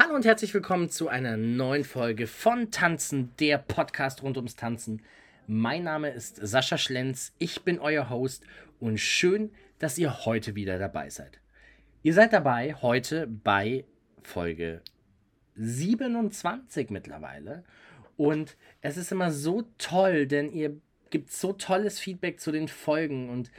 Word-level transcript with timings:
Hallo 0.00 0.14
und 0.14 0.24
herzlich 0.24 0.54
willkommen 0.54 0.90
zu 0.90 1.08
einer 1.08 1.36
neuen 1.36 1.82
Folge 1.82 2.28
von 2.28 2.70
Tanzen, 2.70 3.34
der 3.40 3.58
Podcast 3.58 4.22
rund 4.22 4.36
ums 4.36 4.54
Tanzen. 4.54 5.02
Mein 5.48 5.82
Name 5.82 6.10
ist 6.10 6.36
Sascha 6.36 6.78
Schlenz, 6.78 7.34
ich 7.40 7.62
bin 7.62 7.80
euer 7.80 8.08
Host 8.08 8.44
und 8.78 8.98
schön, 8.98 9.50
dass 9.80 9.98
ihr 9.98 10.24
heute 10.24 10.54
wieder 10.54 10.78
dabei 10.78 11.10
seid. 11.10 11.40
Ihr 12.04 12.14
seid 12.14 12.32
dabei 12.32 12.74
heute 12.74 13.26
bei 13.26 13.86
Folge 14.22 14.82
27 15.56 16.90
mittlerweile 16.90 17.64
und 18.16 18.56
es 18.80 18.96
ist 18.96 19.10
immer 19.10 19.32
so 19.32 19.64
toll, 19.78 20.28
denn 20.28 20.52
ihr 20.52 20.76
gibt 21.10 21.32
so 21.32 21.52
tolles 21.52 21.98
Feedback 21.98 22.38
zu 22.38 22.52
den 22.52 22.68
Folgen 22.68 23.30
und 23.30 23.50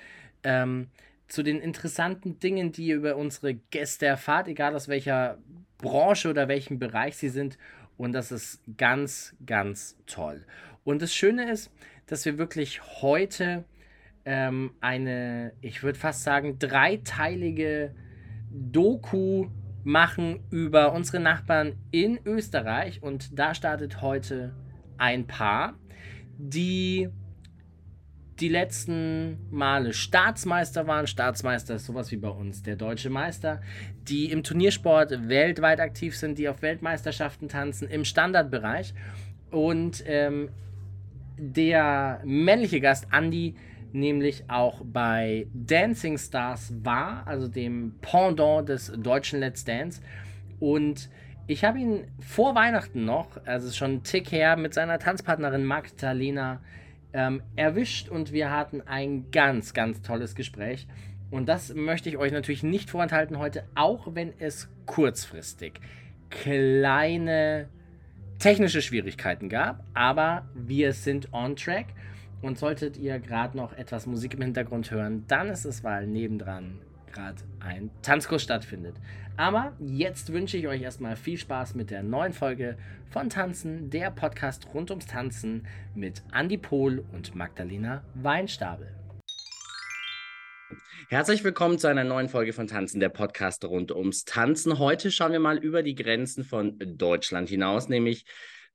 ähm, 0.44 0.88
zu 1.28 1.44
den 1.44 1.60
interessanten 1.60 2.40
Dingen, 2.40 2.72
die 2.72 2.86
ihr 2.86 2.96
über 2.96 3.18
unsere 3.18 3.56
Gäste 3.56 4.06
erfahrt, 4.06 4.48
egal 4.48 4.74
aus 4.74 4.88
welcher 4.88 5.38
Branche 5.80 6.30
oder 6.30 6.48
welchem 6.48 6.80
Bereich 6.80 7.18
sie 7.18 7.30
sind. 7.30 7.58
Und 7.98 8.14
das 8.14 8.32
ist 8.32 8.62
ganz, 8.78 9.36
ganz 9.46 9.98
toll. 10.06 10.46
Und 10.84 11.02
das 11.02 11.14
Schöne 11.14 11.52
ist, 11.52 11.72
dass 12.06 12.26
wir 12.26 12.38
wirklich 12.38 12.82
heute 13.02 13.66
ähm, 14.26 14.72
eine, 14.80 15.54
ich 15.62 15.84
würde 15.84 16.00
fast 16.00 16.24
sagen, 16.24 16.60
dreiteilige 16.60 17.94
Doku 18.52 19.48
machen 19.84 20.40
über 20.52 20.94
unsere 20.94 21.20
Nachbarn 21.20 21.74
in 21.92 22.20
Österreich. 22.26 23.02
Und 23.02 23.38
da 23.38 23.54
startet 23.54 24.02
heute 24.02 24.56
ein 24.98 25.28
Paar, 25.28 25.76
die 26.38 27.10
die 28.40 28.50
letzten 28.50 29.38
Male 29.52 29.94
Staatsmeister 29.94 30.88
waren. 30.88 31.08
Staatsmeister 31.08 31.76
ist 31.76 31.86
sowas 31.86 32.12
wie 32.12 32.18
bei 32.18 32.30
uns 32.30 32.64
der 32.64 32.76
deutsche 32.76 33.10
Meister, 33.10 33.62
die 34.08 34.32
im 34.32 34.44
Turniersport 34.44 35.28
weltweit 35.28 35.80
aktiv 35.80 36.16
sind, 36.16 36.38
die 36.38 36.48
auf 36.48 36.62
Weltmeisterschaften 36.62 37.50
tanzen, 37.50 37.90
im 37.90 38.06
Standardbereich. 38.06 38.94
Und 39.52 40.04
ähm, 40.06 40.50
der 41.38 42.22
männliche 42.24 42.80
Gast, 42.80 43.08
Andy, 43.12 43.56
nämlich 43.92 44.44
auch 44.50 44.82
bei 44.84 45.48
Dancing 45.54 46.18
Stars 46.18 46.74
war, 46.84 47.26
also 47.26 47.48
dem 47.48 47.96
Pendant 48.02 48.70
des 48.70 48.92
deutschen 48.96 49.40
Let's 49.40 49.66
Dance. 49.66 50.02
Und 50.60 51.10
ich 51.48 51.64
habe 51.64 51.80
ihn 51.80 52.04
vor 52.20 52.54
Weihnachten 52.56 53.06
noch, 53.06 53.44
also 53.46 53.72
schon 53.72 53.92
einen 53.92 54.04
Tick 54.04 54.32
her, 54.32 54.56
mit 54.56 54.74
seiner 54.74 55.00
Tanzpartnerin 55.00 55.66
Magdalena 55.66 56.62
ähm, 57.14 57.42
erwischt 57.56 58.10
und 58.10 58.32
wir 58.32 58.52
hatten 58.52 58.82
ein 58.82 59.32
ganz, 59.32 59.74
ganz 59.74 60.02
tolles 60.02 60.36
Gespräch. 60.36 60.88
Und 61.32 61.48
das 61.48 61.74
möchte 61.74 62.10
ich 62.10 62.18
euch 62.18 62.32
natürlich 62.32 62.64
nicht 62.64 62.90
vorenthalten 62.90 63.38
heute, 63.38 63.64
auch 63.76 64.16
wenn 64.16 64.34
es 64.40 64.68
kurzfristig 64.86 65.80
kleine 66.30 67.70
technische 68.40 68.82
Schwierigkeiten 68.82 69.50
gab. 69.50 69.84
Aber 69.94 70.48
wir 70.56 70.94
sind 70.94 71.32
on 71.34 71.56
track. 71.56 71.88
Und 72.42 72.58
solltet 72.58 72.96
ihr 72.96 73.20
gerade 73.20 73.58
noch 73.58 73.74
etwas 73.74 74.06
Musik 74.06 74.34
im 74.36 74.42
Hintergrund 74.42 74.92
hören, 74.92 75.26
dann 75.28 75.50
ist 75.50 75.66
es, 75.66 75.84
weil 75.84 76.08
nebendran 76.08 76.80
gerade 77.12 77.42
ein 77.60 77.90
Tanzkurs 78.02 78.44
stattfindet. 78.44 78.96
Aber 79.38 79.74
jetzt 79.80 80.34
wünsche 80.34 80.58
ich 80.58 80.68
euch 80.68 80.82
erstmal 80.82 81.16
viel 81.16 81.38
Spaß 81.38 81.76
mit 81.76 81.92
der 81.92 82.04
neuen 82.04 82.34
Folge 82.34 82.78
von 83.10 83.30
Tanzen, 83.30 83.90
der 83.90 84.12
Podcast 84.12 84.68
rund 84.74 84.92
ums 84.92 85.06
Tanzen 85.06 85.66
mit 85.96 86.22
Andy 86.34 86.58
Pohl 86.58 87.04
und 87.14 87.36
Magdalena 87.36 88.04
Weinstabel. 88.16 88.94
Herzlich 91.10 91.44
willkommen 91.44 91.80
zu 91.80 91.88
einer 91.88 92.04
neuen 92.04 92.30
Folge 92.30 92.54
von 92.54 92.68
Tanzen, 92.68 93.00
der 93.00 93.10
Podcast 93.10 93.66
rund 93.66 93.92
ums 93.92 94.26
Tanzen. 94.26 94.78
Heute 94.78 95.10
schauen 95.10 95.32
wir 95.32 95.40
mal 95.40 95.58
über 95.58 95.82
die 95.82 95.96
Grenzen 95.96 96.44
von 96.44 96.78
Deutschland 96.78 97.50
hinaus, 97.50 97.90
nämlich 97.90 98.26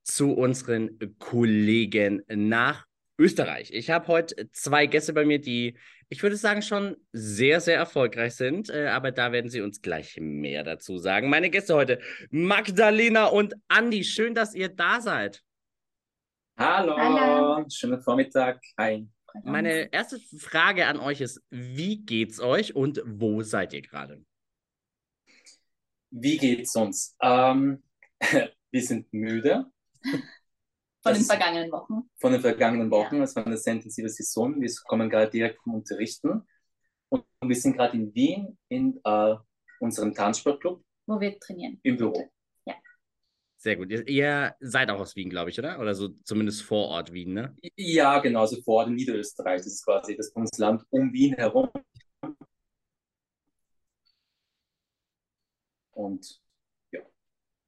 zu 0.03 0.33
unseren 0.33 0.99
Kollegen 1.19 2.23
nach 2.29 2.87
Österreich. 3.19 3.71
Ich 3.73 3.91
habe 3.91 4.09
heute 4.09 4.51
zwei 4.51 4.87
Gäste 4.87 5.13
bei 5.13 5.25
mir, 5.25 5.41
die, 5.41 5.77
ich 6.09 6.23
würde 6.23 6.37
sagen, 6.37 6.63
schon 6.63 6.97
sehr, 7.13 7.61
sehr 7.61 7.77
erfolgreich 7.77 8.35
sind, 8.35 8.71
äh, 8.71 8.87
aber 8.89 9.13
da 9.13 9.33
werden 9.33 9.51
sie 9.51 9.61
uns 9.61 9.83
gleich 9.83 10.19
mehr 10.21 10.65
dazu 10.65 10.99
sagen. 10.99 11.29
Meine 11.29 11.51
Gäste 11.51 11.75
heute, 11.75 12.01
Magdalena 12.31 13.27
und 13.27 13.55
Andi, 13.69 14.05
schön, 14.05 14.35
dass 14.35 14.55
ihr 14.55 14.69
da 14.69 15.01
seid. 15.01 15.43
Hallo, 16.57 16.97
Hallo. 16.97 17.67
schönen 17.69 18.01
Vormittag. 18.01 18.63
Hi. 18.79 19.09
Meine 19.43 19.93
erste 19.93 20.21
Frage 20.39 20.87
an 20.87 21.01
euch 21.01 21.21
ist, 21.21 21.43
wie 21.51 22.05
geht's 22.05 22.39
euch 22.39 22.77
und 22.77 23.03
wo 23.05 23.43
seid 23.43 23.73
ihr 23.73 23.83
gerade? 23.83 24.25
Wie 26.11 26.39
geht's 26.39 26.77
uns? 26.77 27.17
Ähm, 27.21 27.83
wir 28.71 28.83
sind 28.83 29.13
müde. 29.13 29.67
Von 31.05 31.13
den 31.13 31.25
vergangenen 31.25 31.71
Wochen. 31.71 32.11
Von 32.19 32.33
den 32.33 32.41
vergangenen 32.41 32.91
Wochen. 32.91 33.21
Es 33.21 33.37
war 33.37 33.45
eine 33.45 33.59
sehr 33.59 33.75
intensive 33.75 34.09
Saison. 34.09 34.59
Wir 34.59 34.73
kommen 34.87 35.11
gerade 35.11 35.31
direkt 35.31 35.61
vom 35.63 35.75
Unterrichten. 35.75 36.47
Und 37.11 37.27
wir 37.43 37.57
sind 37.57 37.77
gerade 37.77 37.95
in 37.95 38.15
Wien 38.15 38.57
in 38.69 38.99
äh, 39.05 39.35
unserem 39.81 40.15
Tanzsportclub. 40.15 40.83
Wo 41.07 41.21
wir 41.21 41.39
trainieren. 41.39 41.79
Im 41.83 41.99
Büro. 41.99 42.31
Ja. 42.65 42.75
Sehr 43.59 43.77
gut. 43.77 43.91
Ihr, 43.91 44.09
ihr 44.09 44.57
seid 44.61 44.89
auch 44.89 44.99
aus 44.99 45.15
Wien, 45.15 45.29
glaube 45.29 45.51
ich, 45.51 45.59
oder? 45.59 45.79
Oder 45.79 45.95
so 45.95 46.09
zumindest 46.25 46.63
vor 46.63 46.89
Ort 46.89 47.13
Wien, 47.13 47.35
ne? 47.35 47.55
Ja, 47.77 48.19
genau. 48.21 48.41
Also 48.41 48.63
vor 48.63 48.77
Ort 48.77 48.89
in 48.89 48.95
Niederösterreich. 48.95 49.59
Das 49.59 49.67
ist 49.67 49.85
quasi 49.85 50.17
das 50.17 50.33
Bundesland 50.33 50.85
um 50.89 51.13
Wien 51.13 51.35
herum. 51.35 51.69
Und 55.91 56.41
ja. 56.93 57.01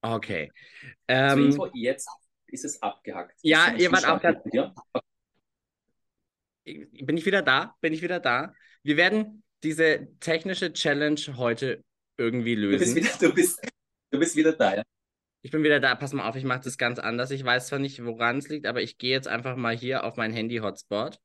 Okay. 0.01 0.51
Ähm, 1.07 1.47
Info, 1.47 1.69
jetzt 1.75 2.09
ist 2.57 2.65
es 2.65 2.83
abgehackt. 2.83 3.39
Ja, 3.43 3.75
ihr 3.77 3.93
wart 3.93 4.07
auch 4.07 4.21
gerade. 4.21 4.43
Bin 6.65 7.17
ich 7.17 7.25
wieder 7.25 7.43
da? 7.43 7.77
Bin 7.81 7.93
ich 7.93 8.03
wieder 8.03 8.19
da? 8.19 8.53
Wir 8.83 8.97
werden 8.97 9.45
diese 9.63 10.09
technische 10.21 10.73
Challenge 10.73 11.21
heute 11.37 11.85
irgendwie 12.17 12.55
lösen. 12.55 12.95
Du 12.95 13.01
bist 13.01 13.21
wieder, 13.21 13.29
du 13.29 13.35
bist, 13.35 13.69
du 14.11 14.19
bist 14.19 14.37
wieder 14.37 14.53
da, 14.53 14.77
ja? 14.77 14.83
Ich 15.43 15.53
bin 15.53 15.63
wieder 15.63 15.79
da. 15.79 15.95
Pass 15.95 16.13
mal 16.13 16.29
auf, 16.29 16.35
ich 16.35 16.45
mache 16.45 16.63
das 16.65 16.77
ganz 16.77 16.99
anders. 16.99 17.31
Ich 17.31 17.45
weiß 17.45 17.69
zwar 17.69 17.79
nicht, 17.79 18.05
woran 18.05 18.39
es 18.39 18.49
liegt, 18.49 18.67
aber 18.67 18.83
ich 18.83 18.99
gehe 18.99 19.13
jetzt 19.13 19.29
einfach 19.29 19.55
mal 19.55 19.77
hier 19.77 20.03
auf 20.03 20.17
mein 20.17 20.33
Handy-Hotspot. 20.33 21.21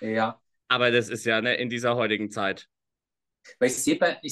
Ja. 0.00 0.42
Aber 0.68 0.90
das 0.90 1.08
ist 1.08 1.24
ja 1.24 1.40
ne, 1.40 1.54
in 1.54 1.70
dieser 1.70 1.96
heutigen 1.96 2.30
Zeit. 2.30 2.68
Weil 3.58 3.68
ich 3.68 3.76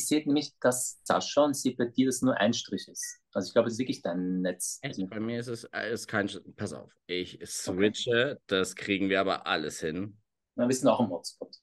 sehe 0.06 0.22
nämlich, 0.26 0.52
dass 0.60 1.00
Sascha 1.04 1.42
und 1.42 1.54
sehe 1.54 1.74
bei 1.74 1.86
dir, 1.86 2.06
dass 2.06 2.20
nur 2.20 2.36
ein 2.36 2.52
Strich 2.52 2.86
ist. 2.88 3.20
Also 3.34 3.48
ich 3.48 3.52
glaube, 3.52 3.66
es 3.66 3.74
ist 3.74 3.78
wirklich 3.80 4.00
dein 4.00 4.42
Netz. 4.42 4.78
Echt? 4.82 4.98
Bei 5.10 5.18
mir 5.18 5.40
ist 5.40 5.48
es 5.48 5.64
äh, 5.64 5.92
ist 5.92 6.06
kein. 6.06 6.30
Pass 6.56 6.72
auf, 6.72 6.90
ich 7.06 7.40
switche, 7.44 8.32
okay. 8.32 8.42
das 8.46 8.76
kriegen 8.76 9.08
wir 9.08 9.20
aber 9.20 9.46
alles 9.46 9.80
hin. 9.80 10.16
Na, 10.54 10.68
wir 10.68 10.74
sind 10.74 10.88
auch 10.88 11.00
im 11.00 11.10
Hotspot. 11.10 11.56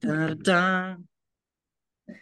Da, 0.00 0.34
da. 0.34 0.98
Das 2.06 2.16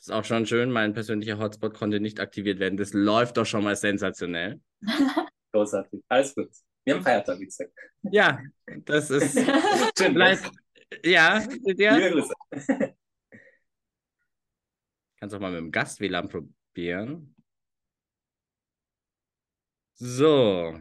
ist 0.00 0.10
auch 0.10 0.24
schon 0.24 0.46
schön. 0.46 0.70
Mein 0.72 0.92
persönlicher 0.92 1.38
Hotspot 1.38 1.74
konnte 1.74 2.00
nicht 2.00 2.18
aktiviert 2.18 2.58
werden. 2.58 2.76
Das 2.76 2.92
läuft 2.92 3.36
doch 3.36 3.46
schon 3.46 3.62
mal 3.62 3.76
sensationell. 3.76 4.60
Großartig. 5.52 6.02
Alles 6.08 6.34
gut. 6.34 6.48
Wir 6.84 6.94
haben 6.94 7.02
Feiertag, 7.02 7.38
wie 7.38 7.46
gesagt. 7.46 7.72
Ja, 8.02 8.40
das 8.84 9.10
ist. 9.10 9.34
schön. 9.98 10.12
Vielleicht, 10.12 10.50
ja, 11.04 11.42
ja. 11.76 11.98
Kannst 15.18 15.34
auch 15.34 15.40
mal 15.40 15.50
mit 15.50 15.60
dem 15.60 15.72
Gast-WLAN 15.72 16.28
probieren. 16.28 17.34
So. 19.94 20.78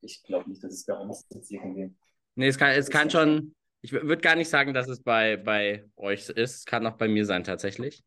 Ich 0.00 0.22
glaube 0.24 0.50
nicht, 0.50 0.62
dass 0.62 0.72
es 0.72 0.86
bei 0.86 0.94
uns 0.94 1.26
jetzt 1.30 1.50
irgendwie. 1.50 1.94
Nee, 2.34 2.48
es 2.48 2.58
kann, 2.58 2.70
es 2.70 2.90
kann 2.90 3.10
schon. 3.10 3.54
Ich 3.80 3.92
würde 3.92 4.18
gar 4.18 4.34
nicht 4.34 4.48
sagen, 4.48 4.74
dass 4.74 4.88
es 4.88 5.02
bei, 5.02 5.36
bei 5.36 5.88
euch 5.96 6.28
ist. 6.28 6.36
Es 6.36 6.64
kann 6.64 6.86
auch 6.86 6.96
bei 6.96 7.06
mir 7.06 7.24
sein, 7.24 7.44
tatsächlich. 7.44 8.02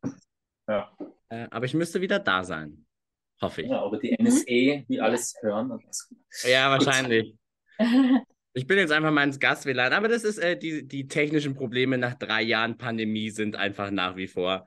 Ja. 0.68 0.94
Äh, 1.30 1.48
aber 1.50 1.64
ich 1.64 1.72
müsste 1.72 2.02
wieder 2.02 2.18
da 2.18 2.44
sein. 2.44 2.84
Hoffe 3.40 3.62
ich. 3.62 3.70
Ja, 3.70 3.80
aber 3.80 3.98
die 3.98 4.12
NSE, 4.12 4.84
die 4.86 5.00
alles 5.00 5.34
hören. 5.40 5.80
Ja, 6.44 6.70
wahrscheinlich. 6.70 7.36
Ich 8.54 8.66
bin 8.66 8.78
jetzt 8.78 8.92
einfach 8.92 9.10
mal 9.10 9.24
ins 9.24 9.40
Gast-WLAN, 9.40 9.92
aber 9.92 10.08
das 10.08 10.24
ist 10.24 10.38
äh, 10.38 10.58
die, 10.58 10.86
die 10.86 11.08
technischen 11.08 11.54
Probleme 11.54 11.96
nach 11.96 12.14
drei 12.14 12.42
Jahren 12.42 12.76
Pandemie 12.76 13.30
sind 13.30 13.56
einfach 13.56 13.90
nach 13.90 14.16
wie 14.16 14.28
vor, 14.28 14.66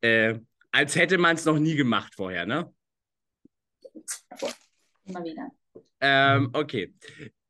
äh, 0.00 0.38
als 0.70 0.94
hätte 0.94 1.18
man 1.18 1.36
es 1.36 1.44
noch 1.44 1.58
nie 1.58 1.74
gemacht 1.74 2.14
vorher, 2.14 2.46
ne? 2.46 2.72
Immer 5.04 5.24
wieder. 5.24 5.50
Ähm, 6.00 6.50
okay. 6.52 6.94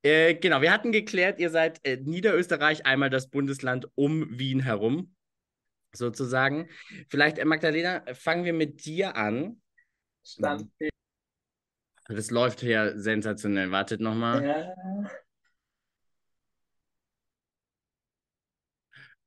Äh, 0.03 0.35
genau, 0.37 0.63
wir 0.63 0.73
hatten 0.73 0.93
geklärt, 0.93 1.41
ihr 1.41 1.51
seid 1.51 1.85
äh, 1.85 1.97
Niederösterreich, 1.97 2.87
einmal 2.87 3.11
das 3.11 3.29
Bundesland 3.29 3.89
um 3.97 4.39
Wien 4.39 4.61
herum, 4.61 5.15
sozusagen. 5.93 6.69
Vielleicht, 7.09 7.39
äh, 7.39 7.45
Magdalena, 7.45 8.05
fangen 8.15 8.45
wir 8.45 8.53
mit 8.53 8.85
dir 8.85 9.17
an. 9.17 9.61
Stand. 10.25 10.71
Das 12.09 12.31
läuft 12.31 12.61
hier 12.61 12.97
sensationell. 12.97 13.73
Wartet 13.73 14.01
nochmal. 14.01 14.45
Ja. 14.47 15.11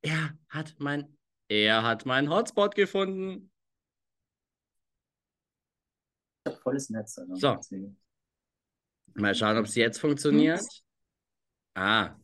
Er 0.01 0.37
hat 0.49 0.75
mein 0.79 1.17
Er 1.47 1.83
hat 1.83 2.05
meinen 2.05 2.29
Hotspot 2.29 2.75
gefunden. 2.75 3.51
Volles 6.63 6.89
Netz. 6.89 7.17
Also. 7.17 7.35
So. 7.35 7.55
Deswegen. 7.55 7.97
Mal 9.15 9.35
schauen, 9.35 9.57
ob 9.57 9.65
es 9.65 9.75
jetzt 9.75 9.99
funktioniert. 9.99 10.61
Ah. 11.75 12.15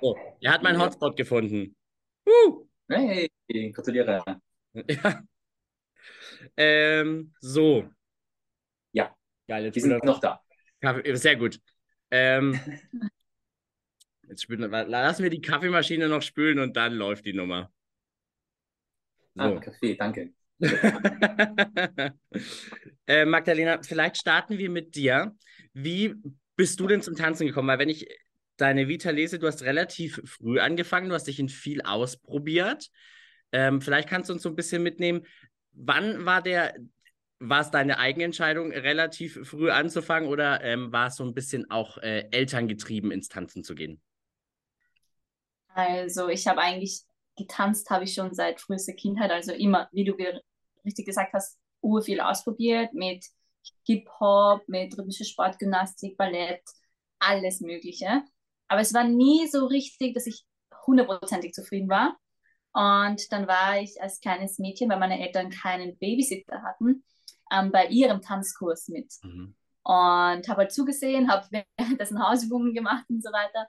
Oh, 0.00 0.16
er 0.40 0.52
hat 0.52 0.62
meinen 0.62 0.80
Hotspot 0.80 1.16
gefunden. 1.16 1.76
Uh. 2.26 2.66
Hey, 2.88 3.30
gratuliere. 3.72 4.22
Ja. 4.88 5.22
Ähm, 6.54 7.32
so. 7.40 7.88
Ja. 8.92 9.16
Geil, 9.48 9.64
jetzt 9.64 9.76
Die 9.76 9.80
spült 9.80 10.02
sind 10.02 10.04
noch 10.04 10.20
da. 10.20 10.42
Sehr 11.14 11.36
gut. 11.36 11.58
Ähm, 12.10 12.60
jetzt 14.28 14.42
spülen, 14.42 14.70
lassen 14.70 15.22
wir 15.22 15.30
die 15.30 15.40
Kaffeemaschine 15.40 16.08
noch 16.08 16.22
spülen 16.22 16.58
und 16.58 16.76
dann 16.76 16.94
läuft 16.94 17.24
die 17.24 17.32
Nummer. 17.32 17.70
Ah, 19.36 19.50
So. 19.50 19.60
Kaffee, 19.60 19.96
danke. 19.96 20.32
äh, 23.06 23.24
Magdalena, 23.26 23.82
vielleicht 23.82 24.16
starten 24.16 24.56
wir 24.58 24.70
mit 24.70 24.94
dir. 24.94 25.36
Wie 25.74 26.14
bist 26.56 26.80
du 26.80 26.86
denn 26.86 27.02
zum 27.02 27.14
Tanzen 27.14 27.46
gekommen? 27.46 27.68
Weil 27.68 27.78
wenn 27.78 27.90
ich 27.90 28.08
deine 28.56 28.88
Vita 28.88 29.10
lese, 29.10 29.38
du 29.38 29.46
hast 29.46 29.62
relativ 29.62 30.20
früh 30.24 30.58
angefangen, 30.58 31.10
du 31.10 31.14
hast 31.14 31.26
dich 31.26 31.38
in 31.38 31.50
viel 31.50 31.82
ausprobiert. 31.82 32.88
Ähm, 33.52 33.80
vielleicht 33.80 34.08
kannst 34.08 34.30
du 34.30 34.34
uns 34.34 34.42
so 34.42 34.48
ein 34.48 34.56
bisschen 34.56 34.82
mitnehmen. 34.82 35.26
Wann 35.72 36.24
war 36.24 36.42
der, 36.42 36.74
war 37.38 37.60
es 37.60 37.70
deine 37.70 37.98
Eigenentscheidung, 37.98 38.72
relativ 38.72 39.38
früh 39.46 39.70
anzufangen 39.70 40.28
oder 40.28 40.62
ähm, 40.62 40.90
war 40.90 41.08
es 41.08 41.16
so 41.16 41.24
ein 41.24 41.34
bisschen 41.34 41.70
auch 41.70 41.98
äh, 41.98 42.28
elterngetrieben, 42.30 43.10
ins 43.10 43.28
Tanzen 43.28 43.62
zu 43.62 43.74
gehen? 43.74 44.00
Also 45.76 46.28
ich 46.28 46.46
habe 46.46 46.60
eigentlich 46.60 47.02
getanzt, 47.36 47.90
habe 47.90 48.04
ich 48.04 48.14
schon 48.14 48.32
seit 48.34 48.60
frühester 48.60 48.94
Kindheit, 48.94 49.30
also 49.30 49.52
immer, 49.52 49.88
wie 49.92 50.04
du 50.04 50.14
richtig 50.84 51.06
gesagt 51.06 51.34
hast, 51.34 51.58
ur 51.82 52.02
viel 52.02 52.20
ausprobiert 52.20 52.94
mit 52.94 53.26
Hip-Hop, 53.86 54.66
mit 54.68 54.96
rhythmischer 54.96 55.26
Sportgymnastik, 55.26 56.16
Ballett, 56.16 56.62
alles 57.18 57.60
Mögliche. 57.60 58.22
Aber 58.68 58.80
es 58.80 58.94
war 58.94 59.04
nie 59.04 59.46
so 59.48 59.66
richtig, 59.66 60.14
dass 60.14 60.26
ich 60.26 60.44
hundertprozentig 60.86 61.52
zufrieden 61.52 61.90
war. 61.90 62.16
Und 62.72 63.30
dann 63.32 63.46
war 63.46 63.78
ich 63.80 64.00
als 64.00 64.20
kleines 64.20 64.58
Mädchen, 64.58 64.88
weil 64.90 64.98
meine 64.98 65.20
Eltern 65.20 65.50
keinen 65.50 65.98
Babysitter 65.98 66.62
hatten, 66.62 67.04
ähm, 67.52 67.70
bei 67.72 67.86
ihrem 67.88 68.22
Tanzkurs 68.22 68.88
mit 68.88 69.12
Mhm. 69.22 69.54
und 69.82 70.48
habe 70.48 70.56
halt 70.62 70.72
zugesehen, 70.72 71.30
habe 71.30 71.46
währenddessen 71.78 72.22
Hausübungen 72.26 72.74
gemacht 72.74 73.04
und 73.10 73.22
so 73.22 73.30
weiter. 73.32 73.68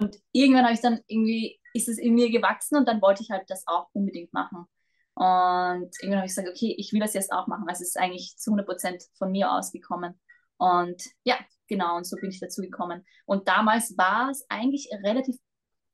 Und, 0.00 0.16
irgendwann 0.32 0.64
habe 0.64 0.74
ich 0.74 0.80
dann 0.80 1.00
irgendwie, 1.06 1.60
ist 1.74 1.88
es 1.88 1.98
in 1.98 2.14
mir 2.14 2.30
gewachsen 2.30 2.76
und 2.76 2.88
dann 2.88 3.02
wollte 3.02 3.22
ich 3.22 3.30
halt 3.30 3.44
das 3.48 3.64
auch 3.66 3.88
unbedingt 3.92 4.32
machen. 4.32 4.66
Und 5.14 5.90
irgendwann 6.00 6.18
habe 6.18 6.26
ich 6.26 6.34
gesagt, 6.34 6.48
okay, 6.48 6.74
ich 6.78 6.92
will 6.92 7.00
das 7.00 7.14
jetzt 7.14 7.32
auch 7.32 7.46
machen. 7.46 7.68
Also 7.68 7.82
es 7.82 7.90
ist 7.90 7.98
eigentlich 7.98 8.36
zu 8.38 8.52
100% 8.52 9.06
von 9.18 9.30
mir 9.30 9.52
ausgekommen. 9.52 10.18
Und 10.56 11.02
ja, 11.24 11.38
genau, 11.68 11.96
und 11.96 12.06
so 12.06 12.16
bin 12.16 12.30
ich 12.30 12.40
dazu 12.40 12.62
gekommen. 12.62 13.04
Und 13.26 13.48
damals 13.48 13.96
war 13.98 14.30
es 14.30 14.44
eigentlich 14.48 14.88
relativ 15.04 15.36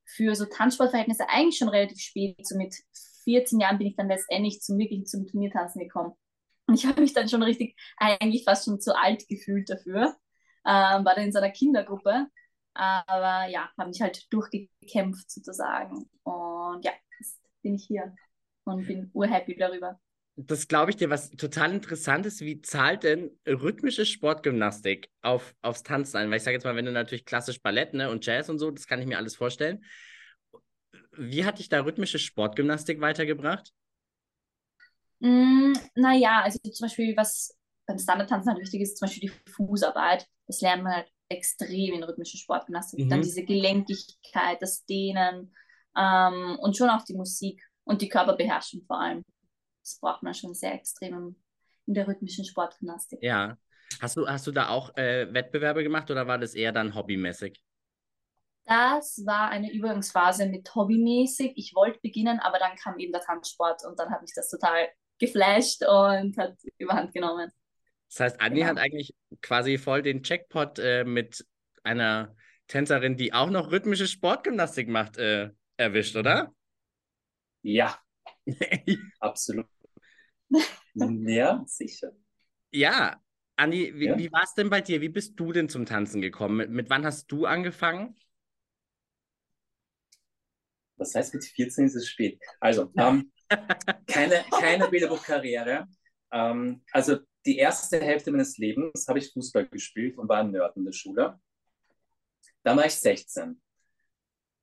für 0.04 0.34
so 0.36 0.44
Tanzsportverhältnisse 0.44 1.28
eigentlich 1.28 1.58
schon 1.58 1.68
relativ 1.68 2.00
spät. 2.00 2.46
So 2.46 2.56
mit 2.56 2.74
14 3.24 3.60
Jahren 3.60 3.78
bin 3.78 3.88
ich 3.88 3.96
dann 3.96 4.08
letztendlich 4.08 4.60
zum 4.60 4.78
wirklichen 4.78 5.06
zum 5.06 5.26
Turniertanzen 5.26 5.82
gekommen. 5.82 6.12
Und 6.66 6.74
ich 6.74 6.86
habe 6.86 7.00
mich 7.00 7.12
dann 7.12 7.28
schon 7.28 7.42
richtig, 7.42 7.76
eigentlich 7.96 8.44
fast 8.44 8.64
schon 8.64 8.80
zu 8.80 8.96
alt 8.96 9.28
gefühlt 9.28 9.68
dafür. 9.70 10.16
Ähm, 10.64 11.04
war 11.04 11.14
dann 11.14 11.24
in 11.24 11.32
so 11.32 11.38
einer 11.38 11.50
Kindergruppe. 11.50 12.26
Aber 12.76 13.46
ja, 13.48 13.70
habe 13.78 13.88
mich 13.88 14.00
halt 14.00 14.32
durchgekämpft 14.32 15.30
sozusagen. 15.30 16.08
Und 16.22 16.84
ja, 16.84 16.92
jetzt 17.18 17.40
bin 17.62 17.74
ich 17.74 17.86
hier 17.86 18.14
und 18.64 18.86
bin 18.86 19.10
urhappy 19.12 19.56
darüber. 19.56 19.98
Das 20.38 20.68
glaube 20.68 20.90
ich 20.90 20.96
dir, 20.96 21.08
was 21.08 21.30
total 21.30 21.72
interessant 21.72 22.26
ist, 22.26 22.42
wie 22.42 22.60
zahlt 22.60 23.04
denn 23.04 23.30
rhythmische 23.46 24.04
Sportgymnastik 24.04 25.10
auf, 25.22 25.54
aufs 25.62 25.82
Tanzen 25.82 26.18
ein? 26.18 26.30
Weil 26.30 26.36
ich 26.36 26.42
sage 26.42 26.56
jetzt 26.56 26.64
mal, 26.64 26.76
wenn 26.76 26.84
du 26.84 26.92
natürlich 26.92 27.24
klassisch 27.24 27.62
Ballett 27.62 27.94
ne, 27.94 28.10
und 28.10 28.26
Jazz 28.26 28.50
und 28.50 28.58
so, 28.58 28.70
das 28.70 28.86
kann 28.86 29.00
ich 29.00 29.06
mir 29.06 29.16
alles 29.16 29.34
vorstellen. 29.34 29.82
Wie 31.12 31.46
hat 31.46 31.58
dich 31.58 31.70
da 31.70 31.80
rhythmische 31.80 32.18
Sportgymnastik 32.18 33.00
weitergebracht? 33.00 33.72
Mm, 35.20 35.72
naja, 35.94 36.42
also 36.42 36.58
zum 36.58 36.84
Beispiel, 36.84 37.16
was 37.16 37.56
beim 37.86 37.98
Standardtanzen 37.98 38.52
halt 38.52 38.60
wichtig 38.60 38.82
ist, 38.82 38.98
zum 38.98 39.06
Beispiel 39.06 39.30
die 39.30 39.50
Fußarbeit. 39.52 40.26
Das 40.46 40.60
lernt 40.60 40.82
man 40.84 40.92
halt 40.92 41.10
extrem 41.28 41.94
in 41.94 42.02
rhythmischer 42.02 42.38
Sportgymnastik. 42.38 43.04
Mhm. 43.04 43.10
Dann 43.10 43.22
diese 43.22 43.44
Gelenkigkeit, 43.44 44.60
das 44.60 44.84
Dehnen 44.84 45.54
ähm, 45.96 46.58
und 46.60 46.76
schon 46.76 46.90
auch 46.90 47.04
die 47.04 47.14
Musik 47.14 47.62
und 47.84 48.02
die 48.02 48.08
Körperbeherrschung 48.08 48.82
vor 48.86 49.00
allem. 49.00 49.24
Das 49.82 49.98
braucht 50.00 50.22
man 50.22 50.34
schon 50.34 50.54
sehr 50.54 50.74
extrem 50.74 51.36
in 51.86 51.94
der 51.94 52.08
rhythmischen 52.08 52.44
Sportgymnastik. 52.44 53.20
Ja. 53.22 53.56
Hast 54.00 54.16
du, 54.16 54.26
hast 54.26 54.46
du 54.46 54.52
da 54.52 54.68
auch 54.68 54.96
äh, 54.96 55.32
Wettbewerbe 55.32 55.84
gemacht 55.84 56.10
oder 56.10 56.26
war 56.26 56.38
das 56.38 56.54
eher 56.54 56.72
dann 56.72 56.94
hobbymäßig? 56.94 57.62
Das 58.64 59.22
war 59.24 59.48
eine 59.50 59.72
Übergangsphase 59.72 60.46
mit 60.46 60.74
hobbymäßig. 60.74 61.52
Ich 61.54 61.72
wollte 61.74 62.00
beginnen, 62.00 62.40
aber 62.40 62.58
dann 62.58 62.74
kam 62.74 62.98
eben 62.98 63.12
der 63.12 63.20
Tanzsport 63.20 63.84
und 63.84 63.98
dann 64.00 64.10
hat 64.10 64.22
mich 64.22 64.32
das 64.34 64.50
total 64.50 64.88
geflasht 65.20 65.84
und 65.84 66.36
hat 66.36 66.56
überhand 66.76 67.14
genommen. 67.14 67.50
Das 68.08 68.20
heißt, 68.20 68.40
Andi 68.40 68.60
Genau. 68.60 68.70
hat 68.70 68.78
eigentlich 68.78 69.14
quasi 69.42 69.78
voll 69.78 70.02
den 70.02 70.22
Jackpot 70.24 70.78
äh, 70.78 71.04
mit 71.04 71.44
einer 71.82 72.34
Tänzerin, 72.68 73.16
die 73.16 73.32
auch 73.32 73.50
noch 73.50 73.70
rhythmische 73.70 74.06
Sportgymnastik 74.06 74.88
macht, 74.88 75.18
äh, 75.18 75.50
erwischt, 75.76 76.16
oder? 76.16 76.52
Ja, 77.62 78.00
absolut. 79.20 79.66
ja, 81.28 81.62
sicher. 81.66 82.12
Ja, 82.70 83.20
Andi, 83.56 83.92
wie, 83.98 84.06
Ja. 84.06 84.16
wie 84.18 84.30
war 84.32 84.42
es 84.44 84.54
denn 84.54 84.70
bei 84.70 84.80
dir? 84.80 85.00
Wie 85.00 85.08
bist 85.08 85.38
du 85.40 85.52
denn 85.52 85.68
zum 85.68 85.86
Tanzen 85.86 86.20
gekommen? 86.20 86.56
Mit, 86.56 86.70
mit 86.70 86.90
wann 86.90 87.04
hast 87.06 87.30
du 87.32 87.46
angefangen? 87.46 88.16
Das 90.96 91.14
heißt, 91.14 91.34
mit 91.34 91.44
14 91.44 91.86
ist 91.86 91.94
es 91.94 92.08
spät. 92.08 92.38
Also, 92.60 92.92
ähm, 92.96 93.30
keine, 94.06 94.44
keine 94.50 94.88
Bilderbuchkarriere. 94.88 95.86
Ähm, 96.32 96.82
also, 96.92 97.18
die 97.46 97.58
erste 97.58 98.00
Hälfte 98.00 98.30
meines 98.30 98.58
Lebens 98.58 99.06
habe 99.08 99.18
ich 99.18 99.32
Fußball 99.32 99.66
gespielt 99.68 100.18
und 100.18 100.28
war 100.28 100.38
ein 100.38 100.50
Nerd 100.50 100.76
in 100.76 100.84
der 100.84 100.92
Schule. 100.92 101.38
Dann 102.62 102.76
war 102.76 102.86
ich 102.86 102.94
16. 102.94 103.60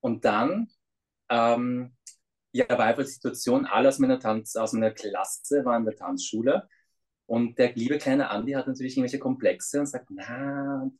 Und 0.00 0.24
dann 0.24 0.68
ähm, 1.30 1.96
ja, 2.52 2.68
war 2.68 2.86
einfach 2.86 3.02
die 3.02 3.10
Situation, 3.10 3.66
alle 3.66 3.88
aus 3.88 3.98
meiner, 3.98 4.20
Tanz, 4.20 4.54
aus 4.56 4.72
meiner 4.72 4.92
Klasse 4.92 5.64
waren 5.64 5.82
in 5.82 5.86
der 5.86 5.96
Tanzschule. 5.96 6.68
Und 7.26 7.58
der 7.58 7.74
liebe 7.74 7.98
kleine 7.98 8.28
Andi 8.30 8.52
hat 8.52 8.66
natürlich 8.66 8.96
irgendwelche 8.96 9.18
Komplexe 9.18 9.80
und 9.80 9.86
sagt, 9.86 10.08
na, 10.10 10.90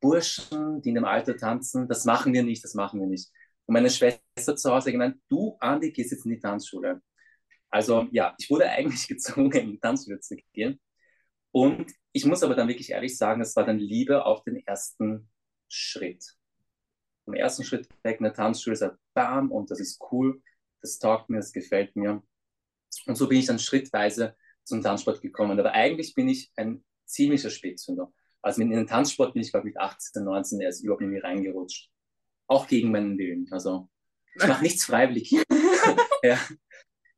Burschen, 0.00 0.80
die 0.82 0.88
in 0.88 0.94
dem 0.94 1.04
Alter 1.04 1.36
tanzen, 1.36 1.86
das 1.86 2.06
machen 2.06 2.32
wir 2.32 2.42
nicht, 2.42 2.64
das 2.64 2.74
machen 2.74 2.98
wir 3.00 3.06
nicht. 3.06 3.30
Und 3.66 3.74
meine 3.74 3.90
Schwester 3.90 4.56
zu 4.56 4.70
Hause 4.70 4.86
hat 4.86 4.92
gemeint, 4.92 5.20
du, 5.28 5.56
Andi, 5.60 5.92
gehst 5.92 6.10
jetzt 6.12 6.24
in 6.24 6.32
die 6.32 6.40
Tanzschule. 6.40 7.02
Also 7.68 8.08
ja, 8.10 8.34
ich 8.38 8.50
wurde 8.50 8.68
eigentlich 8.68 9.06
gezwungen, 9.08 9.52
in 9.52 9.70
die 9.72 9.80
Tanzschule 9.80 10.18
zu 10.20 10.36
gehen. 10.52 10.80
Und 11.52 11.92
ich 12.12 12.24
muss 12.24 12.42
aber 12.42 12.54
dann 12.54 12.68
wirklich 12.68 12.90
ehrlich 12.90 13.16
sagen, 13.16 13.40
es 13.40 13.56
war 13.56 13.64
dann 13.64 13.78
Liebe 13.78 14.24
auf 14.24 14.42
den 14.44 14.56
ersten 14.66 15.28
Schritt. 15.68 16.24
Vom 17.24 17.34
ersten 17.34 17.64
Schritt 17.64 17.88
weg 18.02 18.18
in 18.18 18.24
der 18.24 18.34
Tanzschule, 18.34 18.76
sagt 18.76 18.98
bam, 19.14 19.50
und 19.50 19.70
das 19.70 19.80
ist 19.80 20.00
cool, 20.10 20.42
das 20.80 20.98
taugt 20.98 21.28
mir, 21.28 21.38
das 21.38 21.52
gefällt 21.52 21.94
mir. 21.96 22.22
Und 23.06 23.16
so 23.16 23.28
bin 23.28 23.38
ich 23.38 23.46
dann 23.46 23.58
schrittweise 23.58 24.36
zum 24.64 24.82
Tanzsport 24.82 25.20
gekommen. 25.20 25.58
Aber 25.58 25.72
eigentlich 25.72 26.14
bin 26.14 26.28
ich 26.28 26.50
ein 26.56 26.84
ziemlicher 27.04 27.50
Spätzünder. 27.50 28.12
Also 28.42 28.62
in 28.62 28.70
den 28.70 28.86
Tanzsport 28.86 29.34
bin 29.34 29.42
ich, 29.42 29.50
glaube 29.50 29.68
ich, 29.68 29.74
mit 29.74 29.80
18, 29.80 30.24
19 30.24 30.60
erst 30.60 30.82
überhaupt 30.82 31.02
irgendwie 31.02 31.20
reingerutscht. 31.20 31.90
Auch 32.46 32.66
gegen 32.66 32.90
meinen 32.90 33.18
Willen. 33.18 33.48
Also 33.50 33.88
ich 34.34 34.46
mache 34.46 34.62
nichts 34.62 34.84
freiwillig. 34.84 35.30
ja. 36.22 36.38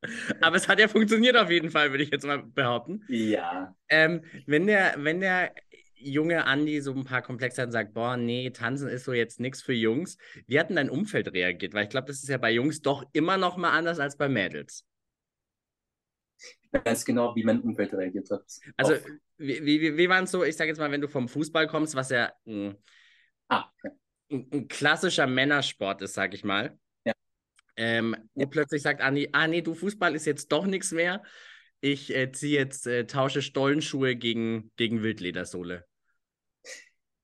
Aber 0.41 0.55
es 0.55 0.67
hat 0.67 0.79
ja 0.79 0.87
funktioniert 0.87 1.37
auf 1.37 1.49
jeden 1.49 1.71
Fall, 1.71 1.91
würde 1.91 2.03
ich 2.03 2.11
jetzt 2.11 2.25
mal 2.25 2.43
behaupten. 2.43 3.03
ja, 3.07 3.75
Ähm, 3.89 4.23
wenn 4.45 4.67
der, 4.67 4.95
wenn 4.99 5.19
der 5.21 5.53
junge 5.95 6.45
Andi 6.45 6.81
so 6.81 6.93
ein 6.93 7.05
paar 7.05 7.21
Komplexe 7.21 7.61
hat 7.61 7.67
und 7.67 7.73
sagt, 7.73 7.93
boah, 7.93 8.17
nee, 8.17 8.49
tanzen 8.51 8.89
ist 8.89 9.05
so 9.05 9.13
jetzt 9.13 9.39
nichts 9.39 9.61
für 9.61 9.73
Jungs, 9.73 10.17
wie 10.47 10.59
hat 10.59 10.69
denn 10.69 10.77
dein 10.77 10.89
Umfeld 10.89 11.33
reagiert? 11.33 11.73
Weil 11.73 11.85
ich 11.85 11.89
glaube, 11.89 12.07
das 12.07 12.17
ist 12.23 12.29
ja 12.29 12.37
bei 12.37 12.51
Jungs 12.51 12.81
doch 12.81 13.05
immer 13.13 13.37
noch 13.37 13.57
mal 13.57 13.71
anders 13.71 13.99
als 13.99 14.17
bei 14.17 14.29
Mädels. 14.29 14.85
ganz 16.83 17.05
genau, 17.05 17.35
wie 17.35 17.43
mein 17.43 17.61
Umfeld 17.61 17.93
reagiert 17.93 18.29
hat. 18.31 18.43
Also, 18.77 18.95
Auf- 18.95 19.05
wie, 19.37 19.65
wie, 19.65 19.97
wie 19.97 20.09
war 20.09 20.21
es 20.23 20.31
so, 20.31 20.43
ich 20.43 20.55
sage 20.55 20.69
jetzt 20.69 20.79
mal, 20.79 20.91
wenn 20.91 21.01
du 21.01 21.07
vom 21.07 21.27
Fußball 21.27 21.67
kommst, 21.67 21.95
was 21.95 22.09
ja 22.09 22.31
ein, 22.47 22.75
ah, 23.49 23.69
ein, 24.31 24.47
ein 24.51 24.67
klassischer 24.67 25.27
Männersport 25.27 26.01
ist, 26.01 26.13
sag 26.13 26.33
ich 26.33 26.43
mal. 26.43 26.77
Ähm, 27.75 28.15
Ja. 28.35 28.45
Und 28.45 28.49
plötzlich 28.51 28.81
sagt 28.81 29.01
Andi, 29.01 29.29
ah 29.31 29.47
nee, 29.47 29.61
du 29.61 29.73
Fußball 29.73 30.15
ist 30.15 30.25
jetzt 30.25 30.51
doch 30.51 30.65
nichts 30.65 30.91
mehr. 30.91 31.23
Ich 31.81 32.15
äh, 32.15 32.31
ziehe 32.31 32.59
jetzt, 32.59 32.87
äh, 32.87 33.05
tausche 33.05 33.41
Stollenschuhe 33.41 34.15
gegen, 34.15 34.71
gegen 34.77 35.03
Wildledersohle. 35.03 35.85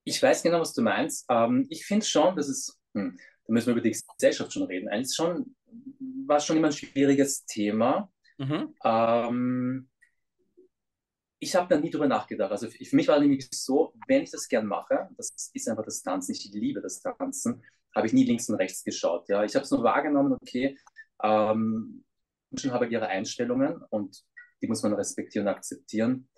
Ich 0.04 0.22
weiß 0.22 0.42
genau, 0.42 0.60
was 0.60 0.74
du 0.74 0.82
meinst. 0.82 1.26
Ähm, 1.30 1.66
ich 1.70 1.86
finde 1.86 2.04
schon, 2.04 2.36
dass 2.36 2.48
es, 2.48 2.78
hm, 2.94 3.16
da 3.46 3.52
müssen 3.52 3.66
wir 3.68 3.72
über 3.72 3.80
die 3.80 3.96
Gesellschaft 4.16 4.52
schon 4.52 4.64
reden, 4.64 4.88
eigentlich 4.88 5.14
schon 5.14 5.54
war 6.26 6.40
schon 6.40 6.56
immer 6.56 6.68
ein 6.68 6.72
schwieriges 6.72 7.44
Thema. 7.44 8.10
Mhm. 8.38 8.74
Ähm, 8.84 9.88
ich 11.40 11.54
habe 11.54 11.74
da 11.74 11.80
nie 11.80 11.90
drüber 11.90 12.06
nachgedacht. 12.06 12.50
Also 12.52 12.68
für 12.68 12.96
mich 12.96 13.08
war 13.08 13.16
es 13.16 13.22
nämlich 13.22 13.48
so, 13.50 13.94
wenn 14.06 14.22
ich 14.22 14.30
das 14.30 14.48
gern 14.48 14.66
mache, 14.66 15.08
das 15.16 15.50
ist 15.52 15.68
einfach 15.68 15.84
das 15.84 16.02
Tanzen, 16.02 16.32
ich 16.32 16.50
liebe 16.52 16.80
das 16.80 17.00
Tanzen, 17.00 17.62
habe 17.94 18.06
ich 18.06 18.12
nie 18.12 18.24
links 18.24 18.48
und 18.48 18.56
rechts 18.56 18.84
geschaut. 18.84 19.28
Ja. 19.28 19.44
Ich 19.44 19.54
habe 19.54 19.64
es 19.64 19.70
nur 19.70 19.82
wahrgenommen, 19.82 20.36
okay, 20.40 20.78
ähm, 21.22 22.04
Menschen 22.50 22.72
haben 22.72 22.90
ihre 22.90 23.06
Einstellungen 23.06 23.82
und 23.90 24.22
die 24.62 24.66
muss 24.66 24.82
man 24.82 24.92
respektieren 24.94 25.46
und 25.46 25.54
akzeptieren. 25.54 26.28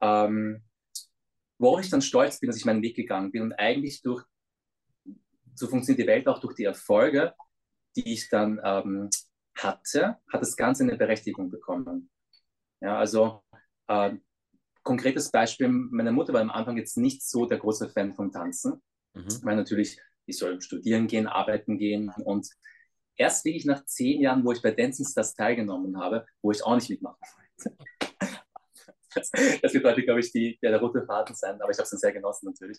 Ähm, 0.00 0.62
worauf 1.58 1.80
ich 1.80 1.90
dann 1.90 2.02
stolz 2.02 2.40
bin, 2.40 2.48
dass 2.48 2.56
ich 2.56 2.64
meinen 2.64 2.82
Weg 2.82 2.96
gegangen 2.96 3.30
bin 3.30 3.42
und 3.42 3.52
eigentlich 3.54 4.02
durch, 4.02 4.24
so 5.54 5.68
funktioniert 5.68 6.02
die 6.02 6.10
Welt 6.10 6.28
auch 6.28 6.40
durch 6.40 6.54
die 6.54 6.64
Erfolge, 6.64 7.34
die 7.96 8.12
ich 8.12 8.28
dann 8.28 8.60
ähm, 8.64 9.10
hatte, 9.56 10.18
hat 10.32 10.40
das 10.40 10.56
Ganze 10.56 10.82
eine 10.82 10.96
Berechtigung 10.96 11.50
bekommen. 11.50 12.10
Ja, 12.80 12.98
also 12.98 13.42
äh, 13.86 14.16
konkretes 14.82 15.30
Beispiel, 15.30 15.68
meine 15.68 16.12
Mutter 16.12 16.32
war 16.32 16.40
am 16.40 16.50
Anfang 16.50 16.76
jetzt 16.76 16.96
nicht 16.96 17.22
so 17.22 17.46
der 17.46 17.58
große 17.58 17.90
Fan 17.90 18.14
vom 18.14 18.32
Tanzen, 18.32 18.82
mhm. 19.14 19.38
weil 19.42 19.56
natürlich, 19.56 20.00
ich 20.26 20.38
soll 20.38 20.60
studieren 20.60 21.06
gehen, 21.06 21.26
arbeiten 21.26 21.78
gehen 21.78 22.12
und 22.24 22.48
erst 23.16 23.44
wirklich 23.44 23.64
nach 23.64 23.84
zehn 23.84 24.20
Jahren, 24.20 24.44
wo 24.44 24.52
ich 24.52 24.62
bei 24.62 24.70
Dancing 24.70 25.06
Stars 25.06 25.34
teilgenommen 25.34 25.98
habe, 25.98 26.26
wo 26.42 26.50
ich 26.50 26.64
auch 26.64 26.74
nicht 26.74 26.90
mitmachen 26.90 27.18
wollte. 27.20 27.76
Das, 29.14 29.74
wird 29.74 29.84
heute, 29.84 30.02
glaube 30.02 30.20
ich, 30.20 30.32
die, 30.32 30.58
der, 30.62 30.70
der 30.70 30.80
rote 30.80 31.04
Faden 31.04 31.34
sein, 31.34 31.60
aber 31.60 31.70
ich 31.70 31.76
habe 31.76 31.84
es 31.84 31.90
dann 31.90 31.98
sehr 31.98 32.12
genossen 32.12 32.46
natürlich. 32.46 32.78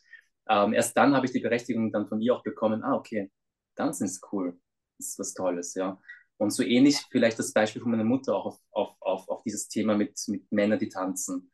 Ähm, 0.50 0.74
erst 0.74 0.98
dann 0.98 1.16
habe 1.16 1.28
ich 1.28 1.32
die 1.32 1.40
Berechtigung 1.40 1.92
dann 1.92 2.08
von 2.08 2.22
ihr 2.22 2.34
auch 2.34 2.42
bekommen, 2.42 2.84
ah, 2.84 2.96
okay, 2.96 3.32
Tanzen 3.76 4.06
ist 4.06 4.26
cool, 4.32 4.60
das 4.98 5.10
ist 5.10 5.20
was 5.20 5.34
Tolles, 5.36 5.76
ja. 5.76 6.00
Und 6.38 6.50
so 6.50 6.64
ähnlich 6.64 6.98
vielleicht 7.12 7.38
das 7.38 7.54
Beispiel 7.54 7.82
von 7.82 7.92
meiner 7.92 8.04
Mutter 8.04 8.36
auch 8.36 8.48
auf, 8.48 8.60
auf, 8.72 8.96
auf, 9.00 9.30
auf 9.30 9.44
dieses 9.44 9.68
Thema 9.68 9.96
mit, 9.96 10.20
mit 10.28 10.52
Männern, 10.52 10.80
die 10.80 10.90
tanzen. 10.90 11.52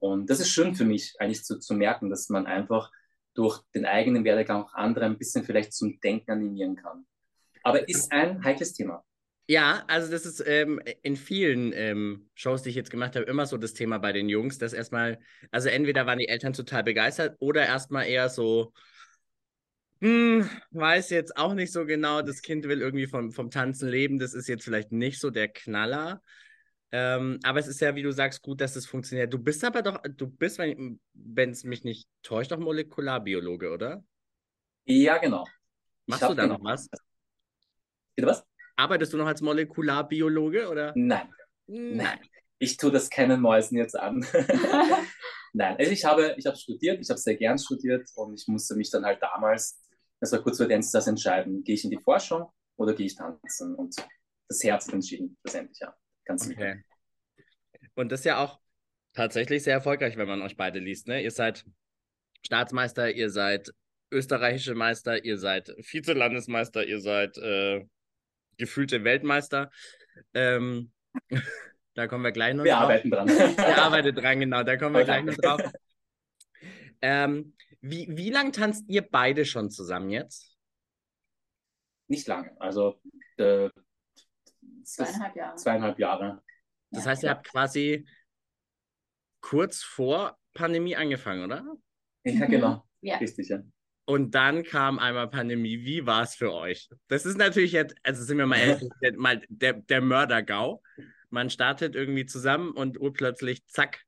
Und 0.00 0.28
das 0.28 0.40
ist 0.40 0.50
schön 0.50 0.74
für 0.74 0.84
mich 0.84 1.14
eigentlich 1.18 1.44
zu, 1.44 1.58
zu 1.58 1.74
merken, 1.74 2.10
dass 2.10 2.28
man 2.28 2.46
einfach 2.46 2.90
durch 3.34 3.62
den 3.74 3.86
eigenen 3.86 4.24
Werdegang 4.24 4.64
auch 4.64 4.74
andere 4.74 5.04
ein 5.04 5.18
bisschen 5.18 5.44
vielleicht 5.44 5.72
zum 5.72 6.00
Denken 6.00 6.30
animieren 6.30 6.76
kann. 6.76 7.06
Aber 7.62 7.88
ist 7.88 8.10
ein 8.12 8.42
heikles 8.44 8.72
Thema. 8.72 9.04
Ja, 9.50 9.84
also 9.86 10.10
das 10.10 10.26
ist 10.26 10.44
ähm, 10.46 10.78
in 11.02 11.16
vielen 11.16 11.72
ähm, 11.72 12.28
Shows, 12.34 12.62
die 12.62 12.68
ich 12.68 12.74
jetzt 12.74 12.90
gemacht 12.90 13.16
habe, 13.16 13.24
immer 13.24 13.46
so 13.46 13.56
das 13.56 13.72
Thema 13.72 13.96
bei 13.96 14.12
den 14.12 14.28
Jungs, 14.28 14.58
dass 14.58 14.74
erstmal, 14.74 15.18
also 15.50 15.70
entweder 15.70 16.04
waren 16.04 16.18
die 16.18 16.28
Eltern 16.28 16.52
total 16.52 16.84
begeistert 16.84 17.34
oder 17.40 17.64
erstmal 17.64 18.06
eher 18.06 18.28
so, 18.28 18.74
hm, 20.02 20.48
weiß 20.70 21.08
jetzt 21.10 21.38
auch 21.38 21.54
nicht 21.54 21.72
so 21.72 21.86
genau, 21.86 22.20
das 22.20 22.42
Kind 22.42 22.68
will 22.68 22.82
irgendwie 22.82 23.06
vom, 23.06 23.32
vom 23.32 23.50
Tanzen 23.50 23.88
leben, 23.88 24.18
das 24.18 24.34
ist 24.34 24.48
jetzt 24.48 24.64
vielleicht 24.64 24.92
nicht 24.92 25.18
so 25.18 25.30
der 25.30 25.48
Knaller. 25.48 26.22
Ähm, 26.90 27.38
aber 27.42 27.58
es 27.58 27.66
ist 27.66 27.80
ja, 27.80 27.94
wie 27.94 28.02
du 28.02 28.12
sagst, 28.12 28.42
gut, 28.42 28.60
dass 28.60 28.76
es 28.76 28.86
funktioniert. 28.86 29.32
Du 29.32 29.38
bist 29.38 29.62
aber 29.64 29.82
doch, 29.82 30.00
du 30.02 30.26
bist, 30.26 30.58
wenn 30.58 31.50
es 31.50 31.64
mich 31.64 31.84
nicht 31.84 32.08
täuscht, 32.22 32.50
doch 32.50 32.58
Molekularbiologe, 32.58 33.70
oder? 33.70 34.04
Ja, 34.84 35.18
genau. 35.18 35.46
Machst 36.06 36.22
du 36.22 36.34
da 36.34 36.46
noch 36.46 36.62
was? 36.62 36.88
Bitte 38.16 38.28
was? 38.28 38.44
Arbeitest 38.76 39.12
du 39.12 39.18
noch 39.18 39.26
als 39.26 39.42
Molekularbiologe, 39.42 40.68
oder? 40.68 40.92
Nein. 40.96 41.28
Nein. 41.66 42.20
Ich 42.58 42.76
tue 42.76 42.90
das 42.90 43.10
keinen 43.10 43.40
Mäusen 43.40 43.76
jetzt 43.76 43.98
an. 43.98 44.26
Nein, 45.52 45.76
also 45.78 45.92
ich 45.92 46.04
habe, 46.04 46.34
ich 46.38 46.46
habe 46.46 46.56
studiert, 46.56 47.00
ich 47.00 47.10
habe 47.10 47.20
sehr 47.20 47.36
gern 47.36 47.58
studiert 47.58 48.08
und 48.14 48.40
ich 48.40 48.48
musste 48.48 48.74
mich 48.74 48.90
dann 48.90 49.04
halt 49.04 49.22
damals 49.22 49.78
das 50.20 50.32
war 50.32 50.42
kurz 50.42 50.56
vor 50.56 50.66
Dance 50.66 50.90
das 50.92 51.06
entscheiden. 51.06 51.62
Gehe 51.62 51.74
ich 51.74 51.84
in 51.84 51.90
die 51.90 51.98
Forschung 51.98 52.50
oder 52.76 52.94
gehe 52.94 53.06
ich 53.06 53.14
tanzen? 53.14 53.74
Und 53.74 53.94
das 54.48 54.62
Herz 54.64 54.86
hat 54.86 54.94
entschieden, 54.94 55.36
letztendlich, 55.44 55.78
ja. 55.80 55.94
Ganz 56.28 56.48
okay. 56.48 56.84
Und 57.94 58.12
das 58.12 58.20
ist 58.20 58.26
ja 58.26 58.38
auch 58.38 58.60
tatsächlich 59.14 59.64
sehr 59.64 59.74
erfolgreich, 59.74 60.16
wenn 60.16 60.28
man 60.28 60.42
euch 60.42 60.56
beide 60.56 60.78
liest. 60.78 61.08
Ne? 61.08 61.22
Ihr 61.22 61.30
seid 61.30 61.64
Staatsmeister, 62.44 63.10
ihr 63.10 63.30
seid 63.30 63.72
österreichische 64.10 64.74
Meister, 64.74 65.24
ihr 65.24 65.38
seid 65.38 65.70
Vizelandesmeister, 65.78 66.86
ihr 66.86 67.00
seid 67.00 67.36
äh, 67.38 67.84
gefühlte 68.58 69.04
Weltmeister. 69.04 69.70
Ähm, 70.34 70.92
da 71.94 72.06
kommen 72.06 72.24
wir 72.24 72.32
gleich 72.32 72.54
noch 72.54 72.64
wir 72.64 72.72
drauf. 72.72 72.82
Wir 72.82 72.84
arbeiten 72.84 73.10
dran. 73.10 73.28
Wir 73.56 73.82
arbeiten 73.82 74.14
dran, 74.14 74.40
genau. 74.40 74.62
Da 74.62 74.76
kommen 74.76 74.94
wir 74.94 75.04
gleich 75.04 75.24
noch 75.24 75.36
drauf. 75.36 75.62
Ähm, 77.00 77.54
wie, 77.80 78.06
wie 78.10 78.30
lange 78.30 78.52
tanzt 78.52 78.84
ihr 78.88 79.02
beide 79.02 79.44
schon 79.44 79.70
zusammen 79.70 80.10
jetzt? 80.10 80.56
Nicht 82.06 82.26
lange. 82.26 82.50
Also 82.60 83.00
äh, 83.38 83.70
zweieinhalb 84.94 85.36
Jahre. 85.36 85.56
Zweieinhalb 85.56 85.98
Jahre. 85.98 86.42
Das 86.90 87.04
ja, 87.04 87.10
heißt, 87.10 87.22
ihr 87.22 87.30
habt 87.30 87.46
quasi 87.48 88.06
kurz 89.40 89.82
vor 89.82 90.38
Pandemie 90.54 90.96
angefangen, 90.96 91.44
oder? 91.44 91.64
Ja, 92.24 92.46
genau. 92.46 92.74
Mhm. 92.74 92.82
Ja. 93.00 93.16
Richtig, 93.18 93.48
ja. 93.48 93.60
Und 94.06 94.34
dann 94.34 94.64
kam 94.64 94.98
einmal 94.98 95.28
Pandemie. 95.28 95.84
Wie 95.84 96.06
war 96.06 96.22
es 96.22 96.34
für 96.34 96.52
euch? 96.52 96.88
Das 97.08 97.26
ist 97.26 97.36
natürlich 97.36 97.72
jetzt, 97.72 97.94
also 98.02 98.24
sind 98.24 98.38
wir 98.38 98.46
mal 98.46 98.58
ehrlich, 98.58 98.88
mal 99.16 99.42
der, 99.48 99.74
der 99.74 100.00
Mördergau. 100.00 100.82
Man 101.28 101.50
startet 101.50 101.94
irgendwie 101.94 102.24
zusammen 102.24 102.70
und 102.72 102.98
urplötzlich, 102.98 103.66
zack, 103.66 104.04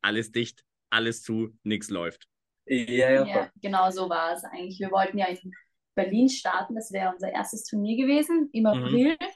alles 0.00 0.32
dicht, 0.32 0.64
alles 0.88 1.22
zu, 1.22 1.50
nichts 1.64 1.90
läuft. 1.90 2.28
Ja, 2.64 3.10
ja, 3.10 3.26
ja, 3.26 3.50
genau 3.60 3.90
so 3.90 4.08
war 4.08 4.32
es 4.32 4.42
eigentlich. 4.44 4.80
Wir 4.80 4.90
wollten 4.90 5.18
ja 5.18 5.26
in 5.26 5.52
Berlin 5.94 6.28
starten, 6.28 6.74
das 6.74 6.90
wäre 6.92 7.12
unser 7.12 7.30
erstes 7.30 7.64
Turnier 7.64 7.96
gewesen 7.96 8.48
im 8.52 8.62
mhm. 8.62 8.66
April. 8.66 9.12
Mhm. 9.12 9.26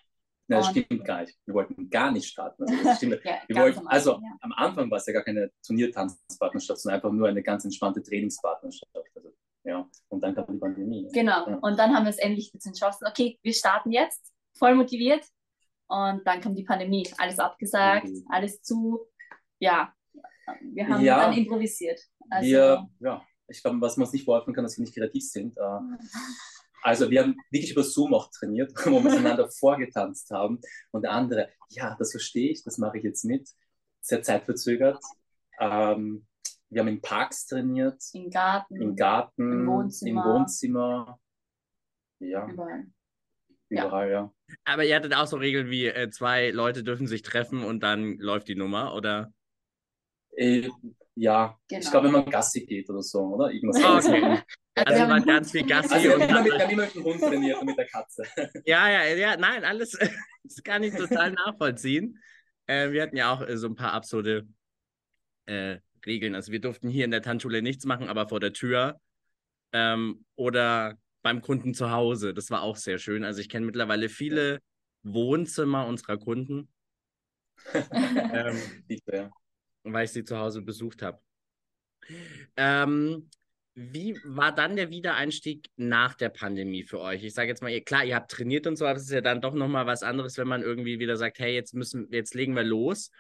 Nein, 0.51 0.61
das 0.61 0.71
stimmt 0.71 1.05
gar 1.05 1.21
nicht. 1.21 1.39
Wir 1.47 1.55
wollten 1.55 1.89
gar 1.91 2.11
nicht 2.11 2.27
starten. 2.27 2.65
Also, 2.65 3.07
ja, 3.25 3.63
wollten, 3.63 3.87
also 3.87 4.13
ja. 4.15 4.37
am 4.41 4.53
Anfang 4.53 4.91
war 4.91 4.99
es 4.99 5.07
ja 5.07 5.13
gar 5.13 5.23
keine 5.23 5.51
Turniertanzpartnerschaft, 5.65 6.81
sondern 6.81 6.97
einfach 6.97 7.13
nur 7.13 7.29
eine 7.29 7.43
ganz 7.43 7.65
entspannte 7.65 8.03
Trainingspartnerschaft. 8.03 8.91
Also, 9.15 9.33
ja. 9.65 9.89
Und 10.09 10.23
dann 10.23 10.35
kam 10.35 10.47
die 10.53 10.59
Pandemie. 10.59 11.09
Genau. 11.13 11.49
Ja. 11.49 11.57
Und 11.59 11.79
dann 11.79 11.95
haben 11.95 12.05
wir 12.05 12.11
es 12.11 12.19
endlich 12.19 12.51
jetzt 12.53 12.67
entschlossen, 12.67 13.07
okay, 13.07 13.39
wir 13.43 13.55
starten 13.55 13.93
jetzt, 13.93 14.33
voll 14.59 14.75
motiviert. 14.75 15.25
Und 15.87 16.27
dann 16.27 16.41
kam 16.41 16.57
die 16.57 16.65
Pandemie. 16.65 17.09
Alles 17.19 17.39
abgesagt, 17.39 18.07
mhm. 18.07 18.25
alles 18.29 18.61
zu. 18.63 19.07
Ja, 19.61 19.95
wir 20.73 20.89
haben 20.89 21.05
dann 21.05 21.33
improvisiert. 21.33 22.01
Also, 22.29 22.49
wir, 22.49 22.89
ja, 22.99 23.23
ich 23.47 23.63
glaube, 23.63 23.81
was 23.81 23.97
man 23.97 24.07
uns 24.07 24.13
nicht 24.13 24.25
vorwerfen 24.25 24.53
kann, 24.53 24.65
dass 24.65 24.77
wir 24.77 24.83
nicht 24.83 24.97
kreativ 24.97 25.23
sind. 25.23 25.57
Also 26.83 27.11
wir 27.11 27.23
haben 27.23 27.37
wirklich 27.51 27.73
über 27.73 27.85
Zoom 27.85 28.15
auch 28.15 28.31
trainiert, 28.31 28.73
wo 28.87 29.03
wir 29.03 29.11
miteinander 29.11 29.51
vorgetanzt 29.51 30.31
haben. 30.31 30.61
Und 30.91 31.03
der 31.03 31.13
andere, 31.13 31.51
ja, 31.71 31.97
das 31.99 32.13
verstehe 32.13 32.51
ich, 32.51 32.65
das 32.65 32.79
mache 32.79 32.99
ich 32.99 33.05
jetzt 33.05 33.25
mit. 33.25 33.49
Sehr 34.01 34.23
zeitverzögert. 34.23 35.03
Ähm, 35.59 36.27
wir 36.71 36.81
haben 36.81 36.89
in 36.89 37.01
Parks 37.01 37.47
trainiert. 37.47 38.03
Im 38.13 38.31
Garten. 38.31 38.81
Im 38.81 38.97
Garten. 38.97 39.53
Im 39.53 39.67
Wohnzimmer. 39.67 40.25
Im 40.25 40.33
Wohnzimmer. 40.33 41.21
Ja. 42.21 42.49
Überall. 42.49 42.87
Überall, 43.69 44.11
ja. 44.11 44.13
ja. 44.13 44.33
Aber 44.65 44.85
ihr 44.85 44.97
hattet 44.97 45.15
auch 45.15 45.27
so 45.27 45.37
Regeln 45.37 45.71
wie, 45.71 45.87
äh, 45.87 46.11
zwei 46.11 46.51
Leute 46.51 46.83
dürfen 46.83 47.07
sich 47.07 47.23
treffen 47.23 47.63
und 47.63 47.83
dann 47.83 48.19
läuft 48.19 48.49
die 48.49 48.57
Nummer, 48.57 48.95
oder? 48.95 49.33
Äh, 50.37 50.69
ja, 51.15 51.59
genau. 51.69 51.81
ich 51.81 51.91
glaube, 51.91 52.07
wenn 52.07 52.13
man 52.13 52.25
Gassi 52.27 52.65
geht 52.65 52.89
oder 52.89 53.03
so, 53.03 53.21
oder? 53.21 53.51
Irgendwas 53.53 54.07
oh, 54.07 54.09
okay. 54.09 54.39
Also 54.87 55.07
man 55.07 55.25
ganz 55.25 55.51
viel 55.51 55.67
Gassi. 55.67 55.95
Also 55.95 56.15
und 56.15 56.23
immer 56.23 56.43
mit, 56.43 56.53
dann 56.53 56.71
immer 56.71 56.85
mit 56.85 56.95
dem 56.95 57.05
Hund 57.05 57.21
trainiert 57.21 57.59
und 57.61 57.67
mit 57.67 57.79
der 57.79 57.87
Katze. 57.87 58.25
Ja, 58.65 58.89
ja, 58.89 59.05
ja, 59.15 59.37
nein, 59.37 59.65
alles 59.65 59.91
das 60.45 60.63
kann 60.63 60.83
ich 60.83 60.95
total 60.95 61.33
nachvollziehen. 61.33 62.19
Äh, 62.67 62.91
wir 62.93 63.03
hatten 63.03 63.17
ja 63.17 63.33
auch 63.33 63.43
äh, 63.43 63.57
so 63.57 63.67
ein 63.67 63.75
paar 63.75 63.93
absurde 63.93 64.47
äh, 65.47 65.79
Regeln. 66.07 66.35
Also 66.35 66.53
wir 66.53 66.61
durften 66.61 66.89
hier 66.89 67.05
in 67.05 67.11
der 67.11 67.23
Tanzschule 67.23 67.63
nichts 67.63 67.85
machen, 67.85 68.09
aber 68.09 68.29
vor 68.29 68.41
der 68.41 68.53
Tür 68.53 69.01
ähm, 69.73 70.25
oder 70.37 70.97
beim 71.23 71.43
Kunden 71.43 71.75
zu 71.75 71.91
Hause. 71.91 72.35
Das 72.35 72.51
war 72.51 72.63
auch 72.63 72.77
sehr 72.77 72.99
schön. 72.99 73.25
Also 73.25 73.41
ich 73.41 73.49
kenne 73.49 73.67
mittlerweile 73.67 74.09
viele 74.09 74.61
Wohnzimmer 75.03 75.87
unserer 75.87 76.19
Kunden. 76.19 76.69
ähm, 77.75 78.59
weil 79.83 80.05
ich 80.05 80.13
sie 80.13 80.25
zu 80.25 80.39
Hause 80.39 80.63
besucht 80.63 81.03
habe. 81.03 81.21
Ähm, 82.57 83.29
wie 83.75 84.19
war 84.25 84.53
dann 84.55 84.77
der 84.77 84.91
Wiedereinstieg 84.91 85.69
nach 85.77 86.15
der 86.15 86.29
Pandemie 86.29 86.83
für 86.83 87.01
euch? 87.01 87.25
Ich 87.25 87.35
sage 87.35 87.49
jetzt 87.49 87.63
mal, 87.63 87.81
klar, 87.81 88.05
ihr 88.05 88.17
habt 88.17 88.31
trainiert 88.31 88.67
und 88.67 88.77
so, 88.77 88.87
aber 88.87 88.97
es 88.97 89.05
ist 89.05 89.13
ja 89.13 89.21
dann 89.21 89.41
doch 89.41 89.55
nochmal 89.55 89.87
was 89.87 90.03
anderes, 90.03 90.37
wenn 90.39 90.49
man 90.49 90.63
irgendwie 90.63 90.99
wieder 90.99 91.17
sagt, 91.17 91.39
hey, 91.39 91.55
jetzt 91.55 91.75
müssen, 91.75 92.09
jetzt 92.11 92.35
legen 92.35 92.55
wir 92.55 92.65
los 92.65 93.11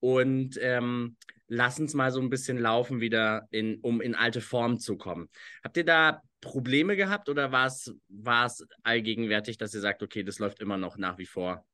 und 0.00 0.58
ähm, 0.60 1.16
lass 1.46 1.78
uns 1.78 1.94
mal 1.94 2.10
so 2.10 2.20
ein 2.20 2.30
bisschen 2.30 2.58
laufen 2.58 3.00
wieder, 3.00 3.46
in, 3.50 3.80
um 3.80 4.00
in 4.00 4.14
alte 4.14 4.40
Form 4.40 4.78
zu 4.78 4.96
kommen. 4.96 5.28
Habt 5.62 5.76
ihr 5.76 5.84
da 5.84 6.22
Probleme 6.40 6.96
gehabt 6.96 7.28
oder 7.28 7.52
war 7.52 7.66
es 7.66 8.66
allgegenwärtig, 8.82 9.58
dass 9.58 9.74
ihr 9.74 9.80
sagt, 9.80 10.02
okay, 10.02 10.24
das 10.24 10.38
läuft 10.38 10.60
immer 10.60 10.78
noch 10.78 10.96
nach 10.96 11.18
wie 11.18 11.26
vor? 11.26 11.64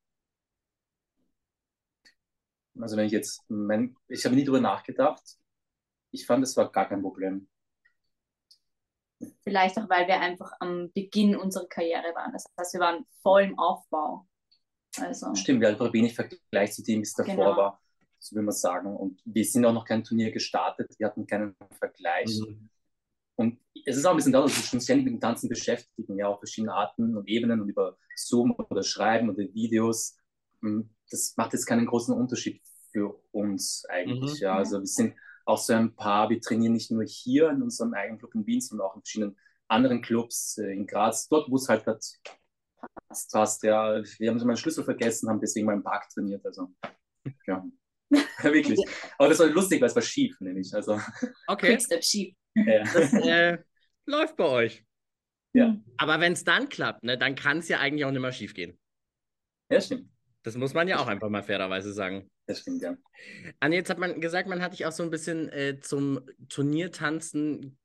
Also 2.79 2.97
wenn 2.97 3.07
ich 3.07 3.11
jetzt, 3.11 3.41
mein, 3.49 3.95
ich 4.07 4.25
habe 4.25 4.35
nie 4.35 4.43
darüber 4.43 4.61
nachgedacht. 4.61 5.23
Ich 6.11 6.25
fand, 6.25 6.43
es 6.43 6.55
war 6.55 6.71
gar 6.71 6.87
kein 6.87 7.01
Problem. 7.01 7.47
Vielleicht 9.43 9.77
auch, 9.77 9.89
weil 9.89 10.07
wir 10.07 10.19
einfach 10.19 10.51
am 10.59 10.91
Beginn 10.93 11.35
unserer 11.35 11.67
Karriere 11.67 12.13
waren. 12.15 12.31
Das 12.31 12.45
heißt, 12.59 12.73
wir 12.73 12.79
waren 12.81 13.05
voll 13.21 13.43
im 13.43 13.59
Aufbau. 13.59 14.25
Also, 14.97 15.33
Stimmt, 15.35 15.61
wir 15.61 15.67
hatten 15.69 15.81
einfach 15.81 15.93
wenig 15.93 16.15
Vergleich 16.15 16.73
zu 16.73 16.83
dem, 16.83 16.99
wie 16.99 17.03
es 17.03 17.13
davor 17.13 17.35
Genau. 17.35 17.57
war, 17.57 17.81
so 18.17 18.35
will 18.35 18.43
man 18.43 18.53
sagen. 18.53 18.95
Und 18.95 19.21
wir 19.25 19.45
sind 19.45 19.65
auch 19.65 19.73
noch 19.73 19.85
kein 19.85 20.03
Turnier 20.03 20.31
gestartet, 20.31 20.93
wir 20.97 21.07
hatten 21.07 21.27
keinen 21.27 21.55
Vergleich. 21.77 22.39
Mhm. 22.39 22.69
Und 23.35 23.59
es 23.85 23.95
ist 23.97 24.05
auch 24.05 24.11
ein 24.11 24.17
bisschen 24.17 24.33
da, 24.33 24.41
dass 24.41 24.55
wir 24.57 24.63
schon 24.63 24.81
ständig 24.81 25.05
mit 25.05 25.13
dem 25.13 25.21
Tanzen 25.21 25.47
beschäftigen, 25.47 26.17
ja, 26.17 26.27
auf 26.27 26.39
verschiedenen 26.39 26.71
Arten 26.73 27.15
und 27.15 27.27
Ebenen 27.29 27.61
und 27.61 27.69
über 27.69 27.97
Zoom 28.15 28.51
oder 28.69 28.83
Schreiben 28.83 29.29
oder 29.29 29.43
Videos. 29.53 30.17
Das 31.09 31.33
macht 31.37 31.53
jetzt 31.53 31.65
keinen 31.65 31.85
großen 31.85 32.13
Unterschied 32.13 32.61
für 32.91 33.21
uns 33.31 33.85
eigentlich, 33.87 34.33
Mhm. 34.33 34.37
ja. 34.41 34.55
Also 34.57 34.79
wir 34.79 34.85
sind 34.87 35.15
auch 35.49 35.57
so 35.57 35.73
ein 35.73 35.95
Paar, 35.95 36.29
wir 36.29 36.39
trainieren 36.39 36.73
nicht 36.73 36.91
nur 36.91 37.03
hier 37.03 37.49
in 37.49 37.61
unserem 37.61 37.93
eigenen 37.93 38.19
Club 38.19 38.35
in 38.35 38.45
Wien, 38.45 38.61
sondern 38.61 38.87
auch 38.87 38.95
in 38.95 39.01
verschiedenen 39.01 39.37
anderen 39.67 40.01
Clubs 40.01 40.57
äh, 40.57 40.71
in 40.71 40.85
Graz, 40.85 41.27
dort, 41.27 41.49
wo 41.49 41.55
es 41.55 41.67
halt 41.67 41.83
grad 41.83 42.03
passt, 43.31 43.63
ja. 43.63 44.01
Wir 44.19 44.29
haben 44.29 44.39
so 44.39 44.45
meinen 44.45 44.57
Schlüssel 44.57 44.83
vergessen, 44.83 45.29
haben 45.29 45.39
deswegen 45.39 45.65
mal 45.65 45.73
im 45.73 45.83
Park 45.83 46.09
trainiert, 46.09 46.45
also 46.45 46.73
ja. 47.47 47.65
Wirklich. 48.41 48.79
Aber 49.17 49.29
das 49.29 49.39
war 49.39 49.47
lustig, 49.47 49.81
weil 49.81 49.89
es 49.89 49.95
war 49.95 50.01
schief, 50.01 50.39
nämlich. 50.39 50.73
Also, 50.73 50.99
Okay, 51.47 51.67
Quickstep 51.67 52.03
schief. 52.03 52.35
ja. 52.55 52.83
das 52.83 53.13
äh, 53.13 53.57
läuft 54.05 54.35
bei 54.37 54.45
euch. 54.45 54.85
Ja. 55.53 55.77
Aber 55.97 56.19
wenn 56.19 56.33
es 56.33 56.43
dann 56.43 56.69
klappt, 56.69 57.03
ne, 57.03 57.17
dann 57.17 57.35
kann 57.35 57.59
es 57.59 57.67
ja 57.67 57.79
eigentlich 57.79 58.05
auch 58.05 58.11
nicht 58.11 58.21
mehr 58.21 58.31
schief 58.31 58.53
gehen. 58.53 58.79
ja, 59.71 59.81
stimmt. 59.81 60.09
Das 60.43 60.55
muss 60.55 60.73
man 60.73 60.87
ja 60.87 60.99
auch 60.99 61.07
einfach 61.07 61.29
mal 61.29 61.43
fairerweise 61.43 61.91
sagen. 61.91 62.29
Das 62.49 62.61
stimmt, 62.61 62.81
ja. 62.81 62.97
Anni, 63.59 63.75
jetzt 63.75 63.91
hat 63.91 63.99
man 63.99 64.19
gesagt, 64.21 64.49
man 64.49 64.59
hat 64.59 64.73
dich 64.73 64.87
auch 64.87 64.91
so 64.91 65.03
ein 65.03 65.11
bisschen 65.11 65.49
äh, 65.49 65.79
zum 65.81 66.19
Turniertanzen 66.47 67.77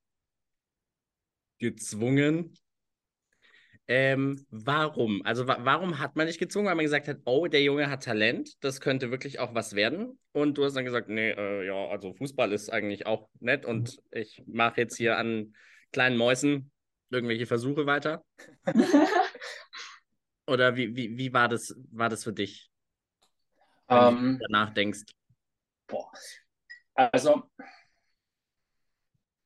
gezwungen. 1.59 2.57
Ähm, 3.87 4.47
warum? 4.49 5.21
Also 5.27 5.47
wa 5.47 5.59
warum 5.61 5.99
hat 5.99 6.17
man 6.17 6.29
dich 6.29 6.39
gezwungen? 6.39 6.67
Weil 6.67 6.77
man 6.77 6.87
gesagt 6.87 7.09
hat, 7.09 7.19
oh, 7.27 7.47
der 7.47 7.63
Junge 7.63 7.91
hat 7.91 8.05
Talent, 8.05 8.53
das 8.65 8.81
könnte 8.81 9.11
wirklich 9.11 9.39
auch 9.39 9.55
was 9.55 9.75
werden. 9.75 10.19
Und 10.33 10.57
du 10.57 10.65
hast 10.65 10.75
dann 10.75 10.87
gesagt, 10.87 11.11
nee, 11.11 11.33
äh, 11.33 11.67
ja, 11.67 11.89
also 11.89 12.15
Fußball 12.15 12.51
ist 12.51 12.73
eigentlich 12.73 13.05
auch 13.07 13.29
nett 13.41 13.67
und 13.67 14.01
ich 14.13 14.43
mache 14.47 14.81
jetzt 14.81 14.97
hier 14.97 15.19
an 15.19 15.55
kleinen 15.93 16.17
Mäusen 16.17 16.73
irgendwelche 17.11 17.45
Versuche 17.45 17.85
weiter. 17.85 18.25
Oder 20.47 20.75
wie, 20.77 20.97
wie, 20.97 21.19
wie 21.19 21.35
war 21.35 21.49
das, 21.49 21.75
war 21.91 22.09
das 22.09 22.25
für 22.25 22.33
dich, 22.33 22.71
wenn 23.91 24.07
du 24.07 24.09
Ähm, 24.09 24.41
danach 24.41 24.75
denkst? 24.75 25.03
Boah. 25.89 26.11
Also, 26.97 27.51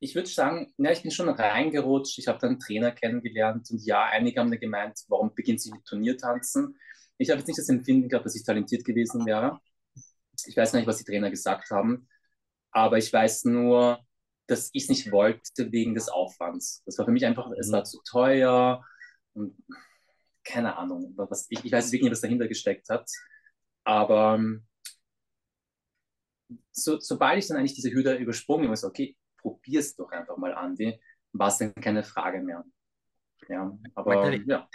ich 0.01 0.15
würde 0.15 0.29
sagen, 0.29 0.73
ja, 0.79 0.93
ich 0.93 1.03
bin 1.03 1.11
schon 1.11 1.29
reingerutscht. 1.29 2.19
Ich 2.19 2.29
habe 2.29 2.39
dann 2.39 2.51
einen 2.51 2.61
Trainer 2.61 2.93
kennengelernt 2.93 3.69
und 3.71 3.85
ja, 3.85 4.05
einige 4.05 4.41
haben 4.41 4.51
mir 4.51 4.59
gemeint, 4.59 5.01
warum 5.09 5.35
beginnt 5.35 5.61
sie 5.61 5.73
mit 5.73 5.85
Turniertanzen? 5.85 6.79
Ich 7.19 7.31
habe 7.31 7.39
jetzt 7.41 7.49
nicht 7.49 7.59
das 7.59 7.69
Empfinden 7.69 8.09
gehabt, 8.09 8.25
dass 8.27 8.37
ich 8.37 8.45
talentiert 8.45 8.85
gewesen 8.85 9.27
wäre. 9.27 9.59
Ich 10.47 10.57
weiß 10.57 10.73
gar 10.73 10.81
nicht, 10.81 10.89
was 10.89 10.99
die 10.99 11.05
Trainer 11.05 11.31
gesagt 11.31 11.71
haben, 11.71 12.09
aber 12.73 12.99
ich 12.99 13.13
weiß 13.13 13.47
nur, 13.47 14.01
dass 14.49 14.71
ich 14.75 14.85
es 14.85 14.89
nicht 14.91 15.13
wollte 15.13 15.73
wegen 15.73 15.95
des 15.95 16.09
Aufwands. 16.09 16.83
Das 16.87 16.99
war 16.99 17.07
für 17.07 17.13
mich 17.13 17.27
einfach, 17.27 17.51
es 17.59 17.71
Mhm. 17.71 17.73
war 17.73 17.85
zu 17.85 18.01
teuer 18.09 18.85
und 19.35 19.57
keine 20.45 20.77
Ahnung, 20.77 21.13
was, 21.17 21.47
ich, 21.51 21.65
ich 21.65 21.73
weiß 21.73 21.87
wirklich 21.93 22.05
nicht, 22.05 22.13
was 22.13 22.21
dahinter 22.23 22.49
gesteckt 22.49 22.89
hat. 22.89 23.09
Aber 23.89 24.35
ähm, 24.35 24.67
so, 26.73 27.01
sobald 27.01 27.39
ich 27.39 27.49
dann 27.49 27.57
eigentlich 27.57 27.75
diese 27.75 27.91
Hürde 27.91 28.17
übersprungen 28.17 28.67
habe, 28.67 28.77
so, 28.77 28.89
okay, 28.89 29.17
probier's 29.39 29.97
doch 29.97 30.11
einfach 30.11 30.37
mal, 30.37 30.53
Andi, 30.53 31.01
war 31.33 31.49
es 31.49 31.57
dann 31.57 31.75
keine 31.75 32.03
Frage 32.03 32.43
mehr. 32.43 32.65
Ja, 33.49 33.79
aber 33.95 34.15
Magdalena- 34.15 34.47
ja. 34.47 34.69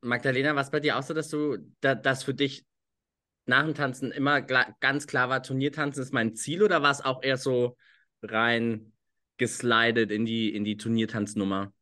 Magdalena, 0.00 0.56
war 0.56 0.62
es 0.62 0.72
bei 0.72 0.80
dir 0.80 0.98
auch 0.98 1.04
so, 1.04 1.14
dass 1.14 1.28
du, 1.28 1.58
da, 1.80 1.94
dass 1.94 2.24
für 2.24 2.34
dich 2.34 2.66
nach 3.46 3.64
dem 3.64 3.74
Tanzen 3.76 4.10
immer 4.10 4.42
ganz 4.42 5.06
klar 5.06 5.28
war, 5.28 5.44
Turniertanzen 5.44 6.02
ist 6.02 6.12
mein 6.12 6.34
Ziel 6.34 6.64
oder 6.64 6.82
war 6.82 6.90
es 6.90 7.00
auch 7.00 7.22
eher 7.22 7.36
so 7.36 7.76
rein 8.22 8.92
geslidet 9.36 10.10
in 10.10 10.24
die, 10.24 10.52
in 10.52 10.64
die 10.64 10.76
Turniertanznummer? 10.76 11.72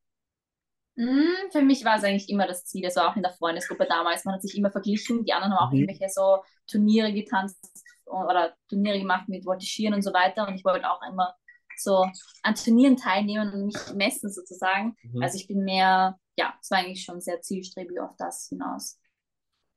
Mm, 0.97 1.51
Für 1.53 1.63
mich 1.63 1.85
war 1.85 1.97
es 1.97 2.05
eigentlich 2.05 2.29
immer 2.29 2.47
das 2.47 2.65
Ziel, 2.67 2.85
also 2.85 3.01
auch 3.01 3.17
in 3.17 3.23
der 3.23 3.33
Freundesgruppe 3.33 3.87
damals. 3.89 4.25
Man 4.25 4.35
hat 4.35 4.43
sich 4.43 4.57
immer 4.57 4.71
verglichen. 4.71 5.25
Die 5.25 5.33
anderen 5.33 5.55
haben 5.55 5.69
auch 5.69 5.73
Mhm. 5.73 5.79
irgendwelche 5.81 6.09
so 6.13 6.43
Turniere 6.71 7.13
getanzt 7.13 7.59
oder 8.07 8.55
Turniere 8.69 8.99
gemacht 8.99 9.29
mit 9.29 9.47
Voltigieren 9.47 9.95
und 9.95 10.03
so 10.03 10.13
weiter. 10.13 10.47
Und 10.47 10.55
ich 10.55 10.65
wollte 10.65 10.91
auch 10.91 11.01
immer 11.11 11.35
so 11.77 12.07
an 12.43 12.55
Turnieren 12.55 12.97
teilnehmen 12.97 13.53
und 13.53 13.67
mich 13.67 13.77
messen 13.95 14.31
sozusagen. 14.31 14.97
Mhm. 15.03 15.23
Also 15.23 15.37
ich 15.39 15.47
bin 15.47 15.65
mehr, 15.65 16.19
ja, 16.37 16.55
es 16.61 16.71
war 16.71 16.79
eigentlich 16.79 17.05
schon 17.05 17.21
sehr 17.21 17.41
zielstrebig 17.41 17.99
auf 18.01 18.15
das 18.19 18.49
hinaus 18.49 18.99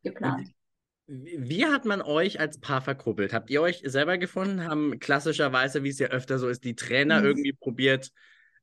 geplant. 0.04 0.50
Wie 1.06 1.38
wie 1.50 1.66
hat 1.66 1.86
man 1.86 2.02
euch 2.02 2.40
als 2.40 2.60
Paar 2.60 2.82
verkuppelt? 2.82 3.34
Habt 3.34 3.50
ihr 3.50 3.62
euch 3.62 3.82
selber 3.86 4.18
gefunden? 4.18 4.64
Haben 4.66 5.00
klassischerweise, 5.00 5.84
wie 5.84 5.90
es 5.90 6.00
ja 6.00 6.08
öfter 6.08 6.40
so 6.40 6.48
ist, 6.48 6.64
die 6.64 6.76
Trainer 6.76 7.20
Mhm. 7.20 7.26
irgendwie 7.26 7.54
probiert 7.54 8.12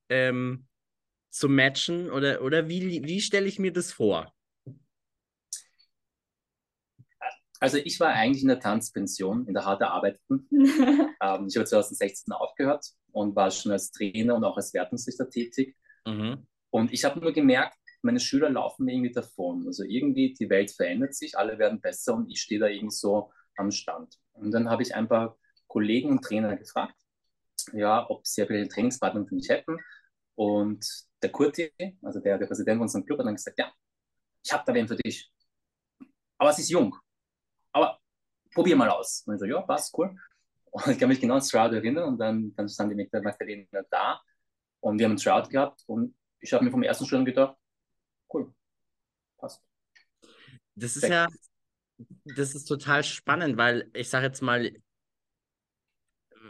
ähm, 0.09 0.67
zu 1.31 1.49
matchen? 1.49 2.11
Oder, 2.11 2.43
oder 2.43 2.69
wie, 2.69 3.05
wie 3.05 3.21
stelle 3.21 3.47
ich 3.47 3.59
mir 3.59 3.73
das 3.73 3.93
vor? 3.93 4.33
Also 7.61 7.77
ich 7.77 8.01
war 8.01 8.09
eigentlich 8.09 8.43
in 8.43 8.49
der 8.49 8.59
Tanzpension, 8.59 9.47
in 9.47 9.55
der 9.55 9.65
hart 9.65 9.83
arbeiteten. 9.83 10.49
Ähm, 11.23 11.49
ich 11.51 11.57
habe 11.57 11.67
2016 11.67 12.33
aufgehört 12.33 12.87
und 13.13 13.37
war 13.37 13.51
schon 13.51 13.73
als 13.73 13.91
Trainer 13.91 14.37
und 14.37 14.43
auch 14.43 14.57
als 14.57 14.73
Wertungsrichter 14.73 15.29
tätig. 15.29 15.77
Mhm. 16.07 16.47
Und 16.71 16.95
ich 16.95 17.05
habe 17.05 17.21
nur 17.21 17.33
gemerkt, 17.33 17.77
meine 18.01 18.21
Schüler 18.21 18.49
laufen 18.49 18.87
mir 18.87 18.95
irgendwie 18.95 19.13
davon. 19.13 19.67
Also 19.67 19.85
irgendwie 19.85 20.33
die 20.33 20.49
Welt 20.49 20.71
verändert 20.71 21.15
sich, 21.15 21.37
alle 21.37 21.59
werden 21.59 21.83
besser 21.83 22.15
und 22.15 22.31
ich 22.31 22.41
stehe 22.41 22.59
da 22.59 22.69
irgendwie 22.69 22.95
so 22.95 23.31
am 23.59 23.71
Stand. 23.71 24.17
Und 24.33 24.53
dann 24.53 24.71
habe 24.71 24.83
ich 24.83 24.95
ein 24.95 25.09
paar 25.09 25.37
Kollegen 25.67 26.11
und 26.11 26.23
Trainer 26.23 26.57
gefragt, 26.57 26.95
ja, 27.75 28.09
ob 28.09 28.27
sie 28.27 28.49
einen 28.49 28.71
Trainingspartner 28.71 29.27
für 29.27 29.35
mich 29.35 29.51
hätten. 29.51 29.77
Und 30.37 30.87
der 31.23 31.31
Kurti, 31.31 31.73
also 32.03 32.21
der, 32.21 32.39
der 32.39 32.47
Präsident 32.47 32.79
von 32.79 32.83
unserem 32.83 33.05
Club, 33.05 33.19
hat 33.19 33.27
dann 33.27 33.35
gesagt, 33.35 33.59
ja, 33.59 33.73
ich 34.43 34.53
habe 34.53 34.65
da 34.67 34.75
wen 34.75 34.89
für 34.89 34.97
dich. 34.97 35.31
Aber 36.39 36.53
sie 36.53 36.63
ist 36.63 36.71
jung. 36.71 36.97
Aber 37.73 38.01
probier 38.55 38.77
mal 38.77 38.89
aus. 38.89 39.23
Und 39.27 39.35
ich 39.35 39.41
so, 39.41 39.47
ja, 39.47 39.61
passt, 39.63 39.97
cool. 39.97 40.17
Und 40.71 40.89
ich 40.89 40.99
kann 40.99 41.09
mich 41.09 41.21
genau 41.21 41.35
an 41.35 41.43
Stroud 41.43 41.73
erinnern 41.73 42.05
und 42.05 42.19
dann, 42.19 42.55
dann 42.55 42.69
stand 42.69 42.93
die 42.93 43.09
Magdalena 43.23 43.83
da 43.91 44.21
und 44.81 44.99
wir 44.99 45.05
haben 45.05 45.13
einen 45.13 45.19
Stroud 45.19 45.51
gehabt 45.51 45.83
und 45.87 46.15
ich 46.41 46.53
habe 46.53 46.65
mir 46.65 46.71
vom 46.71 46.83
ersten 46.83 47.07
Stunde 47.07 47.31
gedacht, 47.31 47.57
cool, 48.33 48.55
passt. 49.37 49.63
Das 50.75 50.97
ist 50.97 51.03
Weg. 51.03 51.11
ja, 51.11 51.29
das 52.37 52.55
ist 52.55 52.67
total 52.67 53.05
spannend, 53.05 53.57
weil 53.57 53.91
ich 53.93 54.09
sage 54.09 54.27
jetzt 54.27 54.43
mal, 54.43 54.71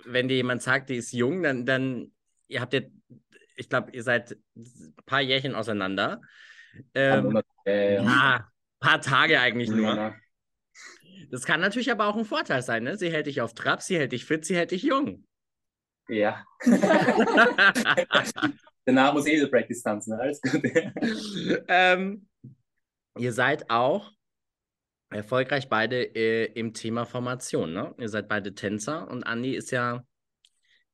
wenn 0.04 0.28
dir 0.28 0.37
jemand 0.37 0.62
sagt, 0.62 0.90
die 0.90 0.96
ist 0.96 1.12
jung, 1.12 1.42
dann, 1.42 1.66
dann 1.66 2.12
ihr 2.46 2.61
habt 2.61 2.74
ja, 2.74 2.80
ich 3.60 3.68
glaube, 3.68 3.90
ihr 3.92 4.02
seid 4.02 4.36
ein 4.56 4.94
paar 5.06 5.20
Jährchen 5.20 5.54
auseinander. 5.54 6.20
Ein 6.74 6.84
Ähm, 6.94 7.24
Monat, 7.24 7.44
äh, 7.66 7.96
ja, 7.96 8.48
paar 8.80 9.00
Tage 9.00 9.38
eigentlich 9.40 9.68
nur. 9.68 9.94
ja. 9.94 10.14
Das 11.30 11.44
kann 11.44 11.60
natürlich 11.60 11.90
aber 11.92 12.06
auch 12.06 12.16
ein 12.16 12.24
Vorteil 12.24 12.62
sein, 12.62 12.82
ne? 12.84 12.96
Sie 12.96 13.12
hält 13.12 13.26
dich 13.26 13.40
auf 13.42 13.54
Trab, 13.54 13.82
sie 13.82 13.98
hält 13.98 14.12
dich 14.12 14.24
fit, 14.24 14.44
sie 14.44 14.56
hält 14.56 14.70
dich 14.70 14.82
jung. 14.82 15.26
ja. 16.08 16.42
Danach 18.86 19.12
muss 19.12 19.26
eh 19.26 19.38
der 19.38 19.46
Practice 19.48 19.82
tanzen, 19.82 20.14
alles 20.14 20.40
gut. 20.40 20.62
ähm, 21.68 22.26
ihr 23.18 23.32
seid 23.32 23.68
auch 23.70 24.10
erfolgreich 25.10 25.68
beide 25.68 26.02
äh, 26.16 26.46
im 26.54 26.72
Thema 26.72 27.04
Formation, 27.04 27.72
ne? 27.74 27.94
Ihr 27.98 28.08
seid 28.08 28.26
beide 28.28 28.54
Tänzer 28.54 29.08
und 29.10 29.24
Andi 29.24 29.54
ist 29.54 29.70
ja, 29.70 30.02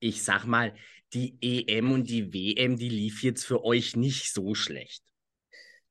ich 0.01 0.25
sag 0.25 0.45
mal, 0.47 0.75
die 1.13 1.37
EM 1.41 1.93
und 1.93 2.09
die 2.11 2.33
WM, 2.33 2.77
die 2.77 2.89
lief 2.89 3.23
jetzt 3.23 3.45
für 3.45 3.65
euch 3.65 3.97
nicht 3.97 4.33
so 4.33 4.55
schlecht. 4.55 5.03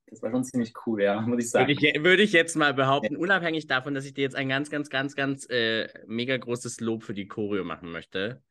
Das 0.07 0.21
war 0.21 0.29
schon 0.29 0.43
ziemlich 0.43 0.73
cool, 0.85 1.01
ja, 1.01 1.19
muss 1.21 1.45
ich 1.45 1.53
Würde 1.53 1.75
sagen. 1.75 1.77
ich, 1.81 2.03
würde 2.03 2.23
ich 2.23 2.31
jetzt 2.31 2.55
mal 2.55 2.73
behaupten, 2.73 3.17
unabhängig 3.17 3.67
davon, 3.67 3.93
dass 3.95 4.05
ich 4.05 4.13
dir 4.13 4.21
jetzt 4.21 4.35
ein 4.35 4.49
ganz, 4.49 4.69
ganz, 4.69 4.89
ganz, 4.89 5.15
ganz 5.15 5.49
äh, 5.49 5.89
mega 6.05 6.37
großes 6.37 6.79
Lob 6.79 7.03
für 7.03 7.13
die 7.13 7.27
Choreo 7.27 7.63
machen 7.63 7.91
möchte, 7.91 8.43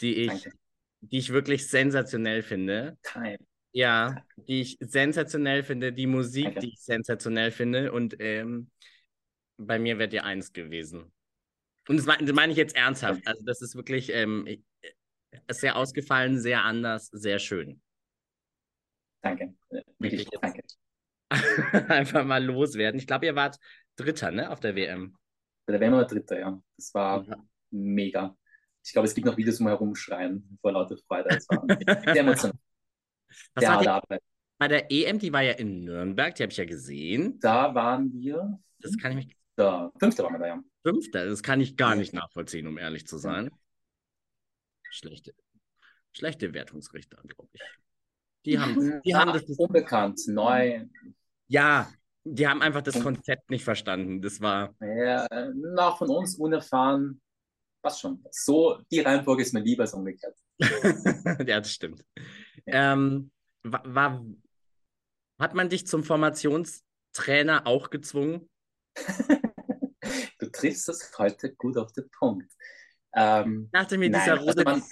die 0.00 0.14
ich, 0.14 0.28
Danke. 0.28 0.52
die 1.00 1.18
ich 1.18 1.32
wirklich 1.32 1.68
sensationell 1.68 2.42
finde. 2.42 2.96
Time. 3.02 3.38
Ja, 3.72 4.24
die 4.36 4.62
ich 4.62 4.78
sensationell 4.80 5.62
finde, 5.62 5.92
die 5.92 6.06
Musik, 6.06 6.46
Danke. 6.46 6.60
die 6.60 6.68
ich 6.72 6.80
sensationell 6.80 7.50
finde. 7.50 7.92
Und 7.92 8.16
ähm, 8.18 8.70
bei 9.58 9.78
mir 9.78 9.98
wärt 9.98 10.12
ihr 10.12 10.24
eins 10.24 10.52
gewesen. 10.52 11.12
Und 11.88 11.98
das 11.98 12.06
meine, 12.06 12.24
das 12.24 12.34
meine 12.34 12.52
ich 12.52 12.58
jetzt 12.58 12.74
ernsthaft. 12.74 13.26
Also, 13.26 13.44
das 13.44 13.60
ist 13.60 13.76
wirklich 13.76 14.10
ähm, 14.12 14.46
äh, 14.46 14.58
sehr 15.50 15.76
ausgefallen, 15.76 16.38
sehr 16.40 16.64
anders, 16.64 17.06
sehr 17.12 17.38
schön. 17.38 17.80
Danke. 19.22 19.54
Wirklich, 19.98 20.26
danke. 20.40 20.62
Einfach 21.88 22.24
mal 22.24 22.44
loswerden. 22.44 22.98
Ich 22.98 23.06
glaube, 23.06 23.26
ihr 23.26 23.36
wart 23.36 23.58
Dritter, 23.96 24.30
ne, 24.30 24.50
auf 24.50 24.60
der 24.60 24.74
WM. 24.74 25.16
Bei 25.66 25.72
der 25.72 25.80
WM 25.80 25.92
war 25.92 26.06
Dritter, 26.06 26.38
ja. 26.38 26.60
Das 26.76 26.92
war 26.94 27.24
Ja. 27.24 27.36
mega. 27.70 28.36
Ich 28.84 28.92
glaube, 28.92 29.06
es 29.06 29.14
gibt 29.14 29.26
noch 29.26 29.36
Videos, 29.36 29.60
wir 29.60 29.68
herumschreien 29.68 30.58
vor 30.62 30.72
lauter 30.72 30.96
Freude. 31.06 31.28
War 31.48 31.66
sehr 32.14 32.16
emotional. 32.22 32.58
Was 33.54 33.62
Sehr 33.62 33.70
harte 33.72 33.92
Arbeit. 33.92 34.22
bei 34.58 34.68
der 34.68 34.90
EM, 34.90 35.18
die 35.18 35.32
war 35.32 35.42
ja 35.42 35.52
in 35.52 35.84
Nürnberg, 35.84 36.34
die 36.34 36.42
habe 36.42 36.50
ich 36.50 36.56
ja 36.58 36.64
gesehen. 36.64 37.38
Da 37.40 37.74
waren 37.74 38.12
wir 38.12 38.58
Das 38.80 38.96
kann 38.96 39.12
ich 39.18 39.26
mich. 39.26 39.36
Der 39.58 39.92
fünfte 40.00 40.24
waren 40.24 40.32
wir 40.32 40.38
da, 40.40 40.46
ja. 40.46 40.62
Fünfter, 40.82 41.26
das 41.26 41.42
kann 41.42 41.60
ich 41.60 41.76
gar 41.76 41.94
nicht 41.94 42.14
nachvollziehen, 42.14 42.66
um 42.66 42.78
ehrlich 42.78 43.06
zu 43.06 43.18
sein. 43.18 43.50
Schlechte, 44.90 45.34
schlechte 46.12 46.52
Wertungsrichter, 46.52 47.22
glaube 47.22 47.50
ich. 47.52 47.62
Die 48.44 48.58
haben, 48.58 49.00
die 49.02 49.14
haben 49.14 49.32
das. 49.32 49.44
Unbekannt, 49.58 50.20
neu. 50.26 50.86
Ja, 51.48 51.92
die 52.24 52.46
haben 52.46 52.62
einfach 52.62 52.82
das 52.82 53.00
Konzept 53.00 53.50
nicht 53.50 53.64
verstanden. 53.64 54.20
Das 54.22 54.40
war. 54.40 54.74
Ja, 54.80 55.26
noch 55.54 55.98
von 55.98 56.08
uns 56.10 56.36
unerfahren. 56.36 57.20
Passt 57.82 58.00
schon. 58.00 58.22
So, 58.30 58.80
die 58.90 59.00
Reihenfolge 59.00 59.42
ist 59.42 59.54
mir 59.54 59.60
lieber 59.60 59.82
als 59.82 59.94
umgekehrt. 59.94 60.36
ja, 60.58 61.60
das 61.60 61.72
stimmt. 61.72 62.04
Ähm, 62.66 63.30
war, 63.62 63.82
war, 63.94 64.24
hat 65.38 65.54
man 65.54 65.68
dich 65.68 65.86
zum 65.86 66.04
Formationstrainer 66.04 67.66
auch 67.66 67.90
gezwungen? 67.90 68.48
du 70.38 70.50
triffst 70.50 70.88
das 70.88 71.10
heute 71.18 71.54
gut 71.54 71.78
auf 71.78 71.92
den 71.92 72.10
Punkt. 72.10 72.52
Ähm, 73.14 73.64
ich 73.66 73.70
dachte 73.72 73.98
mir, 73.98 74.10
dieser, 74.10 74.36
nein, 74.36 74.38
rote, 74.38 74.58
also 74.58 74.62
man, 74.64 74.82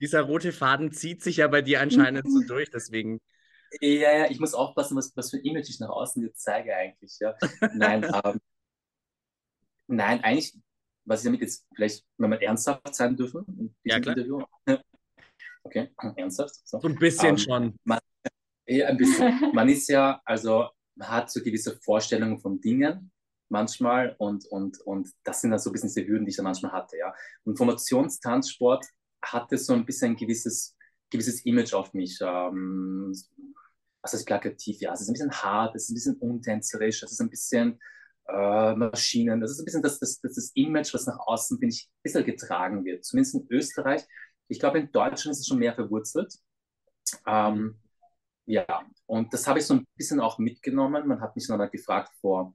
dieser 0.00 0.22
rote 0.22 0.52
Faden 0.52 0.92
zieht 0.92 1.22
sich 1.22 1.38
ja 1.38 1.48
bei 1.48 1.62
dir 1.62 1.80
anscheinend 1.80 2.30
so 2.30 2.40
durch, 2.46 2.70
deswegen. 2.70 3.20
Ja, 3.80 4.16
ja, 4.18 4.30
ich 4.30 4.38
muss 4.38 4.54
aufpassen, 4.54 4.96
was, 4.96 5.16
was 5.16 5.30
für 5.30 5.38
ein 5.38 5.44
Image 5.44 5.68
ich 5.68 5.80
nach 5.80 5.88
außen 5.88 6.22
jetzt 6.22 6.42
zeige 6.42 6.74
eigentlich. 6.76 7.18
Ja. 7.20 7.34
Nein, 7.74 8.04
ähm, 8.24 8.40
nein, 9.88 10.22
eigentlich 10.22 10.54
was 11.04 11.20
ich 11.20 11.24
damit 11.24 11.40
jetzt 11.40 11.66
vielleicht, 11.74 12.04
wenn 12.18 12.32
ernsthaft 12.32 12.94
sein 12.94 13.16
dürfen, 13.16 13.44
in 13.46 13.74
ja, 13.84 14.00
klar. 14.00 14.16
Interview. 14.16 14.42
Okay, 15.66 15.88
ernsthaft. 16.16 16.56
So, 16.68 16.78
so 16.78 16.88
ein 16.88 16.96
bisschen 16.96 17.30
ähm, 17.30 17.38
schon. 17.38 17.74
Man, 17.84 17.98
ja, 18.66 18.88
ein 18.88 18.98
bisschen. 18.98 19.50
man 19.54 19.66
ist 19.70 19.88
ja, 19.88 20.20
also 20.26 20.68
man 20.94 21.08
hat 21.08 21.30
so 21.30 21.42
gewisse 21.42 21.80
Vorstellungen 21.80 22.38
von 22.38 22.60
Dingen 22.60 23.10
manchmal 23.48 24.16
und, 24.18 24.46
und, 24.46 24.80
und 24.80 25.08
das 25.24 25.40
sind 25.40 25.50
dann 25.50 25.58
so 25.58 25.70
ein 25.70 25.72
bisschen 25.72 25.88
diese 25.88 26.06
Hürden, 26.06 26.24
die 26.26 26.30
ich 26.30 26.36
dann 26.36 26.44
manchmal 26.44 26.72
hatte. 26.72 26.96
Ja. 26.96 27.14
Und 27.44 27.56
Formationstanzsport 27.56 28.86
hatte 29.22 29.58
so 29.58 29.72
ein 29.72 29.86
bisschen 29.86 30.12
ein 30.12 30.16
gewisses, 30.16 30.76
gewisses 31.10 31.44
Image 31.44 31.74
auf 31.74 31.92
mich. 31.94 32.18
Ähm, 32.20 33.14
was 34.02 34.14
ist 34.14 34.26
plakativ? 34.26 34.80
Ja, 34.80 34.92
es 34.92 35.00
ist 35.00 35.08
ein 35.08 35.14
bisschen 35.14 35.32
hart, 35.32 35.74
es 35.74 35.84
ist 35.84 35.90
ein 35.90 35.94
bisschen 35.94 36.16
untänzerisch, 36.16 37.02
es 37.02 37.12
ist 37.12 37.20
ein 37.20 37.30
bisschen 37.30 37.80
äh, 38.28 38.74
Maschinen. 38.74 39.40
Das 39.40 39.50
ist 39.50 39.60
ein 39.60 39.64
bisschen 39.64 39.82
das, 39.82 39.98
das, 39.98 40.20
das, 40.20 40.34
das 40.34 40.50
Image, 40.54 40.92
was 40.92 41.06
nach 41.06 41.18
außen, 41.18 41.58
finde 41.58 41.74
ich, 41.74 41.86
ein 41.88 42.02
bisschen 42.02 42.24
getragen 42.24 42.84
wird. 42.84 43.04
Zumindest 43.04 43.34
in 43.34 43.46
Österreich. 43.50 44.02
Ich 44.48 44.58
glaube, 44.58 44.78
in 44.78 44.92
Deutschland 44.92 45.32
ist 45.32 45.40
es 45.40 45.46
schon 45.46 45.58
mehr 45.58 45.74
verwurzelt. 45.74 46.34
Ähm, 47.26 47.80
ja, 48.46 48.66
und 49.06 49.32
das 49.32 49.46
habe 49.46 49.58
ich 49.58 49.66
so 49.66 49.74
ein 49.74 49.86
bisschen 49.96 50.20
auch 50.20 50.38
mitgenommen. 50.38 51.06
Man 51.06 51.20
hat 51.20 51.34
mich 51.34 51.46
dann 51.46 51.60
halt 51.60 51.72
gefragt 51.72 52.12
vor 52.20 52.54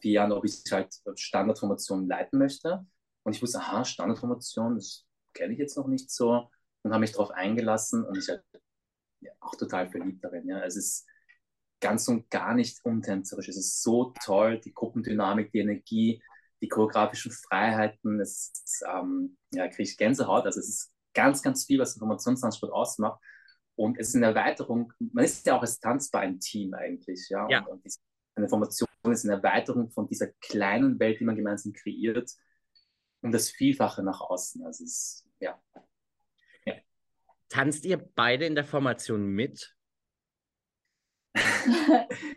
vier 0.00 0.12
Jahren, 0.12 0.32
ob 0.32 0.44
ich 0.44 0.62
halt 0.70 0.94
Standardformationen 1.16 2.08
leiten 2.08 2.38
möchte. 2.38 2.86
Und 3.22 3.34
ich 3.34 3.42
wusste, 3.42 3.58
aha, 3.58 3.84
Standardformation, 3.84 4.76
das 4.76 5.06
kenne 5.34 5.52
ich 5.52 5.58
jetzt 5.58 5.76
noch 5.76 5.86
nicht 5.86 6.10
so. 6.10 6.50
Und 6.82 6.92
habe 6.92 7.00
mich 7.00 7.12
darauf 7.12 7.30
eingelassen 7.30 8.04
und 8.04 8.16
ich 8.16 8.28
halt 8.28 8.42
ja, 9.20 9.32
auch 9.40 9.54
total 9.54 9.90
verliebt 9.90 10.24
darin. 10.24 10.48
Ja. 10.48 10.62
Es 10.64 10.76
ist 10.76 11.06
ganz 11.80 12.08
und 12.08 12.30
gar 12.30 12.54
nicht 12.54 12.84
untänzerisch. 12.84 13.48
Es 13.48 13.56
ist 13.56 13.82
so 13.82 14.14
toll, 14.24 14.60
die 14.60 14.72
Gruppendynamik, 14.72 15.52
die 15.52 15.60
Energie, 15.60 16.22
die 16.62 16.68
choreografischen 16.68 17.32
Freiheiten. 17.32 18.20
Es 18.20 18.50
ist, 18.52 18.84
ähm, 18.88 19.36
ja, 19.52 19.68
kriege 19.68 19.82
ich 19.82 19.96
Gänsehaut. 19.96 20.44
Also 20.44 20.60
es 20.60 20.68
ist 20.68 20.92
ganz, 21.14 21.42
ganz 21.42 21.64
viel, 21.64 21.78
was 21.78 21.94
Informationstransport 21.94 22.72
ausmacht. 22.72 23.20
Und 23.76 23.98
es 23.98 24.08
ist 24.08 24.16
eine 24.16 24.26
Erweiterung, 24.26 24.92
man 24.98 25.24
ist 25.24 25.46
ja 25.46 25.56
auch 25.56 25.62
als 25.62 25.80
Tanzbar 25.80 26.20
ein 26.20 26.38
Team 26.38 26.74
eigentlich, 26.74 27.28
ja. 27.30 27.48
ja. 27.48 27.64
Und, 27.64 27.82
und 27.82 27.94
eine 28.34 28.48
Formation 28.48 28.89
ist 29.04 29.24
eine 29.24 29.34
Erweiterung 29.34 29.90
von 29.90 30.06
dieser 30.06 30.28
kleinen 30.40 30.98
Welt, 30.98 31.20
die 31.20 31.24
man 31.24 31.36
gemeinsam 31.36 31.72
kreiert, 31.72 32.30
und 33.22 33.32
das 33.32 33.50
Vielfache 33.50 34.02
nach 34.02 34.20
außen. 34.20 34.64
Also 34.64 34.84
es 34.84 34.90
ist, 34.90 35.28
ja. 35.40 35.60
ja. 36.64 36.74
Tanzt 37.48 37.84
ihr 37.84 37.98
beide 37.98 38.46
in 38.46 38.54
der 38.54 38.64
Formation 38.64 39.26
mit? 39.26 39.76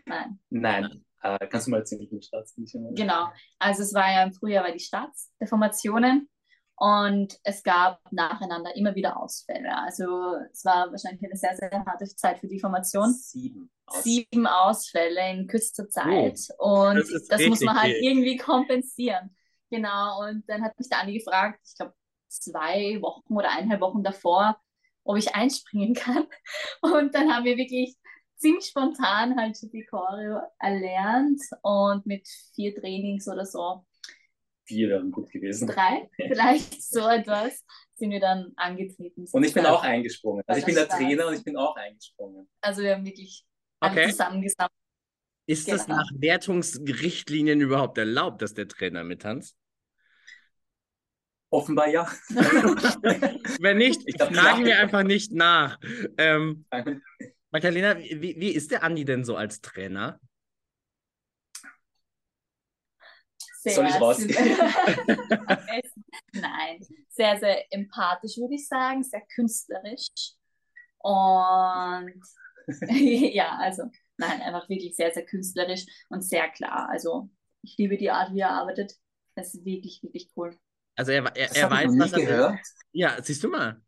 Nein. 0.06 0.38
Nein. 0.50 1.04
Äh, 1.22 1.46
kannst 1.48 1.66
du 1.66 1.70
mal 1.70 1.78
erzählen, 1.78 2.02
wie 2.02 2.18
die 2.18 2.22
Starts 2.22 2.54
Genau. 2.54 3.32
Also 3.58 3.82
es 3.82 3.94
war 3.94 4.12
ja 4.12 4.24
im 4.24 4.34
Frühjahr 4.34 4.64
war 4.64 4.72
die 4.72 4.78
Starts 4.78 5.32
der 5.40 5.48
Formationen 5.48 6.28
und 6.76 7.38
es 7.44 7.62
gab 7.62 8.00
nacheinander 8.10 8.74
immer 8.76 8.94
wieder 8.94 9.20
Ausfälle. 9.20 9.76
Also 9.76 10.36
es 10.52 10.64
war 10.64 10.90
wahrscheinlich 10.90 11.24
eine 11.24 11.36
sehr, 11.36 11.56
sehr 11.56 11.84
harte 11.84 12.06
Zeit 12.06 12.40
für 12.40 12.48
die 12.48 12.58
Formation. 12.58 13.12
Sieben. 13.12 13.70
Ausfälle. 13.86 14.02
Sieben 14.02 14.46
Ausfälle 14.46 15.30
in 15.30 15.46
kürzester 15.46 15.88
Zeit. 15.88 16.40
Oh, 16.58 16.88
und 16.88 16.96
das, 16.96 17.26
das 17.28 17.46
muss 17.46 17.60
man 17.60 17.80
halt 17.80 17.96
irgendwie 18.00 18.36
kompensieren. 18.36 19.36
Genau. 19.70 20.20
Und 20.26 20.48
dann 20.48 20.62
hat 20.62 20.78
mich 20.78 20.88
der 20.88 21.00
Andi 21.00 21.18
gefragt, 21.18 21.60
ich 21.64 21.76
glaube 21.76 21.94
zwei 22.28 23.00
Wochen 23.00 23.34
oder 23.34 23.50
eineinhalb 23.50 23.80
Wochen 23.80 24.02
davor, 24.02 24.60
ob 25.04 25.16
ich 25.16 25.34
einspringen 25.34 25.94
kann. 25.94 26.26
Und 26.80 27.14
dann 27.14 27.32
haben 27.32 27.44
wir 27.44 27.56
wirklich 27.56 27.96
ziemlich 28.36 28.66
spontan 28.66 29.38
halt 29.38 29.58
die 29.62 29.86
Choreo 29.86 30.40
erlernt 30.58 31.40
und 31.62 32.04
mit 32.04 32.26
vier 32.54 32.74
Trainings 32.74 33.28
oder 33.28 33.46
so. 33.46 33.84
Vier 34.64 34.88
wären 34.88 35.10
gut 35.10 35.30
gewesen. 35.30 35.68
Drei, 35.68 36.08
vielleicht 36.16 36.82
so 36.82 37.06
etwas, 37.08 37.64
sind 37.94 38.10
wir 38.10 38.20
dann 38.20 38.52
angetreten. 38.56 39.26
Und 39.30 39.44
ich 39.44 39.52
bin 39.52 39.66
auch 39.66 39.82
eingesprungen. 39.82 40.42
Also 40.46 40.60
ich 40.60 40.66
bin 40.66 40.74
der 40.74 40.88
Trainer 40.88 41.28
und 41.28 41.34
ich 41.34 41.44
bin 41.44 41.56
auch 41.56 41.76
eingesprungen. 41.76 42.48
Also 42.60 42.82
wir 42.82 42.94
haben 42.94 43.04
wirklich 43.04 43.44
okay. 43.80 44.10
zusammengesammelt. 44.10 44.72
Ist 45.46 45.66
genau. 45.66 45.76
das 45.76 45.88
nach 45.88 46.10
Wertungsrichtlinien 46.14 47.60
überhaupt 47.60 47.98
erlaubt, 47.98 48.40
dass 48.40 48.54
der 48.54 48.66
Trainer 48.66 49.04
mittanzt? 49.04 49.56
Offenbar 51.50 51.88
ja. 51.88 52.10
Wenn 53.60 53.78
nicht, 53.78 54.02
ich 54.06 54.16
glaub, 54.16 54.34
fragen 54.34 54.64
wir 54.64 54.78
einfach 54.80 55.02
nicht 55.02 55.32
nach. 55.32 55.78
Ähm, 56.16 56.64
Magdalena, 57.50 57.98
wie, 57.98 58.34
wie 58.40 58.50
ist 58.50 58.70
der 58.70 58.82
Andi 58.82 59.04
denn 59.04 59.24
so 59.24 59.36
als 59.36 59.60
Trainer? 59.60 60.18
Sehr 63.64 63.72
Soll 63.72 63.86
ich 63.86 63.98
rausgehen? 63.98 64.58
Nein, 66.34 66.86
sehr, 67.08 67.38
sehr 67.38 67.72
empathisch, 67.72 68.36
würde 68.36 68.56
ich 68.56 68.68
sagen, 68.68 69.02
sehr 69.02 69.22
künstlerisch. 69.34 70.08
Und 70.98 72.20
ja, 72.88 73.56
also 73.56 73.84
nein, 74.18 74.42
einfach 74.42 74.68
wirklich 74.68 74.94
sehr, 74.94 75.12
sehr 75.12 75.24
künstlerisch 75.24 75.86
und 76.10 76.20
sehr 76.20 76.50
klar. 76.50 76.90
Also 76.90 77.30
ich 77.62 77.78
liebe 77.78 77.96
die 77.96 78.10
Art, 78.10 78.34
wie 78.34 78.40
er 78.40 78.50
arbeitet. 78.50 78.92
Das 79.34 79.54
ist 79.54 79.64
wirklich, 79.64 80.02
wirklich 80.02 80.30
cool. 80.36 80.54
Also 80.94 81.12
er, 81.12 81.24
er, 81.34 81.56
er 81.56 81.70
weiß, 81.70 81.90
was 81.98 82.12
er 82.12 82.20
gehört. 82.20 82.58
Ja, 82.92 83.16
siehst 83.22 83.42
du 83.44 83.48
mal. 83.48 83.80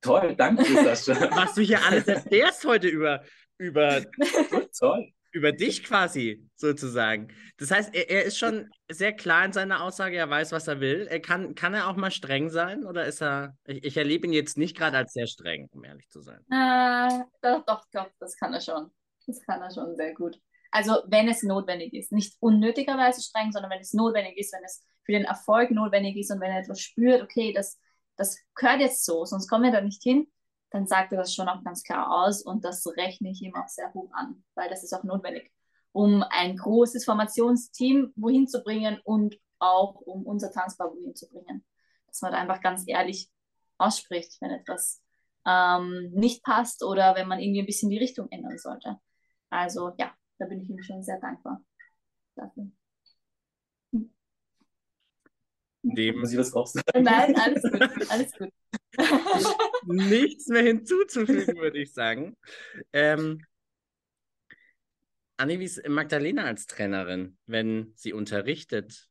Toll, 0.00 0.36
danke, 0.36 0.64
Sascha. 0.64 1.36
Was 1.36 1.54
du 1.54 1.62
hier 1.62 1.84
alles 1.84 2.06
erfährst 2.06 2.64
heute 2.64 2.86
über, 2.86 3.24
über, 3.58 4.04
Toll. 4.78 5.12
Über 5.32 5.52
dich 5.52 5.84
quasi, 5.84 6.48
sozusagen. 6.54 7.28
Das 7.58 7.70
heißt, 7.70 7.94
er, 7.94 8.10
er, 8.10 8.24
ist 8.24 8.38
schon 8.38 8.68
sehr 8.90 9.12
klar 9.12 9.44
in 9.44 9.52
seiner 9.52 9.82
Aussage, 9.82 10.16
er 10.16 10.28
weiß, 10.28 10.52
was 10.52 10.68
er 10.68 10.80
will. 10.80 11.06
Er 11.10 11.20
kann, 11.20 11.54
kann 11.54 11.74
er 11.74 11.88
auch 11.88 11.96
mal 11.96 12.10
streng 12.10 12.50
sein 12.50 12.84
oder 12.84 13.06
ist 13.06 13.22
er. 13.22 13.56
Ich, 13.66 13.84
ich 13.84 13.96
erlebe 13.96 14.26
ihn 14.26 14.32
jetzt 14.32 14.56
nicht 14.56 14.76
gerade 14.76 14.96
als 14.96 15.12
sehr 15.12 15.26
streng, 15.26 15.68
um 15.72 15.84
ehrlich 15.84 16.08
zu 16.08 16.20
sein. 16.20 16.40
Äh, 16.50 17.24
doch, 17.42 17.64
doch, 17.64 17.84
doch, 17.92 18.10
das 18.18 18.36
kann 18.36 18.54
er 18.54 18.60
schon. 18.60 18.90
Das 19.26 19.40
kann 19.42 19.60
er 19.60 19.72
schon 19.72 19.96
sehr 19.96 20.14
gut. 20.14 20.40
Also, 20.70 21.02
wenn 21.06 21.28
es 21.28 21.42
notwendig 21.42 21.94
ist. 21.94 22.12
Nicht 22.12 22.36
unnötigerweise 22.40 23.22
streng, 23.22 23.52
sondern 23.52 23.70
wenn 23.70 23.80
es 23.80 23.92
notwendig 23.92 24.36
ist, 24.38 24.52
wenn 24.52 24.64
es 24.64 24.84
für 25.04 25.12
den 25.12 25.24
Erfolg 25.24 25.70
notwendig 25.70 26.16
ist 26.16 26.30
und 26.30 26.40
wenn 26.40 26.50
er 26.50 26.60
etwas 26.60 26.80
spürt, 26.80 27.22
okay, 27.22 27.52
das 27.52 27.78
das 28.18 28.38
gehört 28.54 28.80
jetzt 28.80 29.04
so, 29.04 29.24
sonst 29.24 29.48
kommen 29.48 29.64
wir 29.64 29.72
da 29.72 29.80
nicht 29.80 30.02
hin, 30.02 30.26
dann 30.70 30.86
sagt 30.86 31.12
er 31.12 31.18
das 31.18 31.34
schon 31.34 31.48
auch 31.48 31.62
ganz 31.64 31.82
klar 31.82 32.10
aus 32.10 32.42
und 32.42 32.64
das 32.64 32.86
rechne 32.96 33.30
ich 33.30 33.42
ihm 33.42 33.54
auch 33.54 33.68
sehr 33.68 33.92
hoch 33.94 34.10
an, 34.12 34.42
weil 34.54 34.68
das 34.68 34.84
ist 34.84 34.92
auch 34.92 35.04
notwendig, 35.04 35.50
um 35.92 36.22
ein 36.30 36.56
großes 36.56 37.04
Formationsteam 37.04 38.12
wohin 38.16 38.46
zu 38.46 38.62
bringen 38.62 39.00
und 39.04 39.36
auch 39.58 40.00
um 40.02 40.26
unser 40.26 40.52
Tanzbar 40.52 40.90
wohin 40.92 41.14
zu 41.14 41.28
bringen. 41.28 41.64
Dass 42.06 42.20
man 42.20 42.32
da 42.32 42.38
einfach 42.38 42.60
ganz 42.60 42.84
ehrlich 42.86 43.30
ausspricht, 43.78 44.36
wenn 44.40 44.50
etwas 44.50 45.02
ähm, 45.46 46.10
nicht 46.12 46.42
passt 46.42 46.82
oder 46.84 47.14
wenn 47.14 47.28
man 47.28 47.38
irgendwie 47.38 47.60
ein 47.60 47.66
bisschen 47.66 47.90
die 47.90 47.98
Richtung 47.98 48.28
ändern 48.30 48.58
sollte. 48.58 48.96
Also 49.50 49.92
ja, 49.98 50.12
da 50.38 50.46
bin 50.46 50.60
ich 50.60 50.68
ihm 50.68 50.82
schon 50.82 51.02
sehr 51.02 51.18
dankbar 51.20 51.62
dafür. 52.34 52.70
dem. 55.94 56.20
Muss 56.20 56.32
ich 56.32 56.38
was 56.38 56.50
sagen? 56.50 56.84
Nein, 57.02 57.36
alles 57.36 57.62
gut. 57.62 58.10
Alles 58.10 58.32
gut. 58.32 58.50
Nichts 59.86 60.48
mehr 60.48 60.62
hinzuzufügen, 60.62 61.56
würde 61.56 61.78
ich 61.78 61.92
sagen. 61.92 62.36
Ähm, 62.92 63.44
Anni, 65.36 65.60
wie 65.60 65.64
ist 65.64 65.86
Magdalena 65.88 66.44
als 66.44 66.66
Trainerin, 66.66 67.38
wenn 67.46 67.92
sie 67.94 68.12
unterrichtet? 68.12 69.08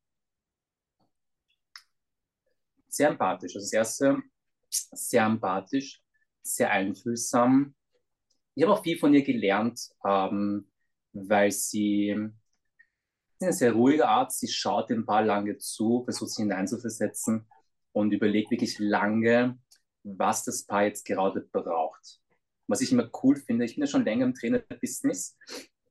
Sehr 2.89 3.10
empathisch. 3.10 3.56
Also 3.56 3.65
das 3.65 3.73
erste, 3.73 4.21
sehr 4.69 5.26
empathisch, 5.26 6.02
sehr 6.41 6.71
einfühlsam. 6.71 7.76
Ich 8.56 8.63
habe 8.63 8.73
auch 8.73 8.84
viel 8.84 8.97
von 8.97 9.13
ihr 9.13 9.23
gelernt, 9.23 9.89
ähm, 10.06 10.69
weil 11.13 11.52
sie 11.52 12.30
eine 13.39 13.54
sehr 13.54 13.73
ruhige 13.73 14.08
Art. 14.08 14.34
Sie 14.34 14.47
schaut 14.47 14.89
den 14.89 15.06
Ball 15.06 15.26
lange 15.26 15.58
zu, 15.58 16.04
versucht 16.04 16.32
sich 16.32 16.43
hineinzuversetzen 16.43 17.47
und 17.91 18.12
überlegt 18.12 18.52
wirklich 18.52 18.80
lange, 18.80 19.58
was 20.17 20.43
das 20.43 20.65
Paar 20.65 20.86
jetzt 20.86 21.06
gerade 21.06 21.41
braucht. 21.41 22.22
Was 22.67 22.82
ich 22.82 22.91
immer 22.91 23.10
cool 23.24 23.36
finde, 23.36 23.65
ich 23.65 23.76
bin 23.76 23.84
ja 23.84 23.88
schon 23.88 24.04
länger 24.04 24.26
im 24.26 24.34
Trainer-Business 24.34 25.38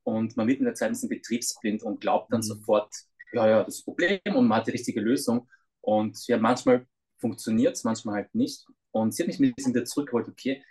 und 0.03 0.37
man 0.37 0.47
wird 0.47 0.59
in 0.59 0.65
der 0.65 0.75
Zeit 0.75 0.89
ein 0.89 0.93
bisschen 0.93 1.09
betriebsblind 1.09 1.83
und 1.83 1.99
glaubt 1.99 2.31
dann 2.31 2.39
mhm. 2.39 2.43
sofort, 2.43 2.93
ja, 3.33 3.49
ja, 3.49 3.63
das 3.63 3.83
Problem 3.83 4.19
und 4.25 4.47
man 4.47 4.59
hat 4.59 4.67
die 4.67 4.71
richtige 4.71 5.01
Lösung. 5.01 5.49
Und 5.81 6.27
ja, 6.27 6.37
manchmal 6.37 6.87
funktioniert 7.17 7.75
es, 7.75 7.83
manchmal 7.83 8.15
halt 8.15 8.35
nicht. 8.35 8.65
Und 8.91 9.13
sie 9.13 9.23
hat 9.23 9.27
mich 9.27 9.39
ein 9.39 9.53
bisschen 9.53 9.73
wieder 9.73 9.85
zurückgeholt, 9.85 10.27
okay, 10.29 10.63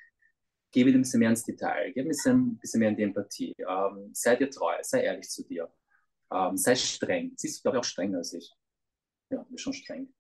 geh 0.73 0.85
wieder 0.85 0.99
ein 0.99 1.03
bisschen 1.03 1.21
mehr 1.21 1.31
ins 1.31 1.45
Detail, 1.45 1.93
geh 1.93 2.01
ein 2.01 2.09
bisschen, 2.09 2.53
ein 2.53 2.59
bisschen 2.59 2.81
mehr 2.81 2.91
in 2.91 2.97
die 2.97 3.03
Empathie, 3.03 3.55
ähm, 3.59 4.11
sei 4.13 4.37
dir 4.37 4.51
treu, 4.51 4.75
sei 4.83 5.03
ehrlich 5.03 5.29
zu 5.29 5.43
dir, 5.45 5.73
ähm, 6.33 6.57
sei 6.57 6.75
streng. 6.75 7.33
Sie 7.37 7.49
ist, 7.49 7.63
glaube 7.63 7.77
ich, 7.77 7.81
auch 7.81 7.85
strenger 7.85 8.19
als 8.19 8.33
ich. 8.33 8.53
Ja, 9.31 9.47
ist 9.51 9.61
schon 9.61 9.73
streng. 9.73 10.13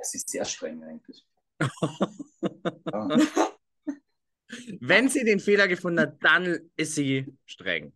Sie 0.00 0.18
ist 0.18 0.28
sehr 0.28 0.44
streng 0.44 0.82
eigentlich. 0.82 1.26
Ja. 1.60 3.18
Wenn 4.80 5.08
sie 5.08 5.24
den 5.24 5.40
Fehler 5.40 5.68
gefunden 5.68 6.00
hat, 6.00 6.22
dann 6.22 6.58
ist 6.76 6.94
sie 6.94 7.26
streng. 7.44 7.92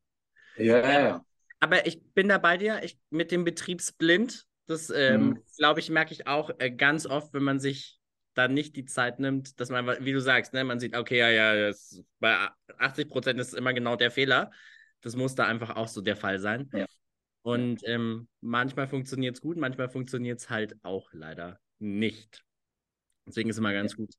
Ja, 0.56 0.78
ja, 0.78 1.00
ja. 1.00 1.24
Aber 1.60 1.86
ich 1.86 2.02
bin 2.14 2.28
da 2.28 2.38
bei 2.38 2.56
dir, 2.56 2.82
ich, 2.82 2.98
mit 3.10 3.30
dem 3.30 3.44
Betriebsblind, 3.44 4.46
das 4.66 4.90
ähm, 4.90 5.20
mhm. 5.20 5.42
glaube 5.56 5.80
ich, 5.80 5.90
merke 5.90 6.12
ich 6.12 6.26
auch 6.26 6.50
äh, 6.58 6.70
ganz 6.70 7.06
oft, 7.06 7.32
wenn 7.34 7.42
man 7.42 7.60
sich 7.60 8.00
da 8.34 8.48
nicht 8.48 8.76
die 8.76 8.84
Zeit 8.84 9.18
nimmt, 9.18 9.60
dass 9.60 9.68
man, 9.68 9.86
wie 10.04 10.12
du 10.12 10.20
sagst, 10.20 10.52
ne, 10.52 10.64
man 10.64 10.80
sieht, 10.80 10.96
okay, 10.96 11.18
ja, 11.18 11.30
ja, 11.30 11.68
das, 11.68 12.02
bei 12.18 12.48
80 12.78 13.08
Prozent 13.08 13.40
ist 13.40 13.54
immer 13.54 13.74
genau 13.74 13.96
der 13.96 14.10
Fehler. 14.10 14.50
Das 15.02 15.16
muss 15.16 15.34
da 15.34 15.46
einfach 15.46 15.76
auch 15.76 15.88
so 15.88 16.00
der 16.00 16.16
Fall 16.16 16.38
sein. 16.38 16.70
Ja. 16.72 16.86
Und 17.42 17.80
ähm, 17.86 18.28
manchmal 18.40 18.86
funktioniert 18.86 19.34
es 19.34 19.40
gut, 19.40 19.56
manchmal 19.56 19.88
funktioniert 19.88 20.38
es 20.38 20.50
halt 20.50 20.76
auch 20.82 21.08
leider 21.12 21.58
nicht. 21.78 22.44
Deswegen 23.26 23.50
ist 23.50 23.56
es 23.56 23.60
immer 23.60 23.72
ganz 23.72 23.96
gut 23.96 24.14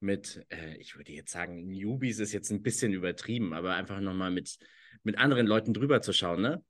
mit, 0.00 0.44
äh, 0.50 0.76
ich 0.78 0.96
würde 0.96 1.12
jetzt 1.12 1.32
sagen, 1.32 1.68
Newbies 1.68 2.18
ist 2.18 2.32
jetzt 2.32 2.50
ein 2.50 2.62
bisschen 2.62 2.92
übertrieben, 2.92 3.54
aber 3.54 3.74
einfach 3.74 4.00
nochmal 4.00 4.30
mit, 4.30 4.58
mit 5.04 5.16
anderen 5.18 5.46
Leuten 5.46 5.72
drüber 5.72 6.02
zu 6.02 6.12
schauen, 6.12 6.42
ne? 6.42 6.64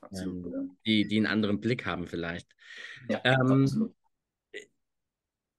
Absolut, 0.00 0.46
ähm, 0.46 0.52
ja. 0.52 0.74
die, 0.86 1.08
die 1.08 1.16
einen 1.18 1.26
anderen 1.26 1.60
Blick 1.60 1.86
haben 1.86 2.06
vielleicht. 2.06 2.48
Ja, 3.08 3.20
ähm. 3.24 3.94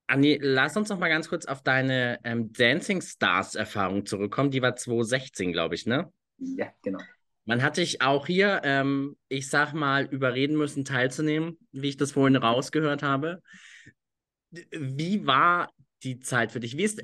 Anni, 0.07 0.39
lass 0.41 0.75
uns 0.75 0.89
noch 0.89 0.99
mal 0.99 1.07
ganz 1.07 1.29
kurz 1.29 1.45
auf 1.45 1.63
deine 1.63 2.19
ähm, 2.25 2.51
Dancing 2.51 3.01
Stars 3.01 3.55
Erfahrung 3.55 4.05
zurückkommen. 4.05 4.51
Die 4.51 4.61
war 4.61 4.75
2016, 4.75 5.53
glaube 5.53 5.75
ich, 5.75 5.85
ne? 5.85 6.11
Ja, 6.37 6.67
genau. 6.83 6.99
Man 7.45 7.63
hat 7.63 7.77
dich 7.77 8.01
auch 8.01 8.27
hier, 8.27 8.61
ähm, 8.65 9.15
ich 9.29 9.49
sag 9.49 9.73
mal, 9.73 10.05
überreden 10.05 10.57
müssen, 10.57 10.83
teilzunehmen, 10.83 11.57
wie 11.71 11.89
ich 11.89 11.97
das 11.97 12.11
vorhin 12.11 12.35
rausgehört 12.35 13.03
habe. 13.03 13.41
Wie 14.51 15.25
war 15.25 15.73
die 16.03 16.19
Zeit 16.19 16.51
für 16.51 16.59
dich? 16.59 16.77
Wie 16.77 16.83
ist, 16.83 17.01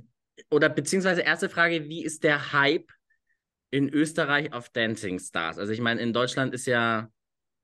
oder 0.50 0.70
beziehungsweise 0.70 1.22
erste 1.22 1.50
Frage, 1.50 1.86
wie 1.86 2.04
ist 2.04 2.24
der 2.24 2.52
Hype 2.54 2.92
in 3.70 3.90
Österreich 3.90 4.54
auf 4.54 4.70
Dancing 4.70 5.20
Stars? 5.20 5.58
Also 5.58 5.74
ich 5.74 5.82
meine, 5.82 6.02
in 6.02 6.14
Deutschland 6.14 6.54
ist 6.54 6.68
ja, 6.68 7.10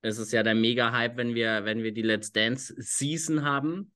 ist 0.02 0.18
es 0.18 0.32
ja 0.32 0.44
der 0.44 0.56
Mega-Hype, 0.56 1.18
wenn 1.18 1.36
wir, 1.36 1.66
wenn 1.66 1.84
wir 1.84 1.94
die 1.94 2.02
Let's 2.02 2.32
Dance 2.32 2.74
Season 2.78 3.44
haben. 3.44 3.94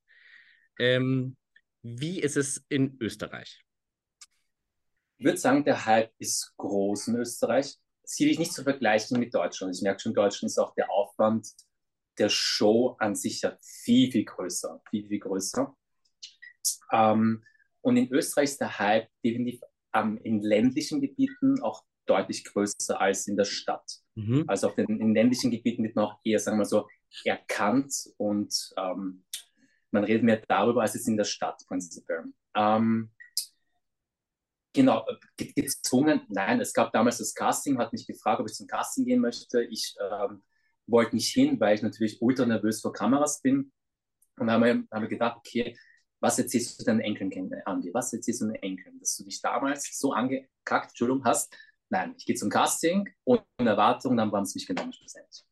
Ähm, 0.79 1.37
wie 1.81 2.19
ist 2.19 2.37
es 2.37 2.63
in 2.69 2.97
Österreich? 2.99 3.63
Ich 5.17 5.25
würde 5.25 5.37
sagen, 5.37 5.63
der 5.63 5.85
Hype 5.85 6.11
ist 6.19 6.53
groß 6.57 7.07
in 7.07 7.15
Österreich. 7.15 7.75
Sicherlich 8.03 8.39
nicht 8.39 8.53
zu 8.53 8.63
vergleichen 8.63 9.19
mit 9.19 9.33
Deutschland. 9.33 9.75
Ich 9.75 9.81
merke 9.81 9.99
schon, 9.99 10.13
Deutschland 10.13 10.51
ist 10.51 10.59
auch 10.59 10.73
der 10.75 10.91
Aufwand 10.91 11.49
der 12.19 12.29
Show 12.29 12.95
an 12.99 13.15
sich 13.15 13.41
ja 13.41 13.57
viel, 13.61 14.11
viel 14.11 14.25
größer. 14.25 14.81
Viel, 14.89 15.07
viel 15.07 15.19
größer. 15.19 15.75
Ähm, 16.91 17.43
und 17.81 17.97
in 17.97 18.11
Österreich 18.11 18.51
ist 18.51 18.61
der 18.61 18.79
Hype 18.79 19.09
definitiv 19.23 19.61
ähm, 19.93 20.17
in 20.23 20.41
ländlichen 20.41 21.01
Gebieten 21.01 21.61
auch 21.61 21.83
deutlich 22.05 22.43
größer 22.45 22.99
als 22.99 23.27
in 23.27 23.37
der 23.37 23.45
Stadt. 23.45 23.99
Mhm. 24.15 24.45
Also 24.47 24.67
auf 24.67 24.75
den 24.75 24.99
in 24.99 25.13
ländlichen 25.13 25.51
Gebieten 25.51 25.83
wird 25.83 25.95
man 25.95 26.05
auch 26.05 26.19
eher, 26.23 26.39
sagen 26.39 26.55
wir 26.57 26.59
mal 26.59 26.65
so, 26.65 26.87
erkannt 27.23 27.93
und 28.17 28.53
ähm, 28.77 29.23
man 29.91 30.03
redet 30.03 30.23
mehr 30.23 30.41
darüber, 30.47 30.81
als 30.81 30.95
es 30.95 31.07
in 31.07 31.17
der 31.17 31.23
Stadt 31.23 31.61
prinzipiell. 31.67 32.25
Ähm, 32.55 33.11
genau, 34.73 35.05
gezwungen, 35.37 36.21
nein, 36.29 36.59
es 36.59 36.73
gab 36.73 36.91
damals 36.91 37.19
das 37.19 37.33
Casting, 37.33 37.77
hat 37.77 37.93
mich 37.93 38.05
gefragt, 38.05 38.41
ob 38.41 38.47
ich 38.47 38.55
zum 38.55 38.67
Casting 38.67 39.05
gehen 39.05 39.21
möchte. 39.21 39.63
Ich 39.63 39.95
ähm, 39.99 40.43
wollte 40.87 41.15
nicht 41.15 41.31
hin, 41.33 41.59
weil 41.59 41.75
ich 41.75 41.81
natürlich 41.81 42.21
ultra 42.21 42.45
nervös 42.45 42.81
vor 42.81 42.93
Kameras 42.93 43.41
bin. 43.41 43.71
Und 44.37 44.47
dann 44.47 44.63
haben 44.63 44.87
wir, 44.91 45.07
gedacht, 45.07 45.37
okay, 45.37 45.77
was 46.19 46.39
erzählst 46.39 46.79
du 46.79 46.85
deinen 46.85 47.01
Enkeln, 47.01 47.31
Andi? 47.65 47.93
Was 47.93 48.13
erzählst 48.13 48.41
du 48.41 48.45
deinen 48.45 48.55
Enkeln? 48.55 48.99
Dass 48.99 49.17
du 49.17 49.23
dich 49.23 49.41
damals 49.41 49.97
so 49.97 50.13
angekackt, 50.13 50.89
Entschuldigung, 50.89 51.25
hast. 51.25 51.55
Nein, 51.89 52.15
ich 52.17 52.25
gehe 52.25 52.35
zum 52.35 52.49
Casting 52.49 53.09
und 53.23 53.41
in 53.59 53.67
Erwartung, 53.67 54.17
dann 54.17 54.31
waren 54.31 54.43
es 54.43 54.55
mich 54.55 54.67
genommen 54.67 54.93
schlussendlich. 54.93 55.45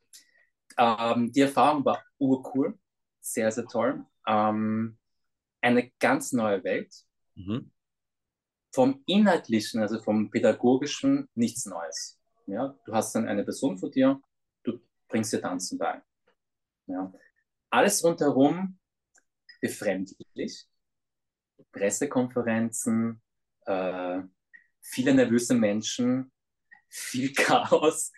Ähm, 0.78 1.32
die 1.32 1.42
Erfahrung 1.42 1.86
war 1.86 2.04
urcool, 2.18 2.78
sehr, 3.22 3.52
sehr 3.52 3.66
toll 3.66 4.06
ähm, 4.28 4.98
eine 5.62 5.92
ganz 6.00 6.32
neue 6.32 6.64
Welt. 6.64 6.94
Mhm. 7.36 7.72
Vom 8.74 9.04
Inhaltlichen, 9.06 9.82
also 9.82 10.02
vom 10.02 10.30
Pädagogischen, 10.30 11.30
nichts 11.34 11.66
Neues. 11.66 12.20
Ja? 12.48 12.76
Du 12.86 12.94
hast 12.94 13.16
dann 13.16 13.28
eine 13.28 13.44
Person 13.44 13.78
vor 13.78 13.90
dir, 13.90 14.22
bringst 15.16 15.32
dir 15.32 15.40
Tanzen 15.42 15.78
bei. 15.78 16.02
Ja? 16.88 17.14
Alles 17.70 18.04
rundherum 18.04 18.78
befremdlich. 19.62 20.66
Pressekonferenzen, 21.72 23.22
äh, 23.66 24.20
viele 24.82 25.14
nervöse 25.14 25.56
Menschen, 25.56 26.34
viel 26.90 27.34
Chaos, 27.34 28.12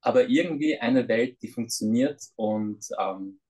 aber 0.00 0.28
irgendwie 0.28 0.78
eine 0.78 1.08
Welt, 1.08 1.42
die 1.42 1.48
funktioniert 1.48 2.22
und 2.36 2.86
ähm, 2.96 3.40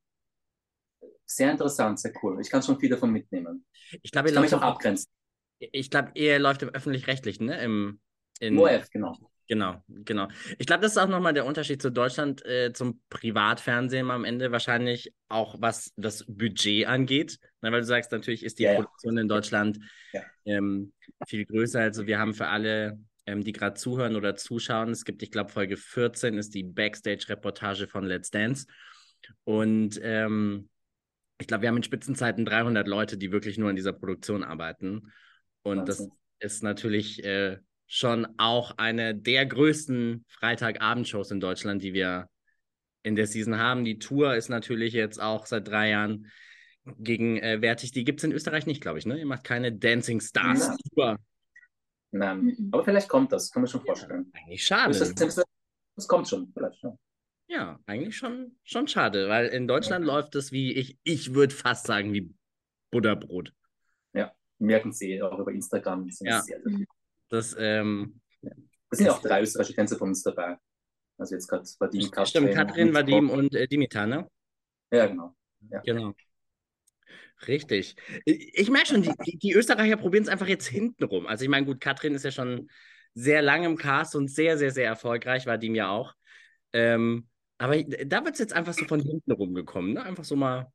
sehr 1.26 1.52
interessant, 1.52 2.00
sehr 2.00 2.14
cool. 2.22 2.40
Ich 2.40 2.48
kann 2.48 2.62
schon 2.62 2.80
viel 2.80 2.88
davon 2.88 3.12
mitnehmen. 3.12 3.66
Ich 4.02 4.10
glaube, 4.10 4.28
ihr 4.28 4.34
kann 4.34 4.42
mich 4.42 4.54
auch 4.54 4.62
abgrenzen. 4.62 5.12
Ich 5.58 5.90
glaube, 5.90 6.12
ihr 6.14 6.38
läuft 6.38 6.62
im 6.62 6.70
öffentlich-rechtlichen, 6.70 7.44
ne? 7.44 7.62
Im, 7.62 8.00
in, 8.40 8.58
ORF, 8.58 8.88
genau. 8.90 9.18
Genau, 9.50 9.82
genau. 9.88 10.28
Ich 10.60 10.66
glaube, 10.68 10.82
das 10.82 10.92
ist 10.92 10.98
auch 10.98 11.08
nochmal 11.08 11.34
der 11.34 11.44
Unterschied 11.44 11.82
zu 11.82 11.90
Deutschland, 11.90 12.46
äh, 12.46 12.72
zum 12.72 13.00
Privatfernsehen 13.10 14.08
am 14.12 14.24
Ende 14.24 14.52
wahrscheinlich 14.52 15.12
auch, 15.28 15.56
was 15.58 15.92
das 15.96 16.24
Budget 16.28 16.86
angeht. 16.86 17.40
Na, 17.60 17.72
weil 17.72 17.80
du 17.80 17.86
sagst, 17.86 18.12
natürlich 18.12 18.44
ist 18.44 18.60
die 18.60 18.62
ja, 18.62 18.74
Produktion 18.76 19.16
ja. 19.16 19.22
in 19.22 19.28
Deutschland 19.28 19.80
ja. 20.12 20.22
ähm, 20.44 20.92
viel 21.26 21.44
größer. 21.46 21.80
Also 21.80 22.06
wir 22.06 22.20
haben 22.20 22.32
für 22.32 22.46
alle, 22.46 23.00
ähm, 23.26 23.42
die 23.42 23.50
gerade 23.50 23.74
zuhören 23.74 24.14
oder 24.14 24.36
zuschauen, 24.36 24.90
es 24.90 25.04
gibt, 25.04 25.20
ich 25.20 25.32
glaube, 25.32 25.50
Folge 25.50 25.76
14 25.76 26.38
ist 26.38 26.54
die 26.54 26.62
Backstage-Reportage 26.62 27.88
von 27.88 28.04
Let's 28.04 28.30
Dance. 28.30 28.68
Und 29.42 29.98
ähm, 30.00 30.68
ich 31.40 31.48
glaube, 31.48 31.62
wir 31.62 31.70
haben 31.70 31.78
in 31.78 31.82
Spitzenzeiten 31.82 32.44
300 32.44 32.86
Leute, 32.86 33.18
die 33.18 33.32
wirklich 33.32 33.58
nur 33.58 33.70
an 33.70 33.74
dieser 33.74 33.94
Produktion 33.94 34.44
arbeiten. 34.44 35.10
Und 35.62 35.88
das 35.88 36.06
ist 36.38 36.62
natürlich 36.62 37.24
äh, 37.24 37.58
schon 37.92 38.28
auch 38.38 38.78
eine 38.78 39.16
der 39.16 39.44
größten 39.44 40.24
Freitagabendshows 40.28 41.32
in 41.32 41.40
Deutschland, 41.40 41.82
die 41.82 41.92
wir 41.92 42.28
in 43.02 43.16
der 43.16 43.26
Season 43.26 43.58
haben. 43.58 43.84
Die 43.84 43.98
Tour 43.98 44.36
ist 44.36 44.48
natürlich 44.48 44.92
jetzt 44.92 45.20
auch 45.20 45.44
seit 45.44 45.66
drei 45.66 45.90
Jahren 45.90 46.28
gegenwärtig. 46.84 47.90
Die 47.90 48.04
gibt 48.04 48.20
es 48.20 48.24
in 48.24 48.30
Österreich 48.30 48.64
nicht, 48.66 48.80
glaube 48.80 49.00
ich. 49.00 49.06
Ne? 49.06 49.18
Ihr 49.18 49.26
macht 49.26 49.42
keine 49.42 49.72
Dancing 49.72 50.20
Stars 50.20 50.68
Nein. 50.68 50.78
Tour. 50.94 51.16
Nein, 52.12 52.70
aber 52.70 52.84
vielleicht 52.84 53.08
kommt 53.08 53.32
das, 53.32 53.50
kann 53.50 53.62
man 53.62 53.68
schon 53.68 53.80
vorstellen. 53.80 54.30
Ja, 54.34 54.40
eigentlich 54.40 54.64
schade. 54.64 54.96
Das, 54.96 55.12
das, 55.12 55.42
das 55.96 56.08
kommt 56.08 56.28
schon, 56.28 56.52
vielleicht. 56.52 56.80
Ja. 56.84 56.96
Ja, 57.48 57.80
eigentlich 57.86 58.16
schon, 58.16 58.56
schon 58.62 58.86
schade, 58.86 59.28
weil 59.28 59.46
in 59.48 59.66
Deutschland 59.66 60.06
ja. 60.06 60.12
läuft 60.12 60.36
es 60.36 60.52
wie, 60.52 60.72
ich, 60.74 60.96
ich 61.02 61.34
würde 61.34 61.52
fast 61.52 61.86
sagen, 61.88 62.12
wie 62.12 62.32
Butterbrot. 62.92 63.52
Ja, 64.12 64.32
merken 64.60 64.92
Sie 64.92 65.20
auch 65.20 65.36
über 65.40 65.50
Instagram. 65.50 66.08
ja. 66.20 66.40
Sehr, 66.42 66.60
sehr 66.62 66.86
das, 67.30 67.56
ähm, 67.58 68.20
das 68.42 68.98
sind 68.98 69.06
ja 69.06 69.12
auch 69.12 69.22
drei 69.22 69.42
österreichische 69.42 69.74
Tänzer 69.74 69.96
von 69.96 70.08
uns 70.08 70.22
dabei. 70.22 70.56
Also 71.16 71.34
jetzt 71.34 71.48
gerade 71.48 71.64
Vadim, 71.78 72.10
Katrin. 72.10 72.26
Stimmt, 72.26 72.54
Katrin, 72.54 72.94
Vadim 72.94 73.30
und 73.30 73.54
äh, 73.54 73.68
Dimitar, 73.68 74.06
ne? 74.06 74.28
Ja, 74.90 75.06
genau. 75.06 75.34
Ja. 75.70 75.80
Genau. 75.80 76.14
Richtig. 77.46 77.96
Ich 78.24 78.70
merke 78.70 78.88
schon, 78.88 79.02
die, 79.02 79.38
die, 79.38 79.52
Österreicher 79.52 79.96
probieren 79.96 80.24
es 80.24 80.28
einfach 80.28 80.48
jetzt 80.48 80.66
hintenrum. 80.66 81.26
Also 81.26 81.44
ich 81.44 81.50
meine, 81.50 81.64
gut, 81.64 81.80
Katrin 81.80 82.14
ist 82.14 82.24
ja 82.24 82.30
schon 82.30 82.68
sehr 83.14 83.42
lange 83.42 83.66
im 83.66 83.76
Cast 83.76 84.14
und 84.14 84.28
sehr, 84.28 84.58
sehr, 84.58 84.70
sehr 84.70 84.86
erfolgreich, 84.86 85.46
Vadim 85.46 85.74
ja 85.74 85.88
auch. 85.88 86.14
Ähm, 86.72 87.28
aber 87.58 87.82
da 87.82 88.24
wird 88.24 88.34
es 88.34 88.40
jetzt 88.40 88.52
einfach 88.52 88.74
so 88.74 88.84
von 88.86 89.00
hinten 89.00 89.32
rumgekommen, 89.32 89.94
ne? 89.94 90.02
Einfach 90.02 90.24
so 90.24 90.36
mal. 90.36 90.72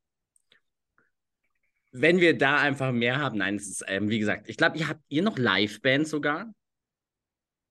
Wenn 1.98 2.20
wir 2.20 2.38
da 2.38 2.58
einfach 2.60 2.92
mehr 2.92 3.20
haben, 3.20 3.38
nein, 3.38 3.56
es 3.56 3.68
ist, 3.68 3.84
ähm, 3.88 4.10
wie 4.10 4.20
gesagt, 4.20 4.50
ich 4.50 4.58
glaube, 4.58 4.78
ihr 4.78 4.88
habt 4.90 5.02
ihr 5.08 5.24
noch 5.24 5.38
Liveband 5.38 6.08
sogar? 6.08 6.54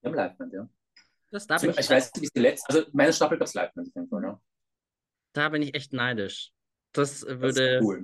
Wir 0.00 0.10
haben 0.10 0.16
Liveband, 0.16 0.52
ja. 0.52 0.68
Das 1.30 1.46
darf 1.46 1.62
ich, 1.62 1.76
ich 1.76 1.90
weiß 1.90 2.12
nicht, 2.14 2.22
wie 2.22 2.26
es 2.26 2.32
die 2.32 2.40
letzte, 2.40 2.68
also 2.74 2.87
meine 2.92 3.12
Staffel 3.12 3.38
gab 3.38 3.46
es 3.46 3.54
Liveband 3.54 3.90
ja. 4.22 4.40
da 5.32 5.48
bin 5.48 5.62
ich 5.62 5.74
echt 5.74 5.92
neidisch. 5.92 6.52
Das 6.92 7.20
Das 7.20 7.40
würde, 7.40 7.76
ist 7.78 7.82
cool. 7.84 8.02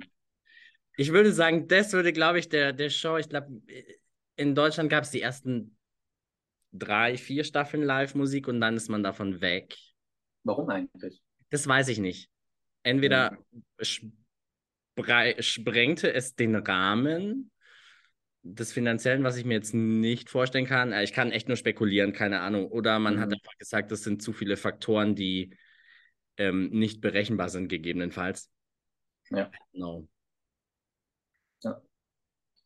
ich 0.97 1.11
würde 1.11 1.31
sagen, 1.31 1.67
das 1.67 1.93
würde, 1.93 2.11
glaube 2.13 2.39
ich, 2.39 2.49
der, 2.49 2.73
der 2.73 2.89
Show, 2.89 3.17
ich 3.17 3.29
glaube, 3.29 3.61
in 4.35 4.53
Deutschland 4.53 4.89
gab 4.89 5.05
es 5.05 5.11
die 5.11 5.21
ersten 5.21 5.77
drei, 6.73 7.17
vier 7.17 7.43
Staffeln 7.43 7.83
Live-Musik 7.83 8.47
und 8.47 8.61
dann 8.61 8.75
ist 8.75 8.89
man 8.89 9.01
davon 9.01 9.41
weg. 9.41 9.75
Warum 10.43 10.69
eigentlich? 10.69 11.21
Das 11.49 11.67
weiß 11.67 11.87
ich 11.87 11.99
nicht. 11.99 12.29
Entweder 12.83 13.37
sprei- 13.81 14.11
sprengte 15.39 16.13
es 16.13 16.35
den 16.35 16.55
Rahmen 16.55 17.51
des 18.43 18.73
Finanziellen, 18.73 19.23
was 19.23 19.37
ich 19.37 19.45
mir 19.45 19.53
jetzt 19.53 19.73
nicht 19.73 20.29
vorstellen 20.29 20.65
kann. 20.65 20.91
Äh, 20.91 21.03
Ich 21.03 21.13
kann 21.13 21.31
echt 21.31 21.47
nur 21.47 21.57
spekulieren, 21.57 22.13
keine 22.13 22.39
Ahnung. 22.41 22.67
Oder 22.67 22.99
man 22.99 23.19
hat 23.19 23.29
Mhm. 23.29 23.35
einfach 23.35 23.57
gesagt, 23.57 23.91
das 23.91 24.03
sind 24.03 24.21
zu 24.21 24.33
viele 24.33 24.57
Faktoren, 24.57 25.15
die 25.15 25.55
ähm, 26.37 26.69
nicht 26.69 27.01
berechenbar 27.01 27.49
sind, 27.49 27.67
gegebenenfalls. 27.67 28.49
Ja. 29.29 29.51
No. 29.73 30.07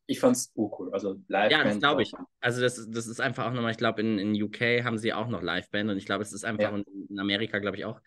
Ich 0.08 0.20
fand's 0.20 0.52
urcool. 0.54 0.94
Also 0.94 1.20
live 1.28 1.52
Ja, 1.52 1.64
das 1.64 1.80
glaube 1.80 2.04
ich. 2.04 2.12
Also 2.40 2.62
das, 2.62 2.78
ist- 2.78 2.92
das 2.96 3.08
ist 3.08 3.20
einfach 3.20 3.48
auch 3.48 3.54
nochmal, 3.54 3.72
ich 3.72 3.78
glaube, 3.78 4.02
in, 4.02 4.20
in 4.20 4.42
UK 4.44 4.84
haben 4.84 5.00
sie 5.00 5.14
auch 5.14 5.28
noch 5.28 5.42
Liveband 5.42 5.90
und 5.90 5.98
ich 5.98 6.06
glaube, 6.06 6.22
es 6.22 6.32
ist 6.32 6.46
einfach, 6.46 6.66
Ja. 6.66 6.70
und 6.70 6.88
in 7.10 7.20
Amerika 7.20 7.58
glaube 7.58 7.78
ich 7.78 7.86
auch, 7.86 8.00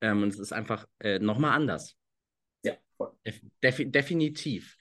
ähm, 0.00 0.22
und 0.24 0.30
es 0.30 0.40
ist 0.40 0.52
einfach 0.52 0.84
äh, 0.98 1.20
nochmal 1.20 1.52
anders. 1.52 1.96
Ja, 2.98 3.32
defi 3.62 3.90
definitiv. 3.90 4.76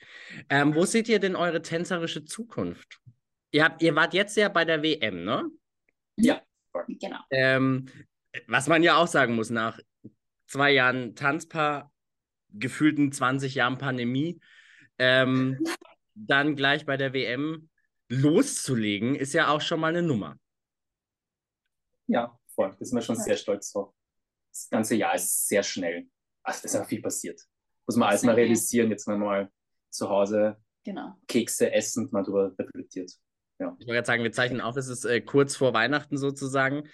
Ähm, 0.49 0.75
wo 0.75 0.85
seht 0.85 1.09
ihr 1.09 1.19
denn 1.19 1.35
eure 1.35 1.61
tänzerische 1.61 2.25
Zukunft? 2.25 2.99
Ihr, 3.51 3.63
habt, 3.65 3.81
ihr 3.81 3.95
wart 3.95 4.13
jetzt 4.13 4.37
ja 4.37 4.49
bei 4.49 4.65
der 4.65 4.81
WM, 4.83 5.23
ne? 5.23 5.49
Genau. 6.87 7.19
Ähm, 7.31 7.87
was 8.47 8.67
man 8.67 8.83
ja 8.83 8.97
auch 8.97 9.07
sagen 9.07 9.35
muss, 9.35 9.49
nach 9.49 9.79
zwei 10.47 10.71
Jahren 10.71 11.15
Tanzpaar, 11.15 11.91
gefühlten 12.49 13.11
20 13.11 13.55
Jahren 13.55 13.77
Pandemie, 13.77 14.39
ähm, 14.97 15.59
dann 16.13 16.55
gleich 16.55 16.85
bei 16.85 16.97
der 16.97 17.13
WM 17.13 17.69
loszulegen, 18.09 19.15
ist 19.15 19.33
ja 19.33 19.49
auch 19.49 19.61
schon 19.61 19.79
mal 19.79 19.87
eine 19.87 20.01
Nummer. 20.01 20.37
Ja, 22.07 22.37
voll. 22.53 22.75
Da 22.77 22.85
sind 22.85 22.97
wir 22.97 23.01
schon 23.01 23.15
Ja. 23.15 23.23
sehr 23.23 23.37
stolz 23.37 23.71
drauf. 23.71 23.93
Das 24.51 24.69
ganze 24.69 24.95
Jahr 24.95 25.15
ist 25.15 25.47
sehr 25.47 25.63
schnell. 25.63 26.07
Ach, 26.43 26.53
da 26.59 26.65
ist 26.65 26.73
ja 26.73 26.83
viel 26.83 27.01
passiert. 27.01 27.41
Muss 27.87 27.95
man 27.95 28.09
alles 28.09 28.23
mal 28.23 28.35
realisieren, 28.35 28.89
jetzt 28.89 29.07
wenn 29.07 29.19
man 29.19 29.27
mal 29.27 29.51
zu 29.89 30.09
Hause 30.09 30.57
Genau. 30.83 31.15
Kekse 31.27 31.71
essen 31.71 32.05
und 32.05 32.13
mal 32.13 32.23
drüber 32.23 32.53
reflektiert. 32.57 33.11
Ich 33.59 33.65
wollte 33.65 33.85
gerade 33.85 34.07
sagen, 34.07 34.23
wir 34.23 34.31
zeichnen 34.31 34.61
auf, 34.61 34.75
es 34.75 34.87
ist 34.87 35.05
äh, 35.05 35.21
kurz 35.21 35.55
vor 35.55 35.73
Weihnachten 35.73 36.17
sozusagen. 36.17 36.89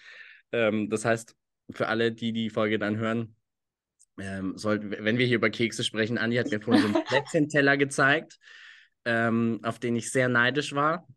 Ähm, 0.52 0.90
das 0.90 1.06
heißt, 1.06 1.36
für 1.72 1.88
alle, 1.88 2.12
die 2.12 2.34
die 2.34 2.50
Folge 2.50 2.78
dann 2.78 2.98
hören, 2.98 3.36
ähm, 4.20 4.58
sollten, 4.58 4.92
wenn 4.92 5.18
wir 5.18 5.26
hier 5.26 5.38
über 5.38 5.50
Kekse 5.50 5.86
sprechen, 5.86 6.18
Andi 6.18 6.36
hat 6.36 6.50
mir 6.50 6.60
vorhin 6.60 6.82
so 6.84 6.94
einen 6.94 7.06
Plätzchenteller 7.06 7.78
gezeigt, 7.78 8.38
ähm, 9.06 9.62
auf 9.64 9.80
den 9.80 9.96
ich 9.96 10.12
sehr 10.12 10.28
neidisch 10.28 10.74
war, 10.74 11.08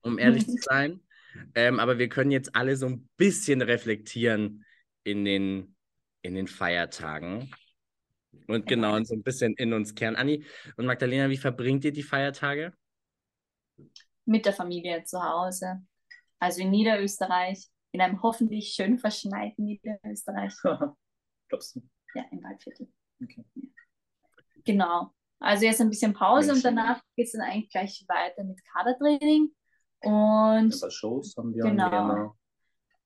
um 0.00 0.18
ehrlich 0.18 0.46
zu 0.46 0.56
sein. 0.60 1.00
Ähm, 1.54 1.80
aber 1.80 1.96
wir 1.96 2.10
können 2.10 2.30
jetzt 2.30 2.54
alle 2.54 2.76
so 2.76 2.84
ein 2.84 3.08
bisschen 3.16 3.62
reflektieren 3.62 4.66
in 5.02 5.24
den, 5.24 5.74
in 6.20 6.34
den 6.34 6.46
Feiertagen. 6.46 7.50
Und 8.48 8.66
genau, 8.66 8.96
und 8.96 9.06
so 9.06 9.14
ein 9.14 9.22
bisschen 9.22 9.54
in 9.54 9.72
uns 9.72 9.94
kehren. 9.94 10.16
Anni 10.16 10.44
und 10.76 10.86
Magdalena, 10.86 11.28
wie 11.28 11.36
verbringt 11.36 11.84
ihr 11.84 11.92
die 11.92 12.02
Feiertage? 12.02 12.72
Mit 14.24 14.46
der 14.46 14.52
Familie 14.52 15.04
zu 15.04 15.22
Hause. 15.22 15.82
Also 16.38 16.62
in 16.62 16.70
Niederösterreich, 16.70 17.68
in 17.92 18.00
einem 18.00 18.22
hoffentlich 18.22 18.70
schön 18.70 18.98
verschneiten 18.98 19.64
Niederösterreich. 19.64 20.54
Glaubst 21.48 21.76
du? 21.76 21.82
Ja, 22.14 22.24
im 22.30 22.42
Waldviertel. 22.42 22.88
Okay. 23.22 23.44
Genau. 24.64 25.12
Also 25.40 25.64
jetzt 25.64 25.80
ein 25.80 25.90
bisschen 25.90 26.12
Pause 26.12 26.52
und 26.52 26.64
danach 26.64 27.02
geht 27.16 27.26
es 27.26 27.32
dann 27.32 27.42
eigentlich 27.42 27.70
gleich 27.70 28.04
weiter 28.08 28.44
mit 28.44 28.60
Kadertraining. 28.64 29.52
Und, 30.00 30.80
paar 30.80 30.90
Shows 30.90 31.34
haben 31.36 31.54
wir 31.54 31.64
Genau. 31.64 32.36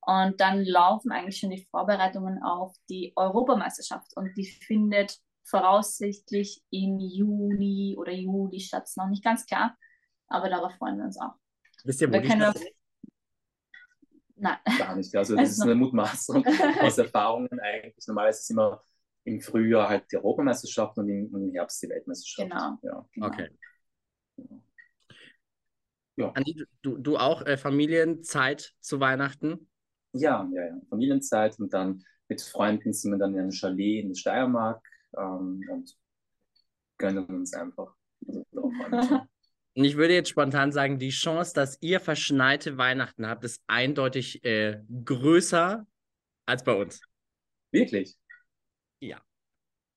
Und 0.06 0.40
dann 0.40 0.64
laufen 0.64 1.10
eigentlich 1.10 1.38
schon 1.38 1.50
die 1.50 1.66
Vorbereitungen 1.68 2.40
auf 2.40 2.76
die 2.88 3.12
Europameisterschaft. 3.16 4.16
Und 4.16 4.36
die 4.36 4.46
findet 4.46 5.18
voraussichtlich 5.42 6.62
im 6.70 7.00
Juni 7.00 7.96
oder 7.98 8.12
Juli 8.12 8.60
statt. 8.60 8.84
Ist 8.84 8.96
noch 8.96 9.08
nicht 9.08 9.24
ganz 9.24 9.46
klar. 9.46 9.76
Aber 10.28 10.48
darauf 10.48 10.72
freuen 10.76 10.98
wir 10.98 11.06
uns 11.06 11.20
auch. 11.20 11.34
Wisst 11.84 12.00
ihr, 12.00 12.08
wo 12.08 12.12
Wir 12.12 12.20
die 12.20 12.28
können? 12.28 12.54
Nein. 14.36 14.58
Gar 14.78 14.94
nicht. 14.94 15.14
Also 15.16 15.34
das 15.36 15.50
ist 15.50 15.62
eine 15.62 15.74
Mutmaßung 15.74 16.46
aus 16.80 16.98
Erfahrungen 16.98 17.58
eigentlich. 17.58 18.06
Normalerweise 18.06 18.38
ist 18.38 18.44
es 18.44 18.50
immer 18.50 18.84
im 19.24 19.40
Frühjahr 19.40 19.88
halt 19.88 20.04
die 20.12 20.18
Europameisterschaft 20.18 20.96
und 20.98 21.08
im, 21.08 21.34
im 21.34 21.50
Herbst 21.52 21.82
die 21.82 21.88
Weltmeisterschaft. 21.88 22.48
Genau. 22.48 22.78
Ja. 22.82 23.06
Genau. 23.12 23.26
Okay. 23.26 23.48
Ja. 26.14 26.30
Andi, 26.30 26.64
du, 26.82 26.96
du 26.96 27.16
auch 27.16 27.44
äh, 27.44 27.56
Familienzeit 27.56 28.74
zu 28.80 29.00
Weihnachten? 29.00 29.68
Ja, 30.18 30.48
ja, 30.52 30.66
ja. 30.66 30.80
Familienzeit 30.88 31.58
und 31.58 31.72
dann 31.72 32.02
mit 32.28 32.40
Freunden 32.40 32.92
sind 32.92 33.12
wir 33.12 33.18
dann 33.18 33.34
in 33.34 33.40
einem 33.40 33.52
Chalet 33.52 34.02
in 34.02 34.08
der 34.08 34.16
Steiermark 34.16 34.82
ähm, 35.16 35.62
und 35.70 35.96
gönnen 36.98 37.26
uns 37.26 37.54
einfach. 37.54 37.94
Also. 38.26 38.46
Und 39.76 39.84
ich 39.84 39.98
würde 39.98 40.14
jetzt 40.14 40.30
spontan 40.30 40.72
sagen, 40.72 40.98
die 40.98 41.10
Chance, 41.10 41.52
dass 41.52 41.76
ihr 41.82 42.00
verschneite 42.00 42.78
Weihnachten 42.78 43.26
habt, 43.26 43.44
ist 43.44 43.62
eindeutig 43.66 44.42
äh, 44.42 44.80
größer 45.04 45.86
als 46.46 46.64
bei 46.64 46.72
uns. 46.72 47.02
Wirklich? 47.72 48.16
Ja. 49.00 49.20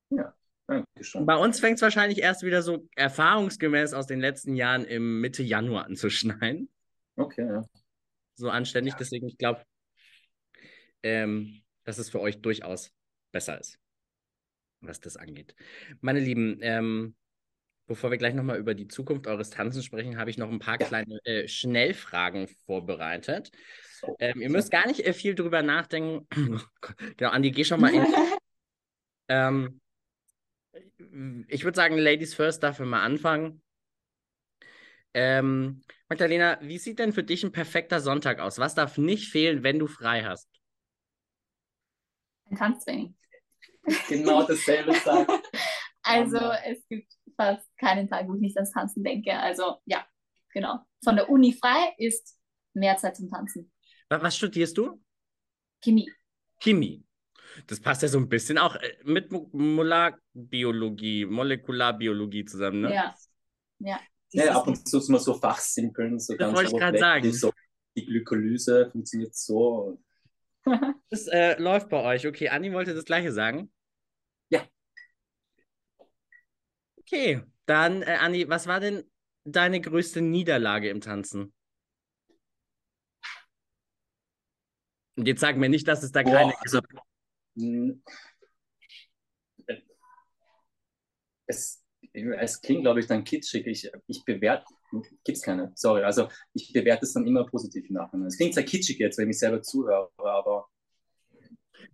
Ja, 0.09 0.35
danke 0.67 0.85
schon. 1.01 1.25
Bei 1.25 1.37
uns 1.37 1.61
fängt 1.61 1.77
es 1.77 1.81
wahrscheinlich 1.81 2.19
erst 2.19 2.43
wieder 2.43 2.61
so 2.61 2.89
erfahrungsgemäß 2.97 3.93
aus 3.93 4.05
den 4.05 4.19
letzten 4.19 4.53
Jahren 4.55 4.83
im 4.83 5.21
Mitte 5.21 5.43
Januar 5.43 5.85
an 5.85 5.95
zu 5.95 6.09
schneien. 6.09 6.67
Okay, 7.15 7.47
ja. 7.47 7.63
So 8.35 8.49
anständig. 8.49 8.95
Deswegen, 8.95 9.29
ich 9.29 9.37
glaube, 9.37 9.63
ähm, 11.03 11.61
dass 11.83 11.97
es 11.97 12.09
für 12.09 12.19
euch 12.19 12.41
durchaus 12.41 12.91
besser 13.31 13.59
ist, 13.59 13.79
was 14.81 14.99
das 14.99 15.17
angeht. 15.17 15.55
Meine 16.01 16.19
Lieben, 16.19 16.59
ähm, 16.61 17.15
bevor 17.87 18.11
wir 18.11 18.17
gleich 18.17 18.33
nochmal 18.33 18.59
über 18.59 18.75
die 18.75 18.87
Zukunft 18.87 19.27
eures 19.27 19.49
Tanzens 19.49 19.85
sprechen, 19.85 20.17
habe 20.17 20.29
ich 20.29 20.37
noch 20.37 20.49
ein 20.49 20.59
paar 20.59 20.77
kleine 20.77 21.19
äh, 21.25 21.47
Schnellfragen 21.47 22.47
vorbereitet. 22.65 23.51
Ähm, 24.19 24.41
ihr 24.41 24.49
müsst 24.49 24.71
gar 24.71 24.87
nicht 24.87 25.05
äh, 25.05 25.13
viel 25.13 25.35
drüber 25.35 25.61
nachdenken. 25.61 26.27
genau, 27.17 27.31
Andi, 27.31 27.51
geh 27.51 27.63
schon 27.63 27.81
mal 27.81 27.93
in. 27.93 28.05
Ähm, 29.31 29.79
ich 31.47 31.63
würde 31.63 31.75
sagen, 31.75 31.99
Ladies 31.99 32.33
first, 32.33 32.63
dafür 32.63 32.87
mal 32.87 33.03
anfangen. 33.03 33.61
Ähm, 35.13 35.81
Magdalena, 36.07 36.57
wie 36.61 36.79
sieht 36.79 36.97
denn 36.97 37.13
für 37.13 37.23
dich 37.23 37.43
ein 37.43 37.51
perfekter 37.51 37.99
Sonntag 37.99 38.39
aus? 38.39 38.57
Was 38.57 38.75
darf 38.75 38.97
nicht 38.97 39.29
fehlen, 39.29 39.61
wenn 39.61 39.77
du 39.77 39.85
frei 39.85 40.23
hast? 40.23 40.58
Ein 42.49 42.57
Tanztraining. 42.57 43.15
Genau 44.07 44.43
dasselbe 44.43 44.93
sagen. 44.93 45.27
Also 46.01 46.37
es 46.65 46.87
gibt 46.87 47.11
fast 47.35 47.67
keinen 47.77 48.07
Tag, 48.09 48.27
wo 48.27 48.33
ich 48.33 48.41
nicht 48.41 48.55
ans 48.57 48.71
Tanzen 48.71 49.03
denke. 49.03 49.37
Also 49.37 49.75
ja, 49.85 50.07
genau. 50.53 50.79
Von 51.03 51.17
der 51.17 51.29
Uni 51.29 51.53
frei 51.53 51.93
ist 51.97 52.39
mehr 52.73 52.97
Zeit 52.97 53.17
zum 53.17 53.29
Tanzen. 53.29 53.71
Wa- 54.07 54.19
Was 54.21 54.35
studierst 54.37 54.77
du? 54.77 55.03
Chemie. 55.83 56.09
Chemie. 56.63 57.05
Das 57.67 57.79
passt 57.79 58.01
ja 58.01 58.07
so 58.07 58.17
ein 58.17 58.29
bisschen 58.29 58.57
auch 58.57 58.75
äh, 58.75 58.95
mit 59.03 59.31
Mo 59.31 59.49
Molekbiologie, 59.51 61.25
Molekularbiologie 61.25 62.45
zusammen, 62.45 62.81
ne? 62.81 62.93
Ja. 62.93 63.15
Ja. 63.79 63.99
Ja, 64.31 64.43
ist- 64.45 64.49
ab 64.51 64.67
und 64.67 64.87
zu 64.87 64.99
mal 65.11 65.19
so 65.19 65.33
fachsimpeln, 65.35 66.17
so 66.17 66.33
Das 66.33 66.39
ganz 66.39 66.57
wollte 66.57 66.71
ich 66.71 66.77
gerade 66.79 66.97
sagen. 66.97 67.33
So, 67.33 67.51
die 67.95 68.05
Glykolyse 68.05 68.89
funktioniert 68.91 69.35
so. 69.35 70.01
Das 71.09 71.27
äh, 71.27 71.59
läuft 71.59 71.89
bei 71.89 72.03
euch. 72.03 72.27
Okay, 72.27 72.49
Andi 72.49 72.71
wollte 72.71 72.93
das 72.93 73.05
Gleiche 73.05 73.31
sagen. 73.31 73.71
Ja. 74.49 74.63
Okay, 76.99 77.41
dann, 77.65 78.03
äh, 78.03 78.17
Andi, 78.19 78.47
was 78.49 78.67
war 78.67 78.79
denn 78.79 79.03
deine 79.43 79.81
größte 79.81 80.21
Niederlage 80.21 80.89
im 80.89 81.01
Tanzen? 81.01 81.53
Und 85.15 85.27
jetzt 85.27 85.41
sag 85.41 85.57
mir 85.57 85.69
nicht, 85.69 85.87
dass 85.87 86.03
es 86.03 86.11
da 86.11 86.23
keine. 86.23 86.51
Boah, 86.51 86.61
also, 86.61 86.79
mh, 87.55 87.95
äh, 89.67 89.75
es, 91.47 91.83
es 92.13 92.61
klingt, 92.61 92.83
glaube 92.83 92.99
ich, 92.99 93.07
dann 93.07 93.23
kitschig. 93.23 93.65
Ich, 93.67 93.91
ich 94.07 94.23
bewerte, 94.23 94.65
gibt 94.91 95.37
es 95.37 95.41
keine, 95.41 95.71
sorry. 95.75 96.03
Also 96.03 96.27
ich 96.53 96.71
bewerte 96.73 97.05
es 97.05 97.13
dann 97.13 97.25
immer 97.27 97.45
positiv 97.45 97.87
im 97.89 97.95
Nachhinein. 97.95 98.27
Es 98.27 98.37
klingt 98.37 98.53
sehr 98.53 98.63
kitschig 98.65 98.97
jetzt, 98.99 99.17
wenn 99.17 99.25
ich 99.25 99.29
mich 99.29 99.39
selber 99.39 99.61
zuhöre, 99.61 100.09
aber 100.17 100.67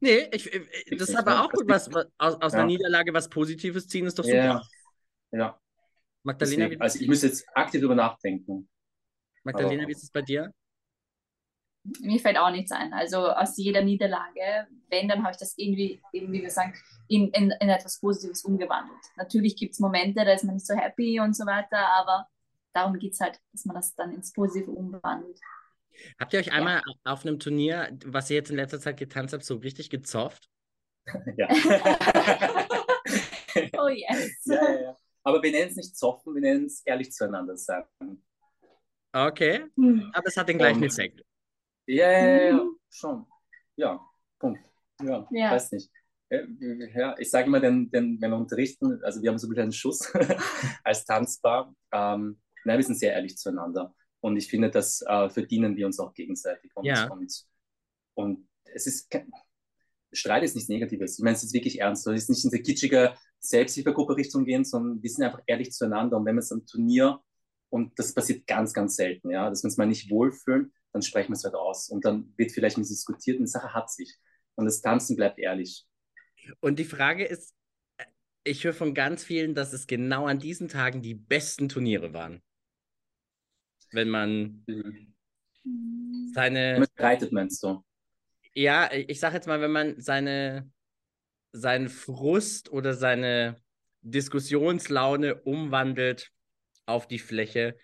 Nee, 0.01 0.27
ich, 0.33 0.51
ich, 0.53 0.97
das 0.97 1.09
ist 1.09 1.15
aber 1.15 1.43
auch 1.45 1.51
gut, 1.51 1.67
was, 1.67 1.91
was 1.93 2.05
aus, 2.17 2.35
aus 2.41 2.53
einer 2.53 2.63
Ja. 2.63 2.67
Niederlage 2.67 3.13
was 3.13 3.29
Positives 3.29 3.87
ziehen, 3.87 4.05
ist 4.05 4.19
doch 4.19 4.23
super. 4.25 4.35
ja, 4.35 4.61
ja. 5.31 5.59
Magdalena, 6.23 6.63
Deswegen, 6.65 6.79
wie, 6.79 6.81
also 6.83 6.99
ich 6.99 7.07
muss 7.07 7.21
jetzt 7.21 7.45
aktiv 7.55 7.81
drüber 7.81 7.95
nachdenken. 7.95 8.67
Magdalena, 9.43 9.83
aber- 9.83 9.87
wie 9.87 9.91
ist 9.93 10.03
es 10.03 10.11
bei 10.11 10.21
dir? 10.21 10.51
mir 12.01 12.19
fällt 12.19 12.37
auch 12.39 12.49
nichts 12.49 12.71
ein. 12.71 12.93
Also 12.93 13.27
aus 13.29 13.57
jeder 13.57 13.83
Niederlage, 13.83 14.67
wenn, 14.89 15.07
dann 15.07 15.21
habe 15.21 15.31
ich 15.33 15.37
das 15.37 15.53
irgendwie, 15.55 16.01
irgendwie 16.11 16.41
gesagt, 16.41 16.77
in, 17.07 17.29
in, 17.29 17.51
in 17.51 17.69
etwas 17.69 17.99
Positives 17.99 18.43
umgewandelt. 18.43 18.97
Natürlich 19.17 19.55
gibt 19.55 19.73
es 19.73 19.79
Momente, 19.79 20.25
da 20.25 20.33
ist 20.33 20.43
man 20.43 20.55
nicht 20.55 20.65
so 20.65 20.75
happy 20.75 21.19
und 21.19 21.35
so 21.35 21.45
weiter, 21.45 21.77
aber 21.77 22.27
darum 22.75 22.99
geht 22.99 23.13
es 23.13 23.19
halt, 23.19 23.39
dass 23.51 23.65
man 23.65 23.75
das 23.75 23.95
dann 23.95 24.13
ins 24.13 24.33
Positive 24.33 24.71
umwandelt. 24.71 25.39
Habt 26.19 26.33
ihr 26.33 26.39
euch 26.39 26.51
einmal 26.51 26.81
auf 27.05 27.25
einem 27.25 27.39
Turnier, 27.39 27.97
was 28.05 28.29
ihr 28.29 28.35
jetzt 28.35 28.49
in 28.49 28.57
letzter 28.57 28.79
Zeit 28.81 28.97
getanzt 28.97 29.33
habt, 29.33 29.43
so 29.45 29.55
richtig 29.55 29.89
gezofft? 29.89 30.49
Ja. 31.37 31.47
Oh 33.77 33.87
yes. 33.87 34.41
ja, 34.45 34.55
ja, 34.55 34.81
ja. 34.81 34.97
Aber 35.23 35.41
wir 35.41 35.51
nennen 35.51 35.69
es 35.69 35.75
nicht 35.77 35.97
zoffen, 35.97 36.33
wir 36.35 36.41
nennen 36.41 36.65
es 36.65 36.81
ehrlich 36.85 37.11
zueinander 37.11 37.55
sein. 37.57 37.83
Okay, 39.13 39.65
Hm. 39.77 40.11
aber 40.13 40.27
es 40.27 40.35
hat 40.37 40.49
den 40.49 40.57
gleichen 40.57 40.81
Und- 40.81 40.87
Effekt. 40.89 41.21
Ja, 41.87 42.11
ja, 42.11 42.43
ja, 42.47 42.53
Mhm. 42.53 42.77
schon. 42.89 43.25
Ja, 43.77 43.99
Punkt. 44.39 44.59
Ja, 45.01 45.27
Ja. 45.31 45.51
weiß 45.51 45.71
nicht. 45.71 45.89
Ja, 46.29 46.39
Ja, 46.95 47.15
ich 47.19 47.29
sage 47.29 47.47
immer, 47.47 47.59
den, 47.59 47.89
den, 47.91 48.19
wenn 48.21 48.31
wir 48.31 48.37
unterrichten, 48.37 49.01
also 49.03 49.21
wir 49.21 49.29
haben 49.29 49.37
so 49.37 49.47
ein 49.47 49.51
bisschen 49.51 49.63
einen 49.63 49.71
Schuss 49.71 50.11
als 50.83 51.05
Tanzbar. 51.05 51.73
Ähm, 51.93 52.41
nein, 52.65 52.77
wir 52.77 52.83
sind 52.83 52.99
sehr 52.99 53.13
ehrlich 53.13 53.37
zueinander. 53.37 53.93
Und 54.21 54.37
ich 54.37 54.47
finde, 54.49 54.69
das 54.71 55.01
äh, 55.01 55.29
verdienen 55.29 55.75
wir 55.75 55.85
uns 55.85 55.99
auch 55.99 56.13
gegenseitig. 56.13 56.71
Und, 56.75 56.85
Ja. 56.85 57.07
und, 57.11 57.31
und 58.15 58.47
es 58.65 58.87
ist, 58.87 59.09
kein- 59.09 59.31
Streit 60.11 60.43
ist 60.43 60.55
nichts 60.55 60.69
Negatives. 60.69 61.17
Ich 61.19 61.23
meine, 61.23 61.35
es 61.35 61.43
ist 61.43 61.53
wirklich 61.53 61.81
ernst. 61.81 62.07
Es 62.07 62.23
ist 62.23 62.29
nicht 62.29 62.43
in 62.45 62.49
diese 62.49 62.63
kitschige 62.63 63.15
Selbsthilfegruppe-Richtung 63.39 64.45
gehen, 64.45 64.63
sondern 64.63 65.03
wir 65.03 65.09
sind 65.09 65.23
einfach 65.25 65.41
ehrlich 65.45 65.71
zueinander. 65.71 66.17
Und 66.17 66.25
wenn 66.25 66.35
wir 66.35 66.39
es 66.39 66.51
am 66.51 66.65
Turnier, 66.65 67.19
und 67.69 67.97
das 67.99 68.13
passiert 68.13 68.47
ganz, 68.47 68.73
ganz 68.73 68.95
selten, 68.95 69.29
ja, 69.31 69.49
dass 69.49 69.63
wir 69.63 69.67
uns 69.67 69.77
mal 69.77 69.85
nicht 69.87 70.09
wohlfühlen, 70.09 70.71
dann 70.93 71.01
sprechen 71.01 71.29
wir 71.31 71.35
es 71.35 71.43
halt 71.43 71.55
aus. 71.55 71.89
Und 71.89 72.05
dann 72.05 72.33
wird 72.37 72.51
vielleicht 72.53 72.77
nicht 72.77 72.89
diskutiert 72.89 73.37
und 73.37 73.45
die 73.45 73.51
Sache 73.51 73.73
hat 73.73 73.91
sich. 73.91 74.15
Und 74.55 74.65
das 74.65 74.81
Tanzen 74.81 75.17
bleibt 75.17 75.37
ehrlich. 75.39 75.85
Und 76.61 76.79
die 76.79 76.85
Frage 76.85 77.25
ist, 77.25 77.53
äh, 77.97 78.05
ich 78.45 78.63
höre 78.63 78.73
von 78.73 78.93
ganz 78.93 79.23
vielen, 79.23 79.53
dass 79.55 79.73
es 79.73 79.87
genau 79.87 80.27
an 80.27 80.39
diesen 80.39 80.69
Tagen 80.69 81.01
die 81.01 81.15
besten 81.15 81.67
Turniere 81.67 82.13
waren. 82.13 82.41
Wenn 83.91 84.09
man 84.09 84.65
seine, 86.33 86.75
man 86.79 86.87
streitet, 86.93 87.31
meinst 87.31 87.63
du? 87.63 87.83
ja, 88.55 88.89
ich 88.91 89.19
sag 89.19 89.33
jetzt 89.33 89.47
mal, 89.47 89.61
wenn 89.61 89.71
man 89.71 89.99
seine, 89.99 90.69
seinen 91.51 91.89
Frust 91.89 92.71
oder 92.71 92.93
seine 92.93 93.57
Diskussionslaune 94.01 95.35
umwandelt 95.35 96.31
auf 96.85 97.07
die 97.07 97.19
Fläche 97.19 97.77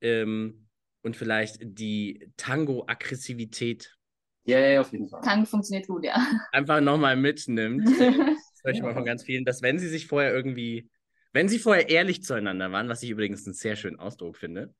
ähm, 0.00 0.66
und 1.02 1.16
vielleicht 1.16 1.58
die 1.60 2.32
Tango-Aggressivität 2.36 3.96
Ja, 4.44 4.58
ja, 4.58 4.80
auf 4.80 4.92
jeden 4.92 5.08
Fall. 5.08 5.22
Tango 5.22 5.46
funktioniert 5.46 5.86
gut, 5.86 6.04
ja. 6.04 6.26
einfach 6.52 6.80
nochmal 6.80 7.16
mitnimmt. 7.16 7.88
Das 8.60 8.72
höre 8.72 8.74
ich 8.74 8.82
mal 8.82 8.94
von 8.94 9.04
ganz 9.04 9.22
vielen, 9.22 9.44
dass 9.44 9.62
wenn 9.62 9.78
sie 9.78 9.86
sich 9.86 10.08
vorher 10.08 10.34
irgendwie, 10.34 10.90
wenn 11.32 11.48
sie 11.48 11.60
vorher 11.60 11.90
ehrlich 11.90 12.24
zueinander 12.24 12.72
waren, 12.72 12.88
was 12.88 13.04
ich 13.04 13.10
übrigens 13.10 13.46
einen 13.46 13.54
sehr 13.54 13.76
schönen 13.76 14.00
Ausdruck 14.00 14.36
finde, 14.36 14.74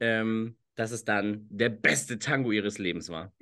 ähm, 0.00 0.56
dass 0.74 0.92
es 0.92 1.04
dann 1.04 1.46
der 1.50 1.70
beste 1.70 2.18
Tango 2.18 2.52
ihres 2.52 2.78
Lebens 2.78 3.08
war. 3.08 3.32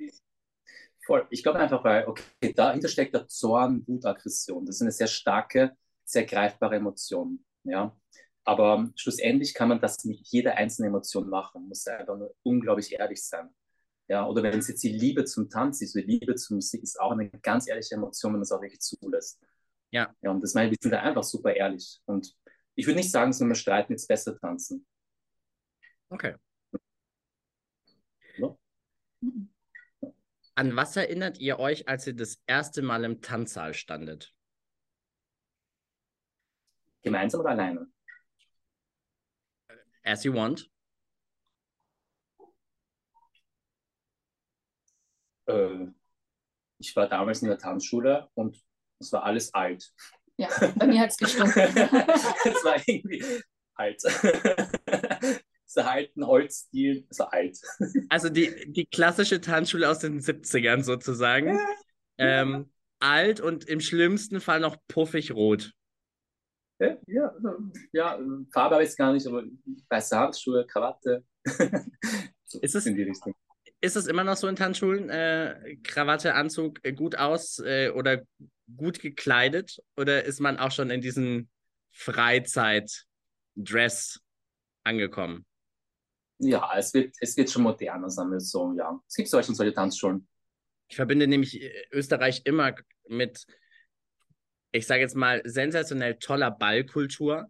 Voll. 1.05 1.25
Ich 1.29 1.43
glaube 1.43 1.59
einfach, 1.59 1.83
weil, 1.83 2.07
okay, 2.07 2.53
dahinter 2.53 2.89
steckt 2.89 3.13
der 3.15 3.27
Zorn, 3.27 3.85
Wut, 3.87 4.05
Aggression. 4.05 4.65
Das 4.65 4.75
ist 4.75 4.81
eine 4.81 4.91
sehr 4.91 5.07
starke, 5.07 5.71
sehr 6.03 6.25
greifbare 6.25 6.75
Emotion. 6.75 7.45
Ja. 7.63 7.95
Aber 8.43 8.89
schlussendlich 8.95 9.53
kann 9.53 9.69
man 9.69 9.79
das 9.79 10.03
mit 10.05 10.19
jeder 10.27 10.55
einzelnen 10.55 10.89
Emotion 10.89 11.29
machen. 11.29 11.61
Man 11.61 11.69
muss 11.69 11.85
einfach 11.87 12.17
nur 12.17 12.33
unglaublich 12.43 12.93
ehrlich 12.93 13.23
sein. 13.23 13.49
Ja, 14.09 14.25
oder 14.25 14.41
wenn 14.41 14.57
es 14.57 14.69
jetzt 14.69 14.83
die 14.83 14.91
Liebe 14.91 15.25
zum 15.25 15.49
Tanz 15.49 15.81
ist, 15.81 15.95
die 15.95 16.01
Liebe 16.01 16.35
zur 16.35 16.55
Musik 16.55 16.81
ist 16.81 16.99
auch 16.99 17.11
eine 17.11 17.29
ganz 17.29 17.67
ehrliche 17.67 17.95
Emotion, 17.95 18.31
wenn 18.31 18.39
man 18.39 18.43
es 18.43 18.51
auch 18.51 18.61
wirklich 18.61 18.79
zulässt. 18.79 19.39
Ja. 19.91 20.13
Ja, 20.21 20.31
und 20.31 20.41
das 20.41 20.53
meine 20.53 20.67
ich, 20.67 20.71
wir 20.71 20.77
sind 20.81 20.91
da 20.91 21.01
einfach 21.01 21.23
super 21.23 21.53
ehrlich. 21.53 21.99
Und 22.05 22.33
ich 22.75 22.85
würde 22.85 22.97
nicht 22.97 23.11
sagen, 23.11 23.37
wenn 23.37 23.49
wir 23.49 23.55
streiten, 23.55 23.93
jetzt 23.93 24.07
besser 24.07 24.37
tanzen. 24.37 24.85
Okay. 26.09 26.35
Ja. 28.37 28.55
An 30.55 30.75
was 30.75 30.95
erinnert 30.95 31.37
ihr 31.39 31.59
euch, 31.59 31.87
als 31.87 32.07
ihr 32.07 32.15
das 32.15 32.41
erste 32.47 32.81
Mal 32.81 33.03
im 33.03 33.21
Tanzsaal 33.21 33.73
standet? 33.73 34.33
Gemeinsam 37.03 37.41
oder 37.41 37.51
alleine? 37.51 37.87
As 40.03 40.23
you 40.23 40.33
want. 40.33 40.69
Äh, 45.47 45.87
ich 46.79 46.95
war 46.95 47.07
damals 47.07 47.41
in 47.41 47.49
der 47.49 47.57
Tanzschule 47.57 48.29
und 48.33 48.63
es 48.99 49.11
war 49.11 49.23
alles 49.23 49.53
alt. 49.53 49.93
Ja, 50.37 50.49
bei 50.75 50.87
mir 50.87 51.01
hat 51.01 51.09
es 51.09 51.17
gestunken. 51.17 51.59
es 51.61 52.63
war 52.63 52.81
irgendwie 52.87 53.43
alt. 53.75 54.01
so 55.67 55.81
alten 55.81 56.25
Holzstil, 56.25 57.05
es 57.09 57.19
war 57.19 57.33
alt. 57.33 57.57
Also 58.09 58.29
die, 58.29 58.71
die 58.71 58.85
klassische 58.85 59.41
Tanzschule 59.41 59.89
aus 59.89 59.99
den 59.99 60.21
70ern 60.21 60.83
sozusagen. 60.83 61.59
Ähm, 62.17 62.71
alt 62.99 63.41
und 63.41 63.65
im 63.65 63.79
schlimmsten 63.79 64.39
Fall 64.39 64.59
noch 64.59 64.77
puffig 64.87 65.31
rot. 65.33 65.73
Ja, 66.79 66.95
ja, 67.07 67.33
ja 67.91 68.19
Farbe 68.53 68.75
habe 68.75 68.85
ich 68.85 68.95
gar 68.95 69.11
nicht, 69.13 69.25
aber 69.27 69.43
weiße 69.89 70.17
Handschuhe, 70.17 70.65
Krawatte. 70.65 71.23
so 72.45 72.59
Ist 72.61 72.75
es- 72.75 72.85
in 72.85 72.95
die 72.95 73.03
Richtung. 73.03 73.35
Ist 73.79 73.95
es 73.95 74.07
immer 74.07 74.23
noch 74.23 74.37
so 74.37 74.47
in 74.47 74.55
Tanzschulen? 74.55 75.11
Äh, 75.11 75.77
Krawatte, 75.83 76.33
Anzug, 76.33 76.79
äh, 76.83 76.93
gut 76.93 77.15
aus 77.15 77.59
äh, 77.59 77.91
oder 77.91 78.23
gut 78.75 78.99
gekleidet? 78.99 79.83
Oder 79.95 80.23
ist 80.23 80.39
man 80.39 80.57
auch 80.57 80.71
schon 80.71 80.89
in 80.89 80.99
diesen 81.01 81.47
Freizeit-Dress 81.91 84.19
angekommen? 84.83 85.45
Ja, 86.39 86.71
es 86.77 86.93
wird, 86.93 87.15
es 87.19 87.35
wird 87.35 87.49
schon 87.49 87.63
moderner, 87.63 88.09
sagen 88.09 88.31
wir 88.31 88.39
so, 88.39 88.73
ja. 88.77 88.99
Es 89.07 89.15
gibt 89.15 89.29
solche 89.29 89.49
und 89.49 89.55
solche 89.55 89.73
Tanzschulen. 89.73 90.27
Ich 90.87 90.95
verbinde 90.95 91.27
nämlich 91.27 91.61
äh, 91.61 91.85
Österreich 91.91 92.41
immer 92.45 92.75
mit, 93.07 93.45
ich 94.71 94.85
sage 94.85 95.01
jetzt 95.01 95.15
mal, 95.15 95.41
sensationell 95.45 96.15
toller 96.15 96.51
Ballkultur, 96.51 97.49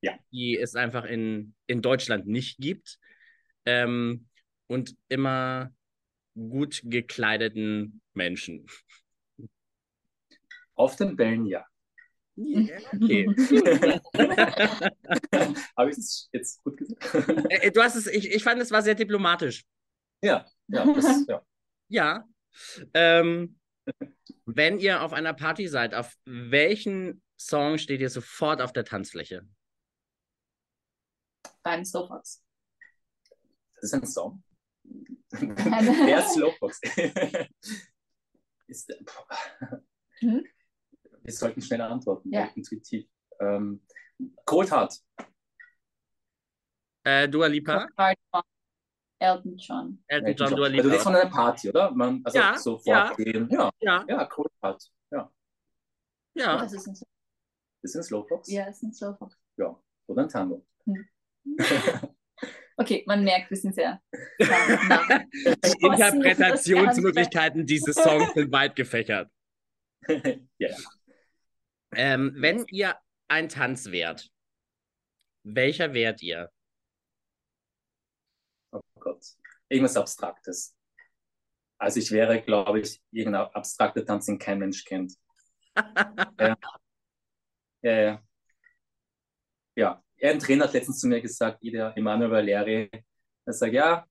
Ja. 0.00 0.18
die 0.32 0.58
es 0.58 0.74
einfach 0.74 1.04
in, 1.04 1.54
in 1.66 1.82
Deutschland 1.82 2.26
nicht 2.26 2.58
gibt. 2.58 2.98
Ähm, 3.66 4.26
und 4.66 4.96
immer 5.08 5.74
gut 6.34 6.80
gekleideten 6.84 8.00
Menschen. 8.14 8.66
Auf 10.74 10.96
den 10.96 11.16
Bällen, 11.16 11.44
ja. 11.46 11.66
Okay. 12.36 13.28
habe 15.76 15.90
ich 15.90 15.98
es 15.98 16.28
jetzt 16.32 16.62
gut 16.64 16.76
gesagt? 16.78 17.50
Äh, 17.50 17.70
Du 17.70 17.82
hast 17.82 17.96
es, 17.96 18.06
ich, 18.06 18.30
ich 18.30 18.42
fand, 18.42 18.60
es 18.62 18.70
war 18.70 18.82
sehr 18.82 18.94
diplomatisch. 18.94 19.64
ja, 20.22 20.46
ja, 20.68 20.84
das, 20.92 21.26
ja. 21.28 21.42
Ja. 21.88 22.28
Ähm, 22.94 23.58
wenn 24.46 24.78
ihr 24.78 25.02
auf 25.02 25.12
einer 25.12 25.34
Party 25.34 25.68
seid, 25.68 25.94
auf 25.94 26.14
welchen 26.24 27.22
Song 27.38 27.78
steht 27.78 28.00
ihr 28.00 28.10
sofort 28.10 28.60
auf 28.60 28.72
der 28.72 28.84
Tanzfläche? 28.84 29.46
Beim 31.62 31.84
Slowfox. 31.84 32.42
Das 33.74 33.84
ist 33.84 33.94
ein 33.94 34.06
Song. 34.06 34.42
Der 35.32 36.22
Slowfox. 36.22 36.80
ist, 38.66 38.88
Hm? 38.88 39.80
Wir 41.30 41.36
sollten 41.36 41.62
schneller 41.62 41.88
antworten, 41.88 42.32
Ja. 42.32 42.46
intuitiv. 42.56 43.08
Ähm, 43.40 43.82
Cold 44.44 44.70
Heart. 44.72 44.98
Äh, 47.04 47.28
Dua 47.28 47.46
Lipa? 47.46 47.86
Elton 49.20 49.56
John. 49.56 50.02
Elton 50.08 50.34
John, 50.34 50.50
Dua 50.56 50.66
Also 50.66 50.76
du 50.76 50.82
redest 50.82 50.90
Lipa. 50.92 51.02
von 51.04 51.14
einer 51.14 51.30
Party, 51.30 51.68
oder? 51.68 51.90
Man, 51.92 52.20
also 52.24 52.36
Ja, 52.38 52.58
so 52.58 52.80
ja. 52.84 53.06
fortgehen. 53.06 53.48
Ja. 53.50 53.70
Ja, 53.80 54.04
ja, 54.08 54.24
Cold 54.26 54.50
Heart. 54.62 54.90
Ja. 55.12 55.32
ja. 56.34 56.56
Das 56.58 56.72
ist 56.72 56.88
ein, 56.88 56.94
Das 56.94 57.04
ist 57.82 57.96
ein 57.96 58.02
Slowfox. 58.02 58.50
ja, 58.50 58.66
das 58.66 58.76
ist 58.76 58.82
ein 58.82 58.92
Slowfox. 58.92 59.36
ja. 59.56 59.80
Oder 60.08 60.22
ein 60.24 60.28
Tango. 60.28 60.66
Okay, 62.76 63.04
man 63.06 63.22
merkt, 63.24 63.50
wir 63.50 63.58
sind 63.58 63.74
sehr. 63.74 64.00
Die 64.40 64.44
Interpretationsmöglichkeiten 65.84 67.66
dieses 67.66 67.94
Songs 67.94 68.32
sind 68.32 68.50
weit 68.52 68.74
gefächert. 68.74 69.30
ja, 70.08 70.38
ja. 70.58 70.76
Ähm, 71.92 72.34
wenn 72.36 72.66
ihr 72.68 72.96
ein 73.28 73.48
Tanz 73.48 73.90
wärt, 73.90 74.30
welcher 75.42 75.92
wärt 75.94 76.22
ihr? 76.22 76.50
Oh 78.72 78.80
Gott. 78.98 79.24
Irgendwas 79.68 79.96
Abstraktes. 79.96 80.76
Also 81.78 81.98
ich 82.00 82.10
wäre, 82.10 82.42
glaube 82.42 82.80
ich, 82.80 83.00
irgendein 83.10 83.46
abstrakter 83.54 84.04
Tanz, 84.04 84.26
den 84.26 84.38
kein 84.38 84.58
Mensch 84.58 84.84
kennt. 84.84 85.14
Ja, 87.82 87.92
ja. 87.92 88.22
Ja, 89.74 90.04
ein 90.20 90.38
Trainer 90.38 90.64
hat 90.64 90.74
letztens 90.74 91.00
zu 91.00 91.08
mir 91.08 91.22
gesagt, 91.22 91.62
der 91.62 91.96
Emanuel 91.96 92.30
Valeri, 92.30 92.90
er 93.46 93.52
sagt, 93.54 93.72
ja, 93.72 94.04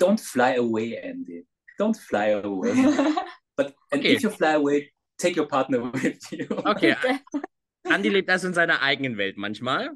don't 0.00 0.18
fly 0.18 0.56
away, 0.56 0.96
Andy. 0.98 1.46
Don't 1.78 1.98
fly 2.00 2.32
away. 2.32 2.72
But 3.56 3.74
and 3.90 4.00
Okay. 4.00 4.14
if 4.14 4.22
you 4.22 4.30
fly 4.30 4.54
away, 4.54 4.90
take 5.18 5.36
your 5.36 5.46
partner 5.46 5.92
with 5.92 6.32
you. 6.32 6.46
Okay, 6.50 6.96
Andi 7.84 8.08
lebt 8.08 8.30
also 8.30 8.48
in 8.48 8.54
seiner 8.54 8.82
eigenen 8.82 9.16
Welt 9.16 9.36
manchmal. 9.36 9.90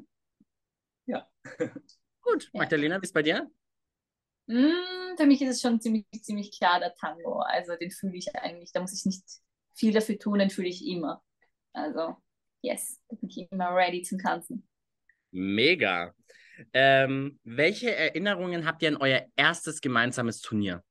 Ja. 1.05 1.27
Gut. 2.21 2.49
Magdalena, 2.53 3.01
wie 3.01 3.05
ist 3.05 3.13
bei 3.13 3.23
dir? 3.23 3.49
Mm, 4.47 5.17
für 5.17 5.25
mich 5.25 5.41
ist 5.41 5.49
es 5.49 5.61
schon 5.61 5.79
ziemlich, 5.79 6.05
ziemlich 6.21 6.57
klar 6.57 6.79
der 6.79 6.95
Tango. 6.95 7.39
Also 7.39 7.75
den 7.75 7.91
fühle 7.91 8.17
ich 8.17 8.33
eigentlich. 8.35 8.71
Da 8.71 8.81
muss 8.81 8.93
ich 8.93 9.05
nicht 9.05 9.23
viel 9.75 9.93
dafür 9.93 10.17
tun, 10.17 10.39
den 10.39 10.49
fühle 10.49 10.69
ich 10.69 10.85
immer. 10.85 11.23
Also, 11.73 12.17
yes, 12.61 13.01
da 13.09 13.15
bin 13.15 13.29
ich 13.29 13.51
immer 13.51 13.75
ready 13.75 14.01
zum 14.03 14.19
Tanzen. 14.19 14.67
Mega. 15.31 16.13
Ähm, 16.71 17.39
welche 17.43 17.95
Erinnerungen 17.95 18.65
habt 18.65 18.83
ihr 18.83 18.89
an 18.89 18.97
euer 18.97 19.25
erstes 19.35 19.81
gemeinsames 19.81 20.39
Turnier? 20.39 20.83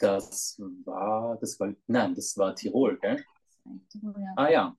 Das 0.00 0.56
war, 0.84 1.36
das 1.40 1.60
war, 1.60 1.72
nein, 1.86 2.14
das 2.14 2.36
war 2.38 2.54
Tirol, 2.56 2.98
gell? 2.98 3.22
Ja, 3.64 4.32
Ah 4.36 4.48
ja, 4.50 4.76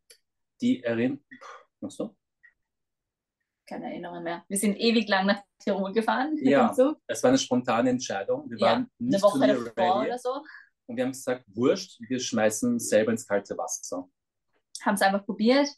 die 0.59 0.83
Erinnerung. 0.83 1.23
Was 1.79 1.95
so? 1.95 2.15
keine 3.67 3.85
Erinnerung 3.85 4.23
mehr. 4.23 4.43
Wir 4.49 4.57
sind 4.57 4.75
ewig 4.75 5.07
lang 5.07 5.27
nach 5.27 5.41
Tirol 5.59 5.93
gefahren. 5.93 6.35
Ja. 6.41 6.75
Es 7.07 7.23
war 7.23 7.29
eine 7.29 7.37
spontane 7.37 7.89
Entscheidung. 7.91 8.49
Wir 8.49 8.57
Ja, 8.57 8.65
waren 8.67 8.91
Eine 8.99 9.09
nicht 9.09 9.21
Woche 9.23 9.37
Turnier 9.39 9.63
davor 9.63 9.99
ready 10.01 10.07
oder 10.09 10.19
so. 10.19 10.43
und 10.87 10.97
wir 10.97 11.03
haben 11.05 11.11
gesagt, 11.11 11.45
wurscht, 11.47 11.97
wir 12.01 12.19
schmeißen 12.19 12.79
selber 12.79 13.11
ins 13.11 13.25
kalte 13.25 13.57
Wasser. 13.57 14.09
Haben 14.81 14.95
es 14.95 15.01
einfach 15.01 15.23
probiert. 15.25 15.67
es 15.67 15.77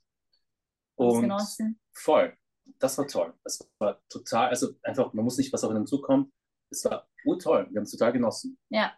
Und 0.95 1.21
genossen. 1.21 1.79
voll, 1.91 2.35
das 2.79 2.97
war 2.97 3.07
toll. 3.07 3.33
Das 3.43 3.69
war 3.77 4.01
total, 4.09 4.49
also 4.49 4.69
einfach, 4.81 5.13
man 5.13 5.25
muss 5.25 5.37
nicht, 5.37 5.53
was 5.53 5.63
auf 5.63 5.69
einen 5.69 5.85
zukommt. 5.85 6.33
Es 6.71 6.83
war 6.85 7.07
urtoll. 7.25 7.67
Wir 7.69 7.77
haben 7.79 7.83
es 7.83 7.91
total 7.91 8.13
genossen. 8.13 8.57
Ja. 8.69 8.91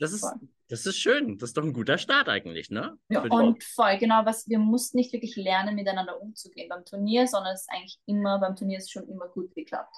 Das 0.00 0.12
ist, 0.12 0.26
das 0.68 0.86
ist 0.86 0.98
schön. 0.98 1.38
Das 1.38 1.50
ist 1.50 1.56
doch 1.56 1.62
ein 1.62 1.72
guter 1.72 1.98
Start 1.98 2.28
eigentlich, 2.28 2.70
ne? 2.70 2.98
Ja. 3.10 3.22
Und 3.22 3.62
voll, 3.62 3.98
genau, 3.98 4.24
was 4.24 4.48
wir 4.48 4.58
mussten 4.58 4.96
nicht 4.96 5.12
wirklich 5.12 5.36
lernen, 5.36 5.76
miteinander 5.76 6.20
umzugehen 6.20 6.68
beim 6.68 6.84
Turnier, 6.84 7.26
sondern 7.26 7.54
es 7.54 7.60
ist 7.62 7.70
eigentlich 7.70 7.98
immer, 8.06 8.40
beim 8.40 8.56
Turnier 8.56 8.78
ist 8.78 8.84
es 8.84 8.90
schon 8.90 9.08
immer 9.08 9.28
gut 9.28 9.54
geklappt. 9.54 9.94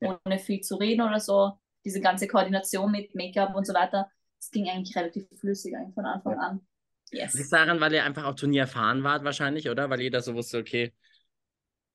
Ja. 0.00 0.20
Ohne 0.26 0.38
viel 0.38 0.60
zu 0.60 0.76
reden 0.76 1.00
oder 1.00 1.20
so. 1.20 1.58
Diese 1.84 2.00
ganze 2.00 2.28
Koordination 2.28 2.90
mit 2.92 3.14
Make-up 3.14 3.54
und 3.56 3.66
so 3.66 3.72
weiter, 3.72 4.10
es 4.38 4.50
ging 4.50 4.68
eigentlich 4.68 4.94
relativ 4.96 5.26
flüssig 5.40 5.74
eigentlich 5.74 5.94
von 5.94 6.04
Anfang 6.04 6.34
Ja. 6.34 6.38
an. 6.38 6.66
Liegt 7.12 7.34
Yes. 7.34 7.48
daran, 7.50 7.80
weil 7.80 7.94
ihr 7.94 8.04
einfach 8.04 8.24
auch 8.24 8.34
Turnier 8.34 8.62
erfahren 8.62 9.04
wart 9.04 9.24
wahrscheinlich, 9.24 9.70
oder? 9.70 9.88
Weil 9.88 10.00
jeder 10.02 10.20
so 10.20 10.34
wusste, 10.34 10.58
okay, 10.58 10.92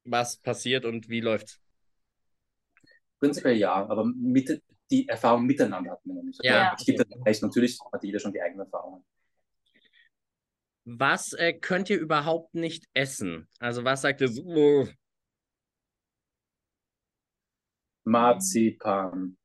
was 0.06 0.38
passiert 0.38 0.86
und 0.86 1.10
wie 1.10 1.20
läuft's. 1.20 1.60
Prinzipiell 3.20 3.58
ja, 3.58 3.74
aber 3.74 4.06
mit, 4.06 4.64
die 4.92 5.08
Erfahrung 5.08 5.46
miteinander 5.46 5.92
hatten 5.92 6.10
wir 6.10 6.16
noch 6.16 6.24
nicht. 6.24 6.44
Ja. 6.44 6.76
Ich 6.78 6.86
gebe 6.86 7.04
das 7.04 7.26
recht, 7.26 7.42
natürlich 7.42 7.80
hat 7.92 8.04
jeder 8.04 8.20
schon 8.20 8.34
die 8.34 8.42
eigenen 8.42 8.66
Erfahrungen. 8.66 9.06
Was 10.84 11.34
äh, 11.34 11.54
könnt 11.54 11.90
ihr 11.90 12.00
überhaupt 12.00 12.54
nicht 12.56 12.86
essen? 12.94 13.48
Also 13.60 13.84
was 13.84 14.02
sagt 14.02 14.22
ihr 14.22 14.28
so? 14.28 14.88
Marzipan. 18.04 19.38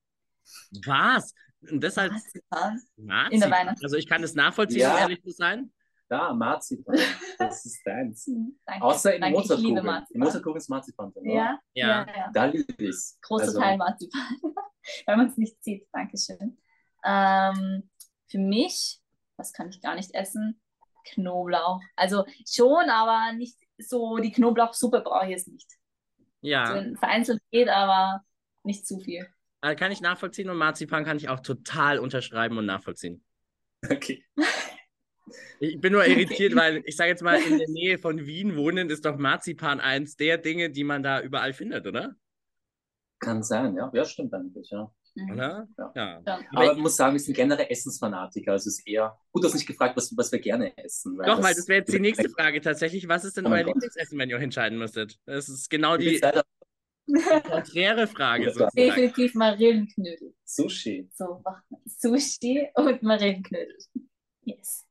Was? 0.84 1.34
Und 1.70 1.82
deshalb 1.82 2.12
Marzipan. 2.12 2.80
Marzipan. 2.96 3.32
In 3.32 3.40
der 3.40 3.50
Weihnachts- 3.50 3.82
Also 3.82 3.96
ich 3.96 4.06
kann 4.06 4.22
das 4.22 4.34
nachvollziehen, 4.34 4.80
Ja. 4.80 4.94
um 4.94 5.00
ehrlich 5.00 5.22
zu 5.22 5.30
sein. 5.30 5.72
Da, 6.08 6.32
Marzipan. 6.32 6.96
Das 7.38 7.64
ist 7.66 7.84
deins. 7.84 8.26
Hm, 8.26 8.58
Danke. 8.64 8.84
Außer 8.84 9.14
in 9.14 9.20
Danke, 9.20 9.40
ich 9.40 9.48
liebe 9.48 9.54
Mozartkugeln. 9.54 9.76
In 9.78 9.84
Marzipan. 9.84 10.20
Mozartkugeln 10.20 10.56
ist 10.58 10.68
Marzipan 10.70 11.12
drin? 11.12 11.24
Ja, 11.30 11.58
Ja. 11.74 12.06
ja, 12.06 12.06
ja. 12.16 12.30
Da 12.32 12.44
liebe 12.46 12.72
ich 12.78 12.88
es. 12.90 13.18
Großer 13.22 13.44
Also, 13.44 13.60
Teil 13.60 13.76
Marzipan, 13.76 14.20
weil 15.06 15.16
man 15.16 15.26
es 15.28 15.36
nicht 15.36 15.62
sieht. 15.62 15.86
Dankeschön. 15.92 16.58
Ähm, 17.04 17.90
für 18.28 18.38
mich, 18.38 19.00
was 19.36 19.52
kann 19.52 19.68
ich 19.68 19.80
gar 19.82 19.94
nicht 19.96 20.14
essen? 20.14 20.60
Knoblauch. 21.12 21.80
Also 21.94 22.24
schon, 22.48 22.88
aber 22.90 23.32
nicht 23.36 23.56
so, 23.78 24.16
die 24.18 24.32
Knoblauchsuppe 24.32 25.00
brauche 25.02 25.24
ich 25.26 25.30
jetzt 25.32 25.48
nicht. 25.48 25.70
Ja, 26.40 26.64
Also 26.64 26.94
vereinzelt 26.96 27.42
geht, 27.50 27.68
aber 27.68 28.24
nicht 28.62 28.86
zu 28.86 28.98
viel. 29.00 29.26
äh, 29.62 29.74
kann 29.76 29.92
ich 29.92 30.00
nachvollziehen 30.00 30.48
und 30.50 30.56
Marzipan 30.56 31.04
kann 31.04 31.16
ich 31.16 31.28
auch 31.28 31.40
total 31.40 31.98
unterschreiben 31.98 32.56
und 32.58 32.66
nachvollziehen. 32.66 33.22
Okay. 33.90 34.24
Ich 35.60 35.80
bin 35.80 35.92
nur 35.92 36.06
irritiert, 36.06 36.54
weil 36.56 36.82
ich 36.84 36.96
sage 36.96 37.10
jetzt 37.10 37.22
mal, 37.22 37.40
in 37.40 37.58
der 37.58 37.68
Nähe 37.68 37.98
von 37.98 38.26
Wien 38.26 38.56
wohnen 38.56 38.90
ist 38.90 39.04
doch 39.04 39.16
Marzipan 39.16 39.80
eins 39.80 40.16
der 40.16 40.38
Dinge, 40.38 40.70
die 40.70 40.84
man 40.84 41.02
da 41.02 41.20
überall 41.20 41.52
findet, 41.52 41.86
oder? 41.86 42.14
Kann 43.18 43.42
sein, 43.42 43.74
ja. 43.76 43.90
Ja, 43.94 44.04
stimmt 44.04 44.34
eigentlich, 44.34 44.70
ja. 44.70 44.90
Mhm. 45.16 45.38
Ja. 45.38 45.66
Ja. 45.94 46.22
Aber 46.52 46.72
ich 46.72 46.78
muss 46.78 46.96
sagen, 46.96 47.14
wir 47.14 47.20
sind 47.20 47.34
generell 47.34 47.66
Essensfanatiker. 47.70 48.52
Also 48.52 48.68
es 48.68 48.78
ist 48.78 48.86
eher. 48.86 49.18
Gut, 49.32 49.42
du 49.42 49.48
hast 49.48 49.54
nicht 49.54 49.66
gefragt, 49.66 49.96
was, 49.96 50.14
was 50.14 50.30
wir 50.30 50.38
gerne 50.38 50.76
essen. 50.76 51.16
Doch, 51.16 51.42
weil 51.42 51.54
das 51.54 51.66
wäre 51.68 51.78
jetzt 51.80 51.92
die 51.92 52.00
nächste 52.00 52.28
Frage 52.28 52.60
tatsächlich. 52.60 53.08
Was 53.08 53.24
ist 53.24 53.36
denn 53.36 53.46
Oh 53.46 53.50
euer 53.50 53.64
Gott. 53.64 53.74
Lieblingsessen, 53.74 54.18
wenn 54.18 54.28
ihr 54.28 54.36
euch 54.36 54.42
entscheiden 54.42 54.78
müsstet? 54.78 55.18
Das 55.24 55.48
ist 55.48 55.70
genau 55.70 55.96
die 55.96 56.20
konträre 57.48 58.06
Frage. 58.06 58.52
Definitiv 58.76 59.34
Marillenknödel. 59.34 60.34
Sushi. 60.44 61.08
So, 61.14 61.42
Sushi 61.86 62.68
und 62.74 63.02
Marillenknödel. 63.02 63.76
Yes. 64.42 64.85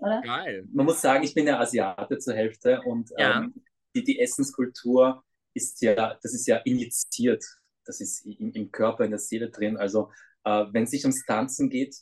Oder? 0.00 0.20
Geil. 0.22 0.66
Man 0.72 0.86
muss 0.86 1.00
sagen, 1.00 1.24
ich 1.24 1.34
bin 1.34 1.46
ja 1.46 1.58
Asiate 1.58 2.18
zur 2.18 2.34
Hälfte 2.34 2.82
und 2.82 3.10
Ja. 3.16 3.42
ähm, 3.42 3.54
die, 3.94 4.04
die 4.04 4.18
Essenskultur 4.20 5.24
ist 5.54 5.80
ja, 5.82 6.18
das 6.22 6.34
ist 6.34 6.46
ja 6.46 6.56
injiziert. 6.58 7.44
Das 7.84 8.00
ist 8.00 8.24
im, 8.26 8.52
im 8.52 8.70
Körper, 8.70 9.04
in 9.04 9.10
der 9.10 9.18
Seele 9.18 9.50
drin. 9.50 9.76
Also 9.76 10.12
äh, 10.44 10.66
wenn 10.72 10.84
es 10.84 10.90
sich 10.90 11.04
ums 11.04 11.24
Tanzen 11.24 11.70
geht 11.70 11.96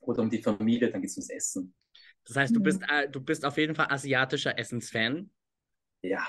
oder 0.00 0.22
um 0.22 0.30
die 0.30 0.42
Familie, 0.42 0.90
dann 0.90 1.00
geht 1.02 1.10
es 1.10 1.16
ums 1.16 1.30
Essen. 1.30 1.74
Das 2.26 2.36
heißt, 2.36 2.54
du 2.56 2.60
Mhm. 2.60 2.64
bist, 2.64 2.82
äh, 2.88 3.08
du 3.08 3.20
bist 3.20 3.44
auf 3.44 3.56
jeden 3.56 3.74
Fall 3.74 3.86
asiatischer 3.90 4.58
Essensfan. 4.58 5.30
Ja, 6.02 6.26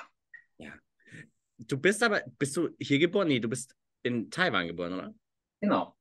Du 1.68 1.78
bist 1.78 2.02
aber, 2.04 2.22
bist 2.38 2.56
du 2.56 2.70
hier 2.80 3.00
geboren? 3.00 3.28
Nee, 3.28 3.42
du 3.42 3.50
bist 3.50 3.76
in 4.02 4.32
Taiwan 4.32 4.68
geboren, 4.68 4.94
oder? 4.94 5.14
genau. 5.62 5.94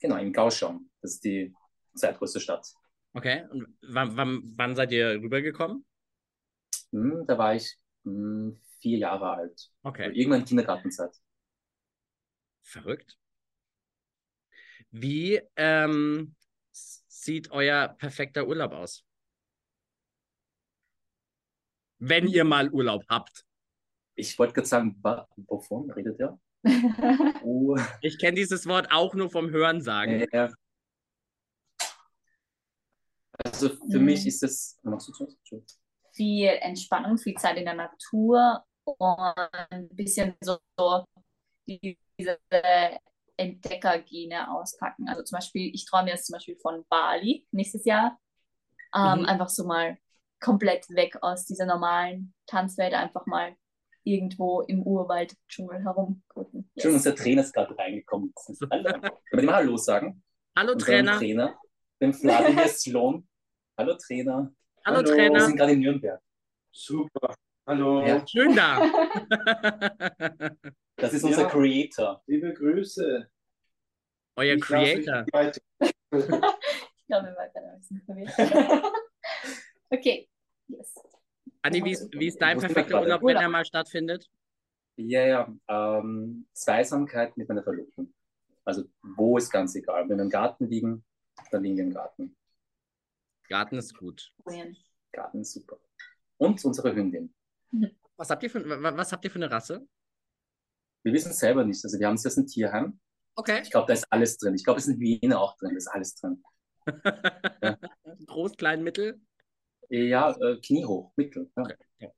Genau, 0.00 0.16
in 0.16 0.32
Kaohsiung. 0.32 0.90
Das 1.02 1.12
ist 1.12 1.24
die 1.24 1.54
zweitgrößte 1.94 2.40
Stadt. 2.40 2.66
Okay. 3.14 3.44
Und 3.50 3.66
wann, 3.82 4.16
wann, 4.16 4.42
wann 4.56 4.74
seid 4.74 4.92
ihr 4.92 5.10
rübergekommen? 5.20 5.84
Hm, 6.92 7.24
da 7.26 7.36
war 7.38 7.54
ich 7.54 7.76
hm, 8.04 8.58
vier 8.80 8.98
Jahre 8.98 9.30
alt. 9.30 9.70
Okay. 9.82 10.10
Irgendwann 10.12 10.40
in 10.40 10.46
Kindergartenzeit. 10.46 11.14
Verrückt. 12.62 13.18
Wie 14.90 15.40
ähm, 15.56 16.34
sieht 16.70 17.50
euer 17.50 17.88
perfekter 17.88 18.46
Urlaub 18.46 18.72
aus? 18.72 19.04
Wenn 21.98 22.26
ihr 22.26 22.44
mal 22.44 22.68
Urlaub 22.70 23.04
habt. 23.08 23.44
Ich 24.14 24.38
wollte 24.38 24.54
gerade 24.54 24.68
sagen, 24.68 25.00
wovon 25.46 25.90
redet 25.90 26.18
ihr? 26.18 26.38
Oh, 27.44 27.76
Ich 28.02 28.18
kenne 28.18 28.36
dieses 28.36 28.66
Wort 28.66 28.88
auch 28.90 29.14
nur 29.14 29.30
vom 29.30 29.50
Hörensagen. 29.50 30.22
äh, 30.30 30.50
also 33.44 33.68
für 33.70 33.98
Mhm. 33.98 34.04
mich 34.04 34.26
ist? 34.26 34.78
Entschuldigung. 34.84 35.36
viel 36.14 36.48
Entspannung, 36.60 37.16
viel 37.16 37.34
Zeit 37.36 37.56
in 37.56 37.64
der 37.64 37.72
Natur 37.74 38.62
und 38.84 39.34
ein 39.70 39.88
bisschen 39.90 40.34
so, 40.42 40.58
so 40.78 41.04
die- 41.66 41.96
diese 42.18 42.38
Entdeckergene 43.38 44.50
auspacken. 44.54 45.08
Also 45.08 45.22
zum 45.22 45.36
Beispiel, 45.36 45.70
ich 45.74 45.86
träume 45.86 46.10
jetzt 46.10 46.26
zum 46.26 46.34
Beispiel 46.34 46.56
von 46.60 46.84
Bali 46.90 47.46
nächstes 47.50 47.84
Jahr. 47.84 48.18
Ähm, 48.94 49.20
Mhm. 49.20 49.24
Einfach 49.26 49.48
so 49.48 49.64
mal 49.64 49.96
komplett 50.40 50.88
weg 50.90 51.16
aus 51.22 51.46
dieser 51.46 51.64
normalen 51.66 52.34
Tanzwelt, 52.46 52.92
einfach 52.92 53.24
mal 53.26 53.56
irgendwo 54.04 54.60
im 54.62 54.82
Urwald, 54.82 55.34
Dschungel 55.48 55.82
herumgucken. 55.82 56.70
Entschuldigung, 56.74 56.74
Yes. 56.74 57.06
unser 57.06 57.14
Trainer 57.14 57.40
ist 57.42 57.54
gerade 57.54 57.78
reingekommen. 57.78 58.34
Hallo. 58.70 58.84
Können 59.02 59.12
wir 59.32 59.40
dem 59.40 59.50
Hallo 59.50 59.76
sagen? 59.78 60.22
Hallo 60.58 60.74
Trainer. 60.74 61.16
Trainer, 61.16 61.56
dem 62.02 62.12
Vladimir 62.12 62.68
Slon. 62.68 63.26
Hallo 63.78 63.96
Trainer. 63.96 64.52
Hallo, 64.84 64.98
Wir 64.98 65.04
Trainer. 65.14 65.40
sind 65.40 65.56
gerade 65.56 65.72
in 65.72 65.80
Nürnberg. 65.80 66.20
Super. 66.72 67.34
Hallo. 67.66 68.04
Ja. 68.04 68.26
Schön 68.26 68.54
da. 68.54 68.80
Das 70.96 71.14
ist 71.14 71.24
unser 71.24 71.42
Ja. 71.42 71.48
Creator. 71.48 72.22
Liebe 72.26 72.52
Grüße. 72.52 73.28
Euer 74.36 74.54
Ich 74.54 74.60
Creator. 74.60 75.24
Ich 75.26 75.32
glaube, 77.06 77.26
wir 77.26 77.36
waren 77.36 77.52
gerade 77.52 77.70
ein 77.72 77.78
bisschen 77.80 78.02
verwirrt. 78.02 78.84
okay. 79.90 80.28
Yes. 80.68 80.94
Anni, 81.62 81.84
wie 81.84 81.92
ist, 81.92 82.08
wie 82.12 82.26
ist 82.28 82.40
dein 82.40 82.60
wir 82.60 82.68
perfekter? 82.68 83.00
Urlaub, 83.00 83.22
wenn 83.22 83.36
er 83.36 83.48
mal 83.48 83.64
stattfindet? 83.64 84.28
Ja, 84.96 85.26
ja. 85.26 85.52
Ähm, 85.68 86.46
Zweisamkeit 86.52 87.36
mit 87.36 87.48
meiner 87.48 87.62
Verlobten. 87.62 88.14
Also, 88.64 88.84
wo 89.02 89.38
ist 89.38 89.50
ganz 89.50 89.74
egal. 89.74 90.08
Wenn 90.08 90.18
wir 90.18 90.24
im 90.24 90.30
Garten 90.30 90.68
liegen, 90.68 91.04
dann 91.52 91.62
liegen 91.62 91.78
im 91.78 91.92
Garten. 91.94 92.36
Garten 93.48 93.76
ist 93.78 93.96
gut. 93.96 94.32
Garten 95.12 95.40
ist 95.40 95.52
super. 95.52 95.78
Und 96.38 96.64
unsere 96.64 96.94
Hündin. 96.94 97.34
Was 98.16 98.30
habt 98.30 98.42
ihr 98.42 98.50
für, 98.50 98.64
wa- 98.82 98.96
was 98.96 99.10
habt 99.10 99.24
ihr 99.24 99.30
für 99.30 99.36
eine 99.38 99.50
Rasse? 99.50 99.86
Wir 101.02 101.12
wissen 101.12 101.30
es 101.30 101.38
selber 101.38 101.64
nicht. 101.64 101.82
Also 101.84 101.98
wir 101.98 102.06
haben 102.06 102.14
es 102.14 102.22
jetzt 102.22 102.36
ein 102.36 102.46
Tierheim. 102.46 103.00
Okay. 103.34 103.60
Ich 103.62 103.70
glaube, 103.70 103.86
da 103.88 103.94
ist 103.94 104.06
alles 104.12 104.36
drin. 104.36 104.54
Ich 104.54 104.62
glaube, 104.62 104.78
es 104.78 104.84
sind 104.84 105.00
Hyäne 105.00 105.40
auch 105.40 105.56
drin. 105.56 105.70
Da 105.70 105.76
ist 105.76 105.88
alles 105.88 106.14
drin. 106.14 106.42
ja. 107.62 107.78
Groß, 108.26 108.56
klein, 108.56 108.84
mittel? 108.84 109.20
Ja, 109.88 110.30
äh, 110.40 110.60
kniehoch, 110.60 111.12
mittel. 111.16 111.50
Ja. 111.56 111.62
Okay. 111.62 111.76
Ja. 111.98 112.08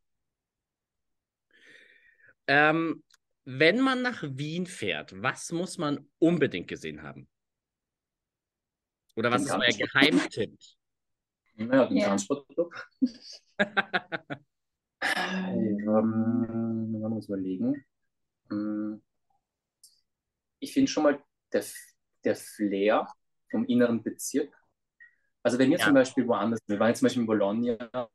Ähm, 2.46 3.02
wenn 3.44 3.80
man 3.80 4.02
nach 4.02 4.22
Wien 4.22 4.66
fährt, 4.66 5.14
was 5.22 5.52
muss 5.52 5.78
man 5.78 6.10
unbedingt 6.18 6.68
gesehen 6.68 7.02
haben? 7.02 7.28
Oder 9.16 9.30
was 9.30 9.44
den 9.44 9.54
ist 9.54 9.54
euer 9.54 9.86
Geheimtipp? 9.86 10.58
Naja, 11.56 11.86
den 11.86 11.96
yeah. 11.96 12.08
Transportclub. 12.08 12.74
ähm, 15.00 17.00
man 17.00 17.10
muss 17.10 17.28
überlegen. 17.28 17.84
Hm. 18.48 19.02
Ich 20.58 20.72
finde 20.72 20.90
schon 20.90 21.04
mal 21.04 21.22
der, 21.52 21.64
der 22.24 22.34
Flair 22.34 23.06
vom 23.50 23.64
inneren 23.66 24.02
Bezirk. 24.02 24.52
Also 25.42 25.58
wenn 25.58 25.70
wir 25.70 25.78
ja. 25.78 25.84
zum 25.84 25.94
Beispiel 25.94 26.26
woanders, 26.26 26.60
wir 26.66 26.80
waren 26.80 26.88
jetzt 26.88 27.00
zum 27.00 27.06
Beispiel 27.06 27.22
in 27.22 27.26
Bologna, 27.26 28.08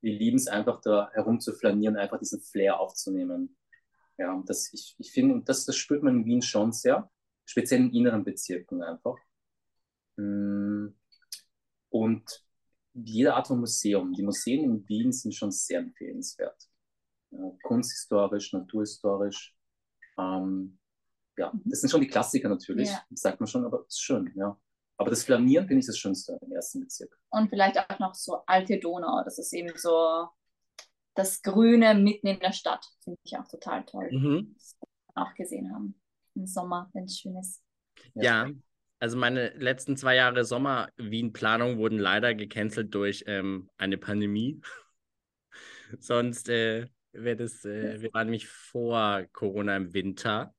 wir 0.00 0.12
lieben 0.12 0.38
es 0.38 0.48
einfach 0.48 0.80
da 0.80 1.10
herumzuflanieren, 1.12 1.96
einfach 1.96 2.18
diesen 2.18 2.40
Flair 2.40 2.80
aufzunehmen. 2.80 3.56
Ja, 4.16 4.42
das, 4.46 4.72
ich, 4.72 4.96
ich 4.98 5.12
finde, 5.12 5.42
das, 5.44 5.64
das 5.64 5.76
spürt 5.76 6.02
man 6.02 6.16
in 6.16 6.24
Wien 6.24 6.42
schon 6.42 6.72
sehr, 6.72 7.10
speziell 7.44 7.80
in 7.80 7.92
inneren 7.92 8.24
Bezirken 8.24 8.82
einfach. 8.82 9.16
Hm. 10.20 10.94
Und 11.90 12.44
jede 12.94 13.34
Art 13.34 13.48
von 13.48 13.60
Museum, 13.60 14.12
die 14.12 14.22
Museen 14.22 14.64
in 14.64 14.88
Wien 14.88 15.12
sind 15.12 15.34
schon 15.34 15.50
sehr 15.50 15.80
empfehlenswert. 15.80 16.68
Kunsthistorisch, 17.62 18.52
naturhistorisch. 18.52 19.54
Ähm, 20.18 20.78
ja, 21.36 21.52
das 21.64 21.80
sind 21.80 21.90
schon 21.90 22.00
die 22.00 22.08
Klassiker 22.08 22.48
natürlich, 22.48 22.88
ja. 22.88 23.02
sagt 23.10 23.40
man 23.40 23.46
schon, 23.46 23.64
aber 23.64 23.84
es 23.86 23.94
ist 23.94 24.02
schön, 24.02 24.32
ja. 24.34 24.58
Aber 24.96 25.08
das 25.08 25.24
Flanieren 25.24 25.66
finde 25.66 25.80
ich 25.80 25.86
das 25.86 25.96
Schönste 25.96 26.38
im 26.42 26.52
ersten 26.52 26.80
Bezirk. 26.80 27.18
Und 27.30 27.48
vielleicht 27.48 27.78
auch 27.78 27.98
noch 28.00 28.14
so 28.14 28.44
alte 28.46 28.78
Donau, 28.78 29.22
das 29.24 29.38
ist 29.38 29.52
eben 29.54 29.72
so 29.76 30.28
das 31.14 31.40
Grüne 31.40 31.94
mitten 31.94 32.26
in 32.26 32.40
der 32.40 32.52
Stadt, 32.52 32.84
finde 33.02 33.18
ich 33.24 33.36
auch 33.38 33.48
total 33.48 33.84
toll. 33.86 34.10
Mhm. 34.12 34.54
Das 34.54 34.76
auch 35.14 35.34
gesehen 35.34 35.72
haben 35.72 36.00
im 36.34 36.46
Sommer, 36.46 36.90
wenn 36.92 37.04
es 37.04 37.18
schön 37.18 37.36
ist. 37.36 37.62
Ja. 38.14 38.46
ja. 38.46 38.54
Also 39.00 39.16
meine 39.16 39.48
letzten 39.56 39.96
zwei 39.96 40.14
Jahre 40.14 40.44
Sommer-Wien-Planung 40.44 41.78
wurden 41.78 41.98
leider 41.98 42.34
gecancelt 42.34 42.94
durch 42.94 43.24
ähm, 43.26 43.70
eine 43.78 43.96
Pandemie. 43.96 44.60
Sonst 45.98 46.50
äh, 46.50 46.86
wäre 47.12 47.36
das, 47.36 47.64
äh, 47.64 48.00
wir 48.02 48.12
waren 48.12 48.26
nämlich 48.26 48.46
vor 48.46 49.24
Corona 49.32 49.74
im 49.76 49.94
Winter. 49.94 50.54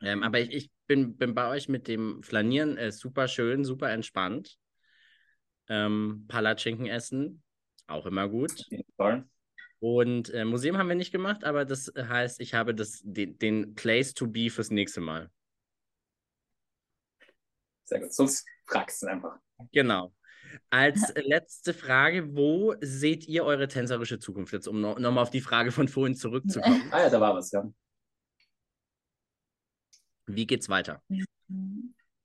Ähm, 0.00 0.22
aber 0.22 0.38
ich, 0.40 0.52
ich 0.52 0.70
bin, 0.86 1.16
bin 1.16 1.34
bei 1.34 1.50
euch 1.50 1.68
mit 1.68 1.88
dem 1.88 2.22
Flanieren 2.22 2.78
äh, 2.78 2.92
super 2.92 3.26
schön, 3.26 3.64
super 3.64 3.90
entspannt. 3.90 4.56
Ähm, 5.68 6.26
Palatschinken 6.28 6.86
essen, 6.86 7.42
auch 7.88 8.06
immer 8.06 8.28
gut. 8.28 8.52
Und 9.80 10.30
äh, 10.32 10.44
Museum 10.44 10.78
haben 10.78 10.88
wir 10.88 10.96
nicht 10.96 11.12
gemacht, 11.12 11.44
aber 11.44 11.64
das 11.64 11.92
heißt, 11.96 12.40
ich 12.40 12.54
habe 12.54 12.74
das, 12.74 13.00
den, 13.04 13.36
den 13.38 13.74
Place 13.74 14.14
to 14.14 14.28
be 14.28 14.48
fürs 14.48 14.70
nächste 14.70 15.00
Mal. 15.00 15.30
Sehr 17.88 18.00
gut, 18.00 18.12
sonst 18.12 18.46
fragst 18.66 19.02
du 19.02 19.06
einfach. 19.06 19.38
Genau. 19.72 20.12
Als 20.70 21.12
letzte 21.16 21.72
Frage, 21.72 22.36
wo 22.36 22.74
seht 22.80 23.26
ihr 23.26 23.44
eure 23.44 23.66
tänzerische 23.66 24.18
Zukunft? 24.18 24.52
Jetzt, 24.52 24.68
um 24.68 24.80
nochmal 24.80 25.00
noch 25.00 25.22
auf 25.22 25.30
die 25.30 25.40
Frage 25.40 25.72
von 25.72 25.88
vorhin 25.88 26.14
zurückzukommen. 26.14 26.88
ah 26.92 27.00
ja, 27.00 27.10
da 27.10 27.20
war 27.20 27.34
was, 27.34 27.50
ja. 27.50 27.66
Wie 30.26 30.46
geht's 30.46 30.68
weiter? 30.68 31.02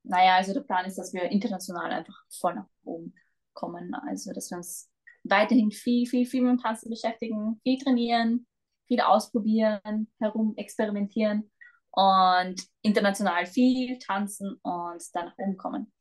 Naja, 0.02 0.36
also 0.36 0.52
der 0.52 0.60
Plan 0.60 0.84
ist, 0.84 0.98
dass 0.98 1.14
wir 1.14 1.22
international 1.30 1.90
einfach 1.90 2.24
voll 2.28 2.54
nach 2.54 2.68
oben 2.84 3.14
kommen. 3.54 3.94
Also, 4.06 4.32
dass 4.34 4.50
wir 4.50 4.58
uns 4.58 4.90
weiterhin 5.22 5.70
viel, 5.70 6.06
viel, 6.06 6.26
viel 6.26 6.42
mit 6.42 6.50
dem 6.50 6.62
Tanzen 6.62 6.90
beschäftigen, 6.90 7.58
viel 7.62 7.78
trainieren, 7.78 8.46
viel 8.86 9.00
ausprobieren, 9.00 10.12
herum 10.18 10.52
experimentieren 10.56 11.50
und 11.94 12.60
international 12.82 13.46
viel 13.46 13.98
tanzen 13.98 14.58
und 14.62 15.02
dann 15.14 15.26
nach 15.26 15.38
oben 15.38 15.56
kommen. 15.56 15.92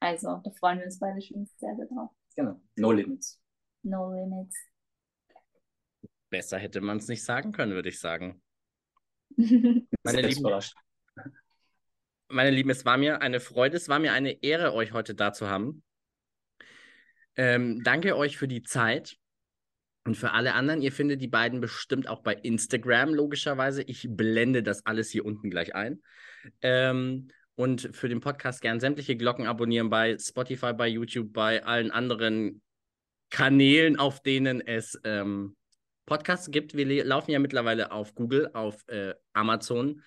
Also, 0.00 0.40
da 0.42 0.50
freuen 0.58 0.78
wir 0.78 0.86
uns 0.86 0.98
beide 0.98 1.20
schon 1.20 1.48
sehr, 1.56 1.74
sehr 1.76 1.86
drauf. 1.86 2.10
Genau. 2.36 2.60
No 2.76 2.92
limits. 2.92 3.40
No 3.82 4.12
limits. 4.12 4.56
Besser 6.30 6.58
hätte 6.58 6.80
man 6.80 6.96
es 6.96 7.08
nicht 7.08 7.24
sagen 7.24 7.52
können, 7.52 7.72
würde 7.72 7.88
ich 7.88 8.00
sagen. 8.00 8.42
Meine 10.02 10.22
Lieben, 10.22 10.62
meine 12.28 12.50
Lieben, 12.50 12.70
es 12.70 12.84
war 12.84 12.96
mir 12.96 13.20
eine 13.20 13.40
Freude, 13.40 13.76
es 13.76 13.88
war 13.88 13.98
mir 13.98 14.12
eine 14.12 14.42
Ehre, 14.42 14.72
euch 14.72 14.92
heute 14.92 15.14
da 15.14 15.32
zu 15.32 15.48
haben. 15.48 15.82
Ähm, 17.36 17.82
danke 17.82 18.16
euch 18.16 18.38
für 18.38 18.48
die 18.48 18.62
Zeit. 18.62 19.18
Und 20.04 20.16
für 20.16 20.32
alle 20.32 20.54
anderen, 20.54 20.82
ihr 20.82 20.90
findet 20.90 21.20
die 21.20 21.28
beiden 21.28 21.60
bestimmt 21.60 22.08
auch 22.08 22.22
bei 22.22 22.34
Instagram, 22.34 23.14
logischerweise. 23.14 23.82
Ich 23.82 24.08
blende 24.10 24.62
das 24.62 24.84
alles 24.84 25.10
hier 25.10 25.24
unten 25.24 25.48
gleich 25.48 25.74
ein. 25.74 26.02
Ähm, 26.60 27.28
und 27.54 27.94
für 27.94 28.08
den 28.08 28.20
Podcast 28.20 28.62
gern 28.62 28.80
sämtliche 28.80 29.16
Glocken 29.16 29.46
abonnieren 29.46 29.90
bei 29.90 30.18
Spotify, 30.18 30.72
bei 30.72 30.88
YouTube, 30.88 31.32
bei 31.32 31.64
allen 31.64 31.90
anderen 31.90 32.62
Kanälen, 33.30 33.98
auf 33.98 34.20
denen 34.22 34.60
es 34.60 34.98
ähm, 35.04 35.56
Podcasts 36.06 36.50
gibt. 36.50 36.74
Wir 36.74 37.04
laufen 37.04 37.30
ja 37.30 37.38
mittlerweile 37.38 37.92
auf 37.92 38.14
Google, 38.14 38.50
auf 38.54 38.86
äh, 38.88 39.14
Amazon, 39.32 40.02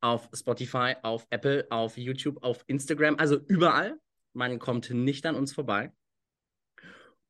auf 0.00 0.28
Spotify, 0.34 0.94
auf 1.02 1.26
Apple, 1.30 1.66
auf 1.70 1.96
YouTube, 1.96 2.42
auf 2.42 2.64
Instagram, 2.66 3.16
also 3.16 3.38
überall. 3.46 3.98
Man 4.32 4.58
kommt 4.58 4.90
nicht 4.90 5.26
an 5.26 5.36
uns 5.36 5.52
vorbei. 5.52 5.92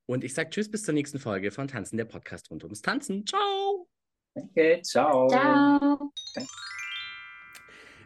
Und 0.09 0.25
ich 0.25 0.33
sage 0.33 0.49
Tschüss 0.49 0.71
bis 0.71 0.85
zur 0.85 0.95
nächsten 0.95 1.19
Folge 1.19 1.51
von 1.51 1.69
Tanzen, 1.69 1.99
der 1.99 2.07
Podcast 2.07 2.51
rund 2.51 2.65
ums 2.65 2.81
Tanzen. 2.81 3.27
Ciao! 3.27 3.87
Okay, 4.35 4.81
ciao. 4.81 5.29
Ciao. 5.29 6.13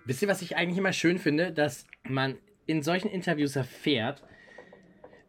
Wisst 0.05 0.21
ihr, 0.21 0.27
was 0.27 0.43
ich 0.43 0.57
eigentlich 0.57 0.79
immer 0.79 0.93
schön 0.93 1.21
finde, 1.21 1.53
dass 1.53 1.87
man 2.03 2.39
in 2.67 2.83
solchen 2.83 3.09
Interviews 3.09 3.55
erfährt, 3.55 4.25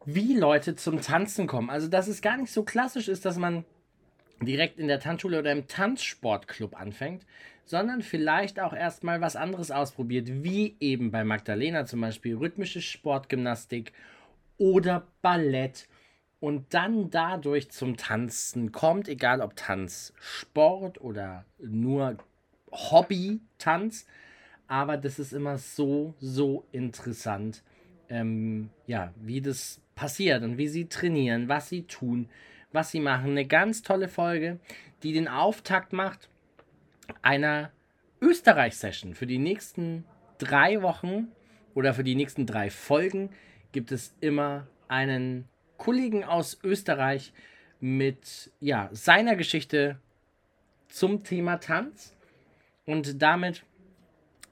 wie 0.06 0.36
Leute 0.36 0.76
zum 0.76 1.00
Tanzen 1.00 1.46
kommen. 1.46 1.70
Also, 1.70 1.88
dass 1.88 2.08
es 2.08 2.24
gar 2.24 2.38
nicht 2.38 2.52
so 2.52 2.64
klassisch 2.64 3.08
ist, 3.08 3.24
dass 3.24 3.38
man 3.38 3.66
direkt 4.42 4.80
in 4.80 4.88
der 4.88 5.00
Tanzschule 5.00 5.38
oder 5.38 5.52
im 5.52 5.68
Tanzsportclub 5.68 6.76
anfängt, 6.76 7.24
sondern 7.66 8.02
vielleicht 8.02 8.60
auch 8.60 8.74
erstmal 8.74 9.22
was 9.22 9.36
anderes 9.36 9.70
ausprobiert, 9.70 10.28
wie 10.44 10.76
eben 10.80 11.12
bei 11.12 11.24
Magdalena 11.24 11.86
zum 11.86 12.02
Beispiel 12.02 12.36
rhythmische 12.36 12.82
Sportgymnastik 12.82 13.94
oder 14.58 15.08
Ballett 15.22 15.88
und 16.44 16.74
dann 16.74 17.10
dadurch 17.10 17.72
zum 17.72 17.96
Tanzen 17.96 18.74
kommt, 18.74 19.08
egal 19.08 19.40
ob 19.40 19.56
Tanzsport 19.56 21.00
oder 21.00 21.46
nur 21.58 22.18
Hobby-Tanz, 22.70 24.06
aber 24.68 24.98
das 24.98 25.20
ist 25.20 25.32
immer 25.32 25.58
so, 25.58 26.16
so 26.20 26.66
interessant, 26.74 27.64
ähm, 28.10 28.72
ja, 28.88 29.14
wie 29.22 29.40
das 29.40 29.80
passiert 29.96 30.44
und 30.44 30.58
wie 30.58 30.68
sie 30.68 30.88
trainieren, 30.88 31.48
was 31.48 31.70
sie 31.70 31.84
tun, 31.84 32.28
was 32.74 32.92
sie 32.92 33.00
machen. 33.00 33.32
Eine 33.32 33.48
ganz 33.48 33.82
tolle 33.82 34.10
Folge, 34.10 34.60
die 35.02 35.14
den 35.14 35.30
Auftakt 35.30 35.94
macht 35.94 36.28
einer 37.22 37.72
Österreich-Session. 38.20 39.16
Für 39.16 39.28
die 39.28 39.38
nächsten 39.38 40.04
drei 40.40 40.82
Wochen 40.82 41.30
oder 41.74 41.94
für 41.94 42.04
die 42.04 42.16
nächsten 42.16 42.46
drei 42.46 42.70
Folgen 42.70 43.30
gibt 43.72 43.94
es 43.94 44.14
immer 44.20 44.68
einen 44.90 45.48
Kollegen 45.84 46.24
aus 46.24 46.58
Österreich 46.64 47.34
mit 47.82 48.52
ja, 48.62 48.88
seiner 48.94 49.36
Geschichte 49.36 50.00
zum 50.88 51.26
Thema 51.26 51.58
Tanz. 51.58 52.16
Und 52.86 53.22
damit 53.22 53.64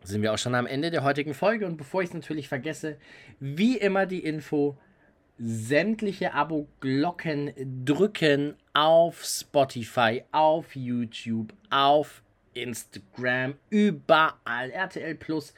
sind 0.03 0.23
wir 0.23 0.33
auch 0.33 0.37
schon 0.37 0.55
am 0.55 0.65
Ende 0.65 0.91
der 0.91 1.05
heutigen 1.05 1.33
Folge. 1.33 1.65
Und 1.67 1.77
bevor 1.77 2.01
ich 2.01 2.09
es 2.09 2.13
natürlich 2.13 2.49
vergesse, 2.49 2.97
wie 3.39 3.77
immer 3.77 4.05
die 4.05 4.25
Info, 4.25 4.77
sämtliche 5.37 6.33
Abo-Glocken 6.33 7.53
drücken 7.85 8.57
auf 8.73 9.23
Spotify, 9.23 10.25
auf 10.33 10.75
YouTube, 10.75 11.53
auf 11.69 12.23
Instagram, 12.53 13.55
überall, 13.69 14.69
RTL 14.71 15.15
Plus, 15.15 15.53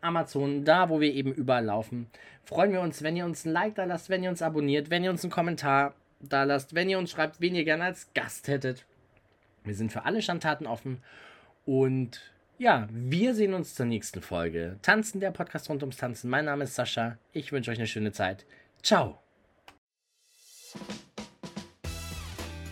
Amazon, 0.00 0.64
da 0.64 0.88
wo 0.88 1.00
wir 1.00 1.12
eben 1.12 1.32
überall 1.32 1.64
laufen. 1.64 2.06
Freuen 2.44 2.72
wir 2.72 2.80
uns, 2.80 3.02
wenn 3.02 3.16
ihr 3.16 3.24
uns 3.24 3.44
ein 3.44 3.52
Like 3.52 3.74
da 3.74 3.84
lasst, 3.84 4.10
wenn 4.10 4.22
ihr 4.22 4.30
uns 4.30 4.42
abonniert, 4.42 4.90
wenn 4.90 5.04
ihr 5.04 5.10
uns 5.10 5.22
einen 5.24 5.32
Kommentar 5.32 5.94
da 6.20 6.44
lasst, 6.44 6.74
wenn 6.74 6.88
ihr 6.88 6.98
uns 6.98 7.10
schreibt, 7.10 7.40
wen 7.40 7.54
ihr 7.54 7.64
gerne 7.64 7.84
als 7.84 8.08
Gast 8.14 8.48
hättet. 8.48 8.84
Wir 9.64 9.74
sind 9.74 9.92
für 9.92 10.04
alle 10.04 10.22
Schandtaten 10.22 10.66
offen 10.66 10.98
und 11.64 12.20
ja, 12.58 12.88
wir 12.90 13.34
sehen 13.34 13.54
uns 13.54 13.74
zur 13.74 13.86
nächsten 13.86 14.20
Folge. 14.20 14.76
Tanzen, 14.82 15.20
der 15.20 15.30
Podcast 15.30 15.70
rund 15.70 15.82
ums 15.82 15.96
Tanzen. 15.96 16.28
Mein 16.28 16.44
Name 16.44 16.64
ist 16.64 16.74
Sascha. 16.74 17.16
Ich 17.32 17.52
wünsche 17.52 17.70
euch 17.70 17.78
eine 17.78 17.86
schöne 17.86 18.12
Zeit. 18.12 18.44
Ciao. 18.82 19.18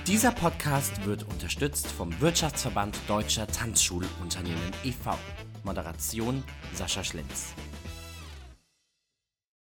Dieser 0.07 0.33
Podcast 0.33 1.05
wird 1.07 1.25
unterstützt 1.25 1.87
vom 1.87 2.19
Wirtschaftsverband 2.21 2.99
Deutscher 3.09 3.47
Tanzschulunternehmen 3.47 4.73
e.V. 4.85 5.19
Moderation 5.65 6.43
Sascha 6.75 7.03
Schlenz. 7.05 7.55